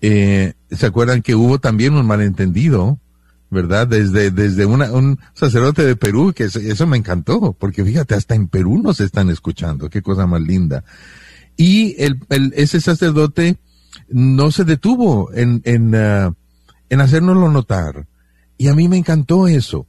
Eh, 0.00 0.54
¿Se 0.70 0.86
acuerdan 0.86 1.22
que 1.22 1.34
hubo 1.34 1.58
también 1.58 1.94
un 1.94 2.06
malentendido 2.06 3.00
¿verdad? 3.50 3.86
Desde, 3.86 4.30
desde 4.30 4.66
una, 4.66 4.90
un 4.92 5.18
sacerdote 5.34 5.84
de 5.84 5.96
Perú, 5.96 6.32
que 6.34 6.44
eso, 6.44 6.86
me 6.86 6.96
encantó, 6.96 7.52
porque 7.52 7.84
fíjate, 7.84 8.14
hasta 8.14 8.34
en 8.34 8.48
Perú 8.48 8.80
nos 8.82 9.00
están 9.00 9.30
escuchando, 9.30 9.88
qué 9.88 10.02
cosa 10.02 10.26
más 10.26 10.40
linda. 10.40 10.84
Y 11.56 11.94
el, 12.02 12.20
el 12.28 12.52
ese 12.56 12.80
sacerdote 12.80 13.56
no 14.08 14.50
se 14.50 14.64
detuvo 14.64 15.32
en, 15.32 15.62
en, 15.64 15.94
uh, 15.94 16.34
en 16.90 17.00
hacérnoslo 17.00 17.50
notar. 17.50 18.06
Y 18.58 18.68
a 18.68 18.74
mí 18.74 18.88
me 18.88 18.96
encantó 18.98 19.48
eso. 19.48 19.86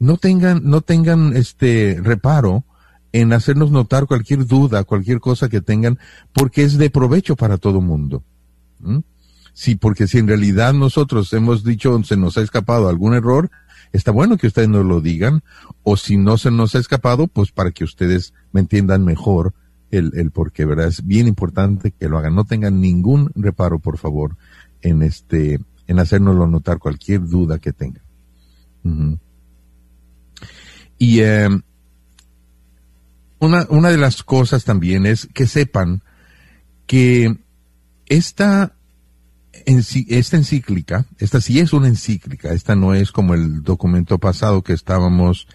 No 0.00 0.16
tengan, 0.16 0.62
no 0.64 0.80
tengan 0.80 1.36
este 1.36 2.00
reparo 2.02 2.64
en 3.12 3.32
hacernos 3.32 3.70
notar 3.70 4.06
cualquier 4.06 4.46
duda, 4.46 4.84
cualquier 4.84 5.20
cosa 5.20 5.48
que 5.48 5.60
tengan, 5.60 5.98
porque 6.32 6.62
es 6.62 6.78
de 6.78 6.90
provecho 6.90 7.36
para 7.36 7.58
todo 7.58 7.80
mundo. 7.80 8.24
Sí, 9.52 9.74
porque 9.74 10.06
si 10.06 10.18
en 10.18 10.26
realidad 10.26 10.72
nosotros 10.72 11.32
hemos 11.32 11.64
dicho, 11.64 12.02
se 12.02 12.16
nos 12.16 12.38
ha 12.38 12.42
escapado 12.42 12.88
algún 12.88 13.14
error, 13.14 13.50
está 13.92 14.10
bueno 14.10 14.38
que 14.38 14.46
ustedes 14.46 14.68
nos 14.68 14.86
lo 14.86 15.00
digan, 15.00 15.42
o 15.82 15.96
si 15.96 16.16
no 16.16 16.38
se 16.38 16.50
nos 16.50 16.74
ha 16.74 16.78
escapado, 16.78 17.26
pues 17.26 17.52
para 17.52 17.70
que 17.70 17.84
ustedes 17.84 18.32
me 18.52 18.60
entiendan 18.60 19.04
mejor 19.04 19.54
el, 19.90 20.12
el 20.14 20.30
por 20.30 20.52
qué, 20.52 20.64
¿verdad? 20.64 20.86
Es 20.86 21.04
bien 21.04 21.26
importante 21.26 21.90
que 21.90 22.08
lo 22.08 22.16
hagan. 22.16 22.34
No 22.34 22.44
tengan 22.44 22.80
ningún 22.80 23.30
reparo, 23.34 23.80
por 23.80 23.98
favor, 23.98 24.36
en 24.82 25.02
este, 25.02 25.60
en 25.86 25.98
hacérnoslo 25.98 26.46
notar 26.46 26.78
cualquier 26.78 27.26
duda 27.26 27.58
que 27.58 27.72
tengan. 27.72 28.02
Y 31.00 31.20
eh, 31.20 31.48
una, 33.38 33.66
una 33.70 33.88
de 33.88 33.96
las 33.96 34.22
cosas 34.22 34.64
también 34.64 35.06
es 35.06 35.26
que 35.32 35.46
sepan 35.46 36.02
que 36.86 37.38
esta 38.04 38.74
esta 39.64 40.36
encíclica, 40.36 41.06
esta 41.18 41.40
sí 41.40 41.58
es 41.58 41.72
una 41.72 41.88
encíclica, 41.88 42.52
esta 42.52 42.76
no 42.76 42.94
es 42.94 43.12
como 43.12 43.32
el 43.32 43.62
documento 43.62 44.18
pasado 44.18 44.62
que 44.62 44.74
estábamos 44.74 45.48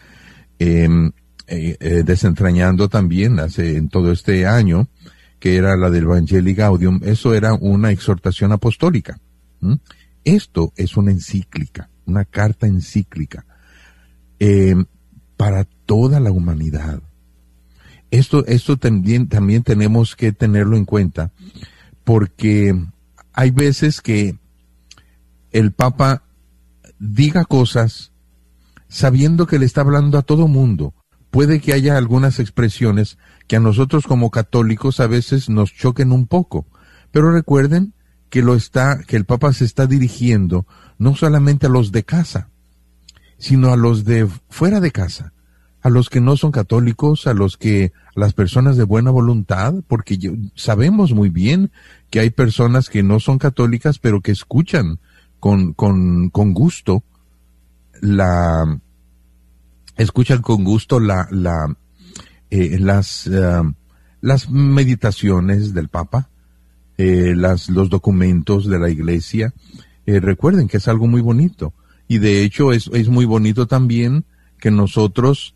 em, 0.57 1.11
eh, 1.47 1.77
eh, 1.79 2.03
desentrañando 2.03 2.89
también 2.89 3.39
hace 3.39 3.77
en 3.77 3.89
todo 3.89 4.11
este 4.11 4.47
año, 4.47 4.89
que 5.39 5.57
era 5.57 5.77
la 5.77 5.91
del 5.91 6.05
Evangelii 6.05 6.55
Gaudium, 6.55 7.01
eso 7.03 7.35
era 7.35 7.53
una 7.53 7.91
exhortación 7.91 8.51
apostólica. 8.51 9.19
Esto 10.23 10.73
es 10.75 10.97
una 10.97 11.11
encíclica, 11.11 11.89
una 12.05 12.25
carta 12.25 12.65
encíclica 12.65 13.45
em, 14.39 14.85
para 15.37 15.65
toda 15.85 16.19
la 16.19 16.31
humanidad. 16.31 17.01
Esto, 18.11 18.45
esto 18.45 18.77
también, 18.77 19.27
también 19.27 19.63
tenemos 19.63 20.15
que 20.15 20.31
tenerlo 20.31 20.77
en 20.77 20.85
cuenta 20.85 21.31
porque 22.03 22.73
hay 23.33 23.51
veces 23.51 23.99
que 24.01 24.37
el 25.51 25.71
Papa 25.71 26.23
diga 26.99 27.45
cosas 27.45 28.11
sabiendo 28.87 29.47
que 29.47 29.59
le 29.59 29.65
está 29.65 29.81
hablando 29.81 30.17
a 30.17 30.21
todo 30.21 30.47
mundo. 30.47 30.93
Puede 31.31 31.59
que 31.59 31.73
haya 31.73 31.97
algunas 31.97 32.39
expresiones 32.39 33.17
que 33.47 33.57
a 33.57 33.59
nosotros 33.59 34.05
como 34.07 34.31
católicos 34.31 34.99
a 34.99 35.07
veces 35.07 35.49
nos 35.49 35.73
choquen 35.73 36.13
un 36.13 36.27
poco, 36.27 36.65
pero 37.11 37.31
recuerden 37.31 37.93
que 38.29 38.41
lo 38.41 38.55
está, 38.55 38.99
que 39.05 39.17
el 39.17 39.25
Papa 39.25 39.51
se 39.51 39.65
está 39.65 39.87
dirigiendo 39.87 40.65
no 40.97 41.15
solamente 41.15 41.65
a 41.65 41.69
los 41.69 41.91
de 41.91 42.03
casa, 42.03 42.49
sino 43.37 43.71
a 43.71 43.77
los 43.77 44.05
de 44.05 44.27
fuera 44.49 44.79
de 44.79 44.91
casa, 44.91 45.33
a 45.81 45.89
los 45.89 46.09
que 46.09 46.21
no 46.21 46.37
son 46.37 46.51
católicos, 46.51 47.27
a 47.27 47.33
los 47.33 47.57
que, 47.57 47.93
a 48.15 48.19
las 48.19 48.33
personas 48.33 48.77
de 48.77 48.83
buena 48.83 49.11
voluntad, 49.11 49.73
porque 49.87 50.17
yo, 50.17 50.31
sabemos 50.55 51.13
muy 51.13 51.29
bien 51.29 51.71
que 52.09 52.19
hay 52.19 52.29
personas 52.29 52.89
que 52.89 53.03
no 53.03 53.19
son 53.19 53.37
católicas, 53.37 53.99
pero 53.99 54.21
que 54.21 54.31
escuchan 54.31 54.99
con, 55.39 55.73
con, 55.73 56.29
con 56.29 56.53
gusto 56.53 57.03
la, 58.01 58.79
escuchan 59.97 60.41
con 60.41 60.63
gusto 60.63 60.99
la, 60.99 61.27
la, 61.31 61.75
eh, 62.49 62.77
las, 62.79 63.27
eh, 63.27 63.61
las 64.21 64.49
meditaciones 64.49 65.73
del 65.73 65.89
Papa, 65.89 66.29
eh, 66.97 67.33
las, 67.35 67.69
los 67.69 67.89
documentos 67.89 68.67
de 68.69 68.79
la 68.79 68.89
Iglesia. 68.89 69.53
recuerden 70.05 70.67
que 70.67 70.77
es 70.77 70.87
algo 70.87 71.07
muy 71.07 71.21
bonito. 71.21 71.73
Y 72.07 72.19
de 72.19 72.43
hecho 72.43 72.71
es, 72.71 72.89
es 72.93 73.09
muy 73.09 73.25
bonito 73.25 73.67
también 73.67 74.25
que 74.59 74.71
nosotros 74.71 75.55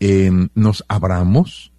em, 0.00 0.48
nos 0.54 0.84
abramos 0.88 1.72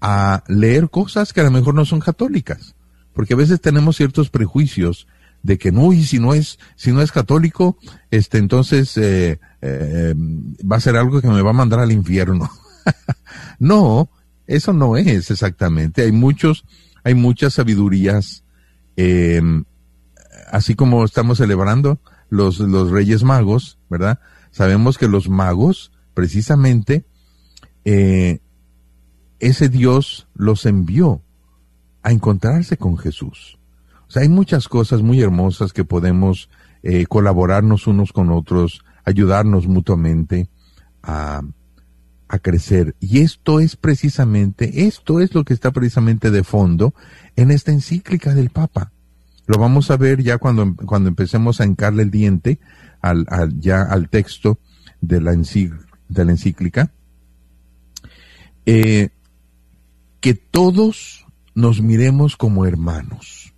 a 0.00 0.44
leer 0.48 0.90
cosas 0.90 1.32
que 1.32 1.40
a 1.40 1.44
lo 1.44 1.50
mejor 1.50 1.74
no 1.74 1.84
son 1.84 2.00
católicas. 2.00 2.74
Porque 3.12 3.34
a 3.34 3.36
veces 3.36 3.60
tenemos 3.60 3.96
ciertos 3.96 4.28
prejuicios 4.30 5.06
de 5.42 5.58
que 5.58 5.72
no, 5.72 5.92
y 5.92 6.04
si 6.04 6.18
no 6.18 6.34
es, 6.34 6.58
si 6.76 6.92
no 6.92 7.00
es 7.00 7.12
católico, 7.12 7.78
este, 8.10 8.38
entonces 8.38 8.96
eh, 8.96 9.38
eh, 9.62 10.14
va 10.16 10.76
a 10.76 10.80
ser 10.80 10.96
algo 10.96 11.20
que 11.20 11.28
me 11.28 11.42
va 11.42 11.50
a 11.50 11.54
mandar 11.54 11.80
al 11.80 11.92
infierno. 11.92 12.50
no, 13.58 14.10
eso 14.46 14.72
no 14.72 14.96
es 14.96 15.30
exactamente. 15.30 16.02
Hay 16.02 16.12
muchos, 16.12 16.64
hay 17.04 17.14
muchas 17.14 17.54
sabidurías, 17.54 18.44
em, 18.96 19.64
así 20.50 20.74
como 20.74 21.04
estamos 21.04 21.38
celebrando 21.38 22.00
los, 22.28 22.58
los 22.58 22.90
Reyes 22.90 23.22
Magos, 23.22 23.78
¿verdad? 23.88 24.20
Sabemos 24.50 24.98
que 24.98 25.08
los 25.08 25.28
magos, 25.28 25.92
precisamente, 26.14 27.04
eh, 27.84 28.40
ese 29.38 29.68
Dios 29.68 30.28
los 30.34 30.66
envió 30.66 31.22
a 32.02 32.12
encontrarse 32.12 32.76
con 32.76 32.96
Jesús. 32.96 33.58
O 34.08 34.10
sea, 34.10 34.22
hay 34.22 34.28
muchas 34.28 34.68
cosas 34.68 35.02
muy 35.02 35.20
hermosas 35.20 35.72
que 35.72 35.84
podemos 35.84 36.48
eh, 36.82 37.06
colaborarnos 37.06 37.86
unos 37.86 38.12
con 38.12 38.30
otros, 38.30 38.84
ayudarnos 39.04 39.66
mutuamente 39.66 40.48
a, 41.02 41.42
a 42.28 42.38
crecer. 42.38 42.94
Y 43.00 43.18
esto 43.18 43.60
es 43.60 43.76
precisamente, 43.76 44.86
esto 44.86 45.20
es 45.20 45.34
lo 45.34 45.44
que 45.44 45.54
está 45.54 45.70
precisamente 45.70 46.30
de 46.30 46.44
fondo 46.44 46.94
en 47.34 47.50
esta 47.50 47.72
encíclica 47.72 48.34
del 48.34 48.50
Papa. 48.50 48.92
Lo 49.46 49.58
vamos 49.58 49.90
a 49.90 49.96
ver 49.96 50.22
ya 50.22 50.38
cuando, 50.38 50.74
cuando 50.74 51.08
empecemos 51.08 51.60
a 51.60 51.64
encarle 51.64 52.02
el 52.02 52.10
diente 52.10 52.58
al, 53.00 53.26
ya 53.60 53.82
al 53.82 54.08
texto 54.08 54.58
de 55.00 55.20
la, 55.20 55.32
de 55.32 56.24
la 56.24 56.30
encíclica. 56.30 56.92
Eh, 58.64 59.10
que 60.20 60.34
todos 60.34 61.24
nos 61.54 61.80
miremos 61.80 62.36
como 62.36 62.66
hermanos. 62.66 63.54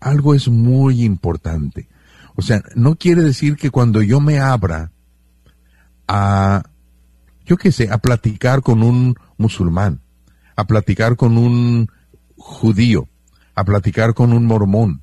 Algo 0.00 0.34
es 0.34 0.48
muy 0.48 1.04
importante. 1.04 1.88
O 2.34 2.42
sea, 2.42 2.62
no 2.74 2.96
quiere 2.96 3.22
decir 3.22 3.56
que 3.56 3.70
cuando 3.70 4.02
yo 4.02 4.20
me 4.20 4.38
abra 4.38 4.92
a, 6.06 6.62
yo 7.44 7.56
qué 7.56 7.72
sé, 7.72 7.90
a 7.90 7.98
platicar 7.98 8.62
con 8.62 8.82
un 8.82 9.16
musulmán, 9.36 10.00
a 10.56 10.66
platicar 10.66 11.16
con 11.16 11.36
un 11.36 11.88
judío, 12.36 13.08
a 13.58 13.64
platicar 13.64 14.14
con 14.14 14.32
un 14.32 14.46
mormón, 14.46 15.02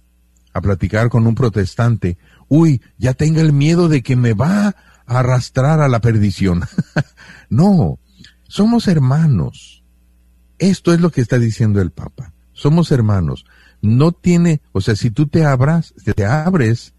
a 0.54 0.62
platicar 0.62 1.10
con 1.10 1.28
un 1.28 1.36
protestante, 1.36 2.18
uy, 2.48 2.82
ya 2.98 3.14
tenga 3.14 3.42
el 3.42 3.52
miedo 3.52 3.90
de 3.90 4.02
que 4.02 4.16
me 4.16 4.32
va 4.32 4.68
a 4.68 4.76
arrastrar 5.06 5.82
a 5.82 5.90
la 5.90 6.00
perdición. 6.00 6.64
no, 7.50 8.00
somos 8.48 8.88
hermanos. 8.88 9.84
Esto 10.58 10.94
es 10.94 11.02
lo 11.02 11.10
que 11.10 11.20
está 11.20 11.38
diciendo 11.38 11.82
el 11.82 11.92
Papa. 11.92 12.32
Somos 12.54 12.94
hermanos. 12.94 13.46
No 13.82 14.14
tiene, 14.14 14.62
o 14.72 14.80
sea, 14.80 14.96
si 14.96 15.12
tú 15.12 15.28
te 15.28 15.44
abras, 15.44 15.94
te 16.16 16.26
abres 16.26 16.94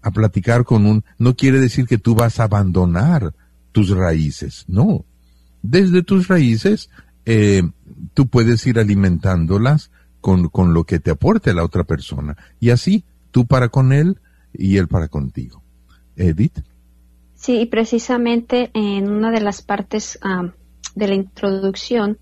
a 0.00 0.12
platicar 0.12 0.64
con 0.64 0.86
un, 0.86 1.04
no 1.18 1.36
quiere 1.36 1.60
decir 1.60 1.86
que 1.86 1.98
tú 1.98 2.14
vas 2.14 2.40
a 2.40 2.44
abandonar 2.44 3.34
tus 3.72 3.90
raíces. 3.90 4.64
No. 4.66 5.04
Desde 5.60 6.02
tus 6.02 6.28
raíces, 6.28 6.88
eh, 7.26 7.64
tú 8.14 8.28
puedes 8.28 8.66
ir 8.66 8.78
alimentándolas 8.78 9.90
con, 10.22 10.48
con 10.48 10.72
lo 10.72 10.84
que 10.84 11.00
te 11.00 11.10
aporte 11.10 11.52
la 11.52 11.64
otra 11.64 11.84
persona. 11.84 12.38
Y 12.58 12.70
así, 12.70 13.04
tú 13.30 13.44
para 13.44 13.68
con 13.68 13.92
él 13.92 14.18
y 14.54 14.78
él 14.78 14.88
para 14.88 15.08
contigo. 15.08 15.62
Edith. 16.16 16.60
Sí, 17.34 17.60
y 17.60 17.66
precisamente 17.66 18.70
en 18.72 19.10
una 19.10 19.30
de 19.30 19.40
las 19.40 19.62
partes 19.62 20.18
de 20.94 21.08
la 21.08 21.14
introducción, 21.14 22.18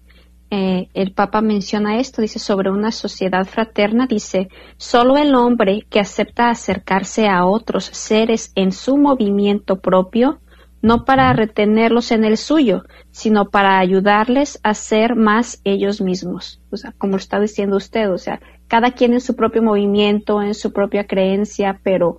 eh, 0.51 0.88
el 0.94 1.12
Papa 1.12 1.42
menciona 1.42 2.01
esto, 2.01 2.22
dice 2.22 2.38
sobre 2.38 2.70
una 2.70 2.90
sociedad 2.90 3.46
fraterna, 3.46 4.07
dice, 4.07 4.48
solo 4.78 5.16
el 5.16 5.34
hombre 5.34 5.86
que 5.88 6.01
acepta 6.01 6.51
acercarse 6.51 7.28
a 7.28 7.44
otros 7.44 7.84
seres 7.84 8.51
en 8.55 8.72
su 8.72 8.96
movimiento 8.96 9.80
propio, 9.80 10.40
no 10.82 11.04
para 11.04 11.32
retenerlos 11.32 12.10
en 12.10 12.24
el 12.24 12.36
suyo, 12.36 12.84
sino 13.10 13.50
para 13.50 13.78
ayudarles 13.78 14.60
a 14.62 14.74
ser 14.74 15.16
más 15.16 15.60
ellos 15.64 16.00
mismos. 16.00 16.60
O 16.70 16.76
sea, 16.76 16.92
como 16.96 17.16
está 17.16 17.38
diciendo 17.40 17.76
usted, 17.76 18.10
o 18.10 18.18
sea, 18.18 18.40
cada 18.68 18.92
quien 18.92 19.12
en 19.12 19.20
su 19.20 19.36
propio 19.36 19.62
movimiento, 19.62 20.40
en 20.40 20.54
su 20.54 20.72
propia 20.72 21.06
creencia, 21.06 21.80
pero 21.82 22.18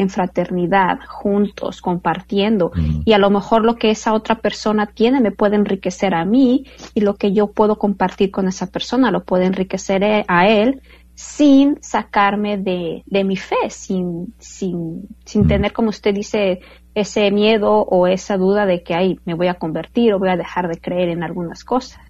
en 0.00 0.08
fraternidad, 0.08 0.98
juntos, 1.06 1.82
compartiendo. 1.82 2.72
Y 3.04 3.12
a 3.12 3.18
lo 3.18 3.28
mejor 3.28 3.66
lo 3.66 3.76
que 3.76 3.90
esa 3.90 4.14
otra 4.14 4.36
persona 4.36 4.86
tiene 4.86 5.20
me 5.20 5.30
puede 5.30 5.56
enriquecer 5.56 6.14
a 6.14 6.24
mí 6.24 6.64
y 6.94 7.02
lo 7.02 7.16
que 7.16 7.32
yo 7.32 7.52
puedo 7.52 7.76
compartir 7.76 8.30
con 8.30 8.48
esa 8.48 8.70
persona 8.70 9.10
lo 9.10 9.24
puede 9.24 9.44
enriquecer 9.44 10.02
e, 10.02 10.24
a 10.26 10.48
él 10.48 10.80
sin 11.14 11.76
sacarme 11.82 12.56
de, 12.56 13.02
de 13.04 13.24
mi 13.24 13.36
fe, 13.36 13.68
sin, 13.68 14.32
sin, 14.38 15.06
sin 15.26 15.46
tener, 15.46 15.74
como 15.74 15.90
usted 15.90 16.14
dice, 16.14 16.60
ese 16.94 17.30
miedo 17.30 17.82
o 17.82 18.06
esa 18.06 18.36
duda 18.36 18.66
de 18.66 18.82
que 18.82 18.94
ahí 18.94 19.20
me 19.24 19.34
voy 19.34 19.48
a 19.48 19.54
convertir 19.54 20.12
o 20.12 20.18
voy 20.18 20.30
a 20.30 20.36
dejar 20.36 20.68
de 20.68 20.78
creer 20.78 21.08
en 21.08 21.22
algunas 21.22 21.64
cosas. 21.64 22.00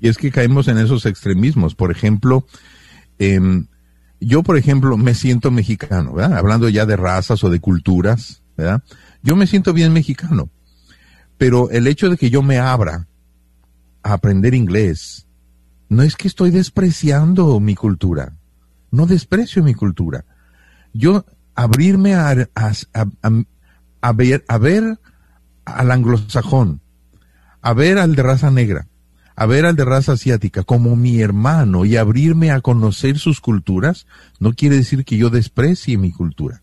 Y 0.00 0.08
es 0.08 0.16
que 0.16 0.30
caemos 0.30 0.68
en 0.68 0.78
esos 0.78 1.06
extremismos. 1.06 1.74
Por 1.74 1.90
ejemplo, 1.90 2.44
eh, 3.18 3.40
yo, 4.20 4.42
por 4.42 4.56
ejemplo, 4.56 4.96
me 4.96 5.14
siento 5.14 5.50
mexicano, 5.50 6.14
¿verdad? 6.14 6.38
Hablando 6.38 6.68
ya 6.68 6.86
de 6.86 6.96
razas 6.96 7.42
o 7.44 7.50
de 7.50 7.60
culturas, 7.60 8.42
¿verdad? 8.56 8.82
Yo 9.22 9.36
me 9.36 9.46
siento 9.46 9.72
bien 9.72 9.92
mexicano. 9.92 10.50
Pero 11.38 11.70
el 11.70 11.86
hecho 11.86 12.08
de 12.08 12.16
que 12.16 12.30
yo 12.30 12.42
me 12.42 12.58
abra 12.58 13.08
a 14.02 14.12
aprender 14.12 14.54
inglés, 14.54 15.26
no 15.88 16.02
es 16.02 16.16
que 16.16 16.28
estoy 16.28 16.50
despreciando 16.50 17.58
mi 17.60 17.74
cultura. 17.74 18.36
No 18.90 19.06
desprecio 19.06 19.62
mi 19.62 19.74
cultura. 19.74 20.24
Yo 20.92 21.24
abrirme 21.54 22.14
a, 22.14 22.46
a, 22.54 22.74
ver, 24.10 24.44
a 24.48 24.58
ver 24.58 24.98
al 25.64 25.90
anglosajón, 25.92 26.80
a 27.60 27.72
ver 27.72 27.98
al 27.98 28.16
de 28.16 28.22
raza 28.24 28.50
negra, 28.50 28.88
a 29.36 29.46
ver 29.46 29.64
al 29.64 29.76
de 29.76 29.84
raza 29.84 30.12
asiática 30.12 30.64
como 30.64 30.96
mi 30.96 31.20
hermano 31.20 31.84
y 31.84 31.96
abrirme 31.96 32.50
a 32.50 32.60
conocer 32.60 33.18
sus 33.18 33.40
culturas, 33.40 34.06
no 34.40 34.54
quiere 34.54 34.76
decir 34.76 35.04
que 35.04 35.16
yo 35.16 35.30
desprecie 35.30 35.96
mi 35.98 36.10
cultura. 36.10 36.62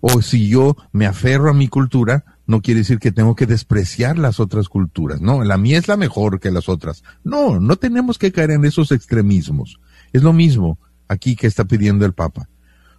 O 0.00 0.22
si 0.22 0.48
yo 0.48 0.76
me 0.92 1.06
aferro 1.06 1.50
a 1.50 1.54
mi 1.54 1.68
cultura, 1.68 2.24
no 2.46 2.62
quiere 2.62 2.80
decir 2.80 2.98
que 2.98 3.12
tengo 3.12 3.36
que 3.36 3.46
despreciar 3.46 4.18
las 4.18 4.40
otras 4.40 4.68
culturas. 4.68 5.20
No, 5.20 5.44
la 5.44 5.56
mía 5.56 5.78
es 5.78 5.88
la 5.88 5.96
mejor 5.96 6.40
que 6.40 6.50
las 6.50 6.68
otras. 6.68 7.04
No, 7.22 7.60
no 7.60 7.76
tenemos 7.76 8.18
que 8.18 8.32
caer 8.32 8.50
en 8.50 8.64
esos 8.64 8.90
extremismos. 8.92 9.78
Es 10.12 10.22
lo 10.22 10.32
mismo 10.32 10.78
aquí 11.06 11.36
que 11.36 11.46
está 11.46 11.64
pidiendo 11.64 12.04
el 12.06 12.12
Papa. 12.12 12.48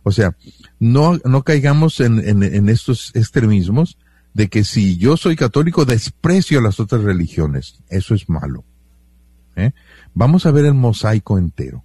O 0.04 0.12
sea, 0.12 0.36
no, 0.80 1.18
no 1.26 1.44
caigamos 1.44 2.00
en, 2.00 2.20
en 2.44 2.70
estos 2.70 3.12
extremismos 3.16 3.98
de 4.34 4.48
que 4.48 4.64
si 4.64 4.98
yo 4.98 5.18
soy 5.18 5.36
católico 5.36 5.86
desprecio 5.86 6.62
las 6.62 6.80
otras 6.80 7.04
religiones. 7.04 7.80
Eso 7.90 8.16
es 8.16 8.30
malo. 8.30 8.64
¿eh? 9.56 9.72
Vamos 10.14 10.46
a 10.46 10.52
ver 10.52 10.66
el 10.66 10.74
mosaico 10.74 11.38
entero. 11.38 11.84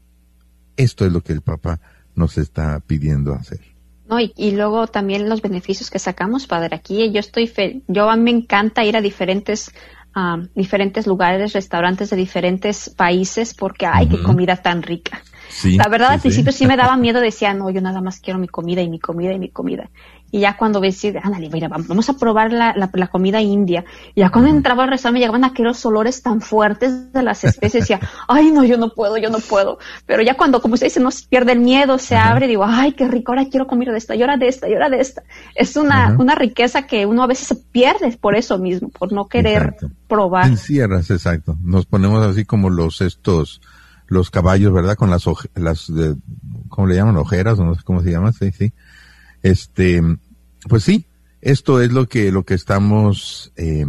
Esto 0.76 1.06
es 1.06 1.12
lo 1.12 1.22
que 1.22 1.32
el 1.32 1.40
Papa 1.40 1.80
nos 2.14 2.38
está 2.38 2.80
pidiendo 2.80 3.34
hacer. 3.34 3.60
No, 4.08 4.20
y, 4.20 4.52
luego 4.52 4.86
también 4.86 5.28
los 5.28 5.42
beneficios 5.42 5.90
que 5.90 5.98
sacamos, 5.98 6.46
padre. 6.46 6.76
Aquí 6.76 7.10
yo 7.10 7.18
estoy, 7.18 7.48
fe 7.48 7.82
yo 7.88 8.08
a 8.08 8.16
mí 8.16 8.22
me 8.22 8.30
encanta 8.30 8.84
ir 8.84 8.96
a 8.96 9.00
diferentes 9.00 9.72
a 10.14 10.38
diferentes 10.54 11.06
lugares, 11.06 11.52
restaurantes 11.52 12.08
de 12.08 12.16
diferentes 12.16 12.88
países 12.88 13.52
porque, 13.52 13.84
ay, 13.84 14.08
qué 14.08 14.22
comida 14.22 14.56
tan 14.56 14.82
rica. 14.82 15.22
La 15.64 15.88
verdad, 15.88 16.12
al 16.12 16.20
principio 16.20 16.52
sí. 16.52 16.66
me 16.66 16.76
daba 16.76 16.96
miedo, 16.98 17.20
decía, 17.20 17.54
no, 17.54 17.70
yo 17.70 17.80
nada 17.80 18.00
más 18.00 18.20
quiero 18.20 18.38
mi 18.38 18.48
comida 18.48 18.82
y 18.82 18.88
mi 18.88 18.98
comida 18.98 19.32
y 19.32 19.38
mi 19.38 19.48
comida. 19.48 19.90
Y 20.32 20.40
ya 20.40 20.56
cuando 20.56 20.80
ves, 20.80 21.04
ándale, 21.22 21.48
mira, 21.50 21.68
vamos 21.68 22.08
a 22.08 22.14
probar 22.14 22.52
la, 22.52 22.74
la, 22.76 23.06
comida 23.06 23.40
india. 23.40 23.84
Y 24.14 24.20
ya 24.20 24.30
cuando 24.30 24.50
entraba 24.50 24.82
al 24.82 24.90
restaurante 24.90 25.14
me 25.14 25.20
llegaban 25.20 25.44
aquellos 25.44 25.86
olores 25.86 26.20
tan 26.20 26.40
fuertes 26.40 27.12
de 27.12 27.22
las 27.22 27.44
especies. 27.44 27.84
decía, 27.84 28.00
ay, 28.26 28.50
no, 28.50 28.64
yo 28.64 28.76
no 28.76 28.90
puedo, 28.90 29.16
yo 29.18 29.30
no 29.30 29.38
puedo. 29.38 29.78
Pero 30.04 30.22
ya 30.22 30.34
cuando, 30.34 30.60
como 30.60 30.76
se 30.76 30.86
dice, 30.86 30.98
no 30.98 31.10
pierde 31.28 31.52
el 31.52 31.60
miedo, 31.60 31.96
se 31.98 32.16
abre, 32.16 32.48
digo, 32.48 32.64
ay, 32.66 32.92
qué 32.92 33.06
rico, 33.06 33.32
ahora 33.32 33.46
quiero 33.48 33.68
comer 33.68 33.92
de 33.92 33.98
esta, 33.98 34.16
y 34.16 34.22
ahora 34.22 34.36
de 34.36 34.48
esta, 34.48 34.68
y 34.68 34.72
ahora 34.74 34.90
de 34.90 35.00
esta. 35.00 35.22
Es 35.54 35.76
una, 35.76 36.16
una 36.18 36.34
riqueza 36.34 36.86
que 36.86 37.06
uno 37.06 37.22
a 37.22 37.28
veces 37.28 37.46
se 37.46 37.54
pierde 37.54 38.16
por 38.20 38.34
eso 38.34 38.58
mismo, 38.58 38.88
por 38.88 39.12
no 39.12 39.28
querer 39.28 39.76
probar. 40.08 40.48
Encierras, 40.48 41.08
exacto. 41.10 41.56
Nos 41.62 41.86
ponemos 41.86 42.26
así 42.26 42.44
como 42.44 42.68
los 42.68 43.00
estos, 43.00 43.60
los 44.08 44.30
caballos, 44.30 44.72
¿verdad? 44.72 44.96
Con 44.96 45.10
las, 45.10 45.24
las 45.54 45.92
de, 45.92 46.16
¿cómo 46.68 46.86
le 46.86 46.96
llaman? 46.96 47.16
Ojeras, 47.16 47.58
o 47.58 47.64
no 47.64 47.74
sé 47.74 47.82
cómo 47.84 48.02
se 48.02 48.10
llama, 48.10 48.32
sí, 48.32 48.52
sí 48.52 48.72
este, 49.46 50.02
pues 50.68 50.82
sí, 50.82 51.06
esto 51.40 51.80
es 51.80 51.92
lo 51.92 52.08
que, 52.08 52.32
lo 52.32 52.44
que 52.44 52.54
estamos 52.54 53.52
eh, 53.56 53.86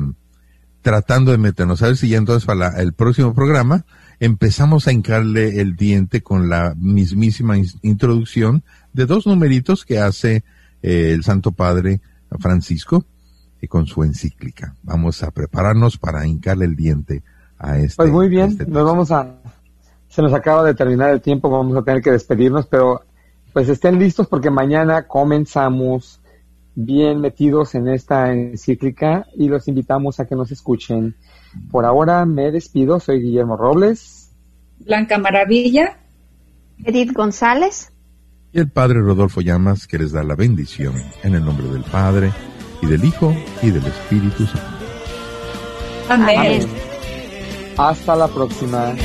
tratando 0.81 1.31
de 1.31 1.37
meternos. 1.37 1.81
A 1.81 1.87
ver 1.87 1.97
si 1.97 2.09
ya 2.09 2.17
entonces 2.17 2.45
para 2.45 2.79
el 2.79 2.93
próximo 2.93 3.33
programa 3.33 3.85
empezamos 4.19 4.87
a 4.87 4.91
hincarle 4.91 5.59
el 5.59 5.75
diente 5.75 6.21
con 6.21 6.49
la 6.49 6.75
mismísima 6.77 7.55
introducción 7.81 8.63
de 8.93 9.05
dos 9.05 9.25
numeritos 9.25 9.85
que 9.85 9.99
hace 9.99 10.43
eh, 10.83 11.11
el 11.13 11.23
Santo 11.23 11.51
Padre 11.51 12.01
Francisco 12.39 13.05
y 13.59 13.67
con 13.67 13.87
su 13.87 14.03
encíclica. 14.03 14.75
Vamos 14.83 15.23
a 15.23 15.31
prepararnos 15.31 15.97
para 15.97 16.27
hincarle 16.27 16.65
el 16.65 16.75
diente 16.75 17.23
a 17.57 17.79
este. 17.79 17.95
Pues 17.95 18.11
muy 18.11 18.29
bien, 18.29 18.51
este 18.51 18.67
nos 18.67 18.85
vamos 18.85 19.11
a, 19.11 19.37
se 20.17 20.23
nos 20.23 20.33
acaba 20.33 20.63
de 20.63 20.73
terminar 20.73 21.11
el 21.11 21.21
tiempo, 21.21 21.47
vamos 21.47 21.77
a 21.77 21.83
tener 21.83 22.01
que 22.01 22.09
despedirnos, 22.09 22.65
pero 22.65 23.03
pues 23.53 23.69
estén 23.69 23.99
listos 23.99 24.25
porque 24.25 24.49
mañana 24.49 25.05
comenzamos 25.07 26.19
bien 26.73 27.21
metidos 27.21 27.75
en 27.75 27.87
esta 27.87 28.33
encíclica 28.33 29.27
y 29.35 29.47
los 29.47 29.67
invitamos 29.67 30.19
a 30.19 30.25
que 30.25 30.33
nos 30.33 30.51
escuchen. 30.51 31.15
Por 31.69 31.85
ahora 31.85 32.25
me 32.25 32.49
despido, 32.49 32.99
soy 32.99 33.21
Guillermo 33.21 33.57
Robles. 33.57 34.33
Blanca 34.79 35.19
Maravilla. 35.19 35.99
Edith 36.83 37.13
González. 37.13 37.93
Y 38.51 38.59
el 38.59 38.71
Padre 38.71 39.01
Rodolfo 39.01 39.41
Llamas 39.41 39.85
que 39.85 39.99
les 39.99 40.13
da 40.13 40.23
la 40.23 40.33
bendición 40.33 40.95
en 41.21 41.35
el 41.35 41.45
nombre 41.45 41.67
del 41.67 41.83
Padre 41.83 42.31
y 42.81 42.87
del 42.87 43.05
Hijo 43.05 43.35
y 43.61 43.69
del 43.69 43.85
Espíritu 43.85 44.47
Santo. 44.47 44.77
Amén. 46.09 46.67
Hasta 47.77 48.15
la 48.15 48.27
próxima. 48.27 48.95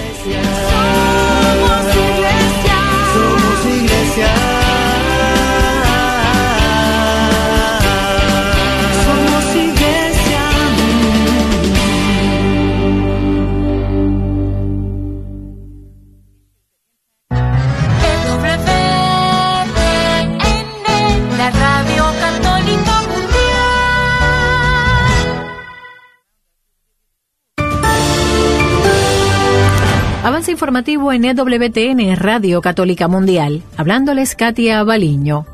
Informativo 30.53 31.12
en 31.12 31.24
EWTN 31.24 32.14
Radio 32.16 32.61
Católica 32.61 33.09
Mundial. 33.09 33.62
Hablándoles 33.76 34.36
Katia 34.36 34.84
Baliño. 34.84 35.46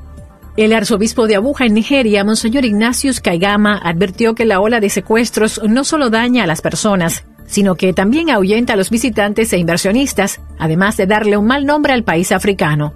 El 0.57 0.72
arzobispo 0.72 1.26
de 1.26 1.36
Abuja 1.36 1.64
en 1.66 1.74
Nigeria, 1.74 2.24
Monseñor 2.24 2.64
Ignatius 2.64 3.20
Kaigama, 3.20 3.80
advirtió 3.82 4.34
que 4.34 4.44
la 4.44 4.61
ola 4.61 4.80
de 4.80 4.90
secuestros 4.90 5.61
no 5.66 5.84
solo 5.84 6.11
daña 6.11 6.44
a 6.44 6.46
las 6.46 6.61
personas, 6.61 7.24
sino 7.46 7.76
que 7.76 7.92
también 7.92 8.28
ahuyenta 8.28 8.72
a 8.72 8.76
los 8.76 8.90
visitantes 8.90 9.53
e 9.53 9.59
inversionistas, 9.59 10.40
además 10.59 10.96
de 10.96 11.07
darle 11.07 11.36
un 11.36 11.46
mal 11.46 11.64
nombre 11.64 11.92
al 11.92 12.03
país 12.03 12.32
africano. 12.32 12.92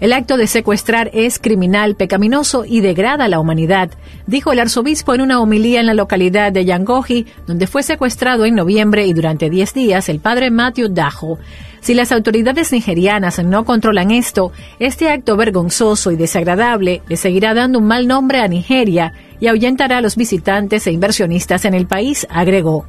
El 0.00 0.12
acto 0.12 0.36
de 0.36 0.46
secuestrar 0.48 1.10
es 1.14 1.38
criminal, 1.38 1.94
pecaminoso 1.94 2.64
y 2.66 2.80
degrada 2.80 3.24
a 3.24 3.28
la 3.28 3.38
humanidad, 3.38 3.90
dijo 4.26 4.52
el 4.52 4.58
arzobispo 4.58 5.14
en 5.14 5.20
una 5.20 5.40
homilía 5.40 5.80
en 5.80 5.86
la 5.86 5.94
localidad 5.94 6.52
de 6.52 6.64
Yangoji, 6.64 7.26
donde 7.46 7.66
fue 7.66 7.82
secuestrado 7.82 8.44
en 8.44 8.56
noviembre 8.56 9.06
y 9.06 9.12
durante 9.12 9.50
10 9.50 9.72
días 9.72 10.08
el 10.08 10.18
padre 10.18 10.50
Matthew 10.50 10.88
Dajo. 10.88 11.38
Si 11.80 11.94
las 11.94 12.12
autoridades 12.12 12.72
nigerianas 12.72 13.42
no 13.44 13.64
controlan 13.64 14.10
esto, 14.10 14.52
este 14.78 15.10
acto 15.10 15.36
vergonzoso 15.36 16.10
y 16.10 16.16
desagradable 16.16 17.02
le 17.08 17.16
seguirá 17.16 17.54
dando 17.54 17.78
un 17.78 17.86
mal 17.86 18.06
nombre 18.08 18.40
a 18.40 18.48
Nigeria 18.48 19.12
y 19.38 19.46
ahuyentará 19.46 19.98
a 19.98 20.00
los 20.00 20.16
visitantes 20.16 20.86
e 20.86 20.92
inversionistas 20.92 21.64
en 21.66 21.74
el 21.74 21.86
país, 21.86 22.26
agregó. 22.30 22.86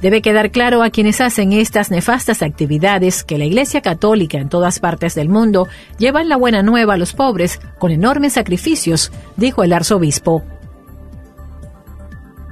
Debe 0.00 0.22
quedar 0.22 0.52
claro 0.52 0.82
a 0.82 0.90
quienes 0.90 1.20
hacen 1.20 1.52
estas 1.52 1.90
nefastas 1.90 2.42
actividades 2.42 3.24
que 3.24 3.36
la 3.36 3.46
Iglesia 3.46 3.80
Católica 3.80 4.38
en 4.38 4.48
todas 4.48 4.78
partes 4.78 5.16
del 5.16 5.28
mundo 5.28 5.66
lleva 5.98 6.22
la 6.22 6.36
buena 6.36 6.62
nueva 6.62 6.94
a 6.94 6.96
los 6.96 7.14
pobres 7.14 7.60
con 7.78 7.90
enormes 7.90 8.34
sacrificios, 8.34 9.10
dijo 9.36 9.64
el 9.64 9.72
arzobispo. 9.72 10.44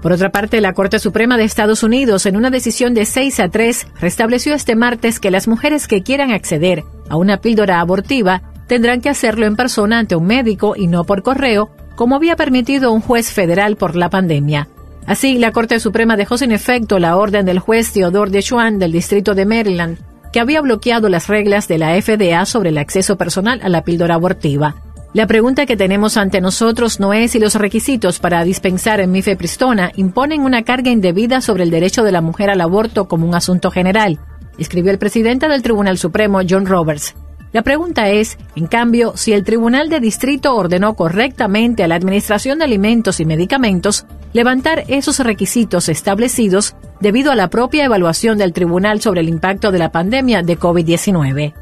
Por 0.02 0.12
otra 0.12 0.30
parte, 0.30 0.60
la 0.60 0.72
Corte 0.72 0.98
Suprema 0.98 1.36
de 1.36 1.44
Estados 1.44 1.82
Unidos, 1.82 2.26
en 2.26 2.36
una 2.36 2.50
decisión 2.50 2.94
de 2.94 3.04
6 3.04 3.40
a 3.40 3.48
3, 3.48 3.86
restableció 4.00 4.54
este 4.54 4.76
martes 4.76 5.20
que 5.20 5.30
las 5.30 5.48
mujeres 5.48 5.86
que 5.86 6.02
quieran 6.02 6.32
acceder 6.32 6.84
a 7.08 7.16
una 7.16 7.38
píldora 7.38 7.80
abortiva 7.80 8.42
tendrán 8.66 9.00
que 9.00 9.08
hacerlo 9.08 9.46
en 9.46 9.56
persona 9.56 10.00
ante 10.00 10.16
un 10.16 10.26
médico 10.26 10.74
y 10.76 10.88
no 10.88 11.04
por 11.04 11.22
correo, 11.22 11.70
como 11.94 12.16
había 12.16 12.36
permitido 12.36 12.92
un 12.92 13.00
juez 13.00 13.32
federal 13.32 13.76
por 13.76 13.96
la 13.96 14.10
pandemia. 14.10 14.68
Así, 15.06 15.38
la 15.38 15.52
Corte 15.52 15.78
Suprema 15.78 16.16
dejó 16.16 16.36
sin 16.36 16.50
efecto 16.50 16.98
la 16.98 17.16
orden 17.16 17.46
del 17.46 17.60
juez 17.60 17.92
Theodore 17.92 18.30
Deschwan 18.30 18.78
del 18.78 18.92
Distrito 18.92 19.34
de 19.34 19.46
Maryland, 19.46 19.98
que 20.32 20.40
había 20.40 20.60
bloqueado 20.60 21.08
las 21.08 21.28
reglas 21.28 21.68
de 21.68 21.78
la 21.78 22.00
FDA 22.00 22.44
sobre 22.44 22.70
el 22.70 22.78
acceso 22.78 23.16
personal 23.16 23.60
a 23.62 23.68
la 23.68 23.84
píldora 23.84 24.16
abortiva. 24.16 24.74
La 25.14 25.26
pregunta 25.26 25.64
que 25.64 25.76
tenemos 25.76 26.16
ante 26.16 26.40
nosotros 26.40 27.00
no 27.00 27.14
es 27.14 27.30
si 27.30 27.38
los 27.38 27.54
requisitos 27.54 28.18
para 28.18 28.44
dispensar 28.44 29.00
en 29.00 29.12
mifepristona 29.12 29.92
imponen 29.94 30.42
una 30.42 30.62
carga 30.62 30.90
indebida 30.90 31.40
sobre 31.40 31.62
el 31.62 31.70
derecho 31.70 32.02
de 32.02 32.12
la 32.12 32.20
mujer 32.20 32.50
al 32.50 32.60
aborto 32.60 33.06
como 33.06 33.26
un 33.26 33.34
asunto 33.34 33.70
general, 33.70 34.18
escribió 34.58 34.90
el 34.90 34.98
presidente 34.98 35.48
del 35.48 35.62
Tribunal 35.62 35.98
Supremo, 35.98 36.40
John 36.46 36.66
Roberts. 36.66 37.14
La 37.52 37.62
pregunta 37.62 38.10
es, 38.10 38.38
en 38.54 38.66
cambio, 38.66 39.16
si 39.16 39.32
el 39.32 39.44
Tribunal 39.44 39.88
de 39.88 40.00
Distrito 40.00 40.54
ordenó 40.54 40.94
correctamente 40.94 41.84
a 41.84 41.88
la 41.88 41.94
Administración 41.94 42.58
de 42.58 42.64
Alimentos 42.64 43.20
y 43.20 43.24
Medicamentos 43.24 44.04
levantar 44.32 44.84
esos 44.88 45.20
requisitos 45.20 45.88
establecidos 45.88 46.74
debido 47.00 47.32
a 47.32 47.36
la 47.36 47.48
propia 47.48 47.84
evaluación 47.84 48.36
del 48.36 48.52
Tribunal 48.52 49.00
sobre 49.00 49.20
el 49.20 49.28
impacto 49.28 49.72
de 49.72 49.78
la 49.78 49.90
pandemia 49.90 50.42
de 50.42 50.58
COVID-19. 50.58 51.54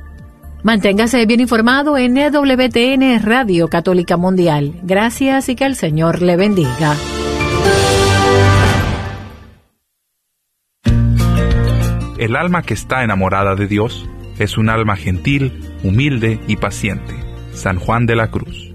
Manténgase 0.64 1.26
bien 1.26 1.41
informado 1.41 1.99
en 1.99 2.16
EWTN 2.16 3.22
Radio 3.22 3.68
Católica 3.68 4.16
Mundial. 4.16 4.72
Gracias 4.82 5.51
y 5.51 5.57
que 5.57 5.66
el 5.66 5.76
Señor 5.76 6.22
le 6.22 6.37
bendiga. 6.37 6.97
El 12.18 12.35
alma 12.35 12.62
que 12.62 12.72
está 12.72 13.05
enamorada 13.05 13.55
de 13.55 13.66
Dios 13.66 14.09
es 14.39 14.59
un 14.59 14.68
alma 14.68 14.97
gentil, 14.97 15.53
humilde 15.82 16.39
y 16.49 16.57
paciente. 16.57 17.14
San 17.53 17.78
Juan 17.78 18.07
de 18.07 18.16
la 18.16 18.30
Cruz. 18.30 18.72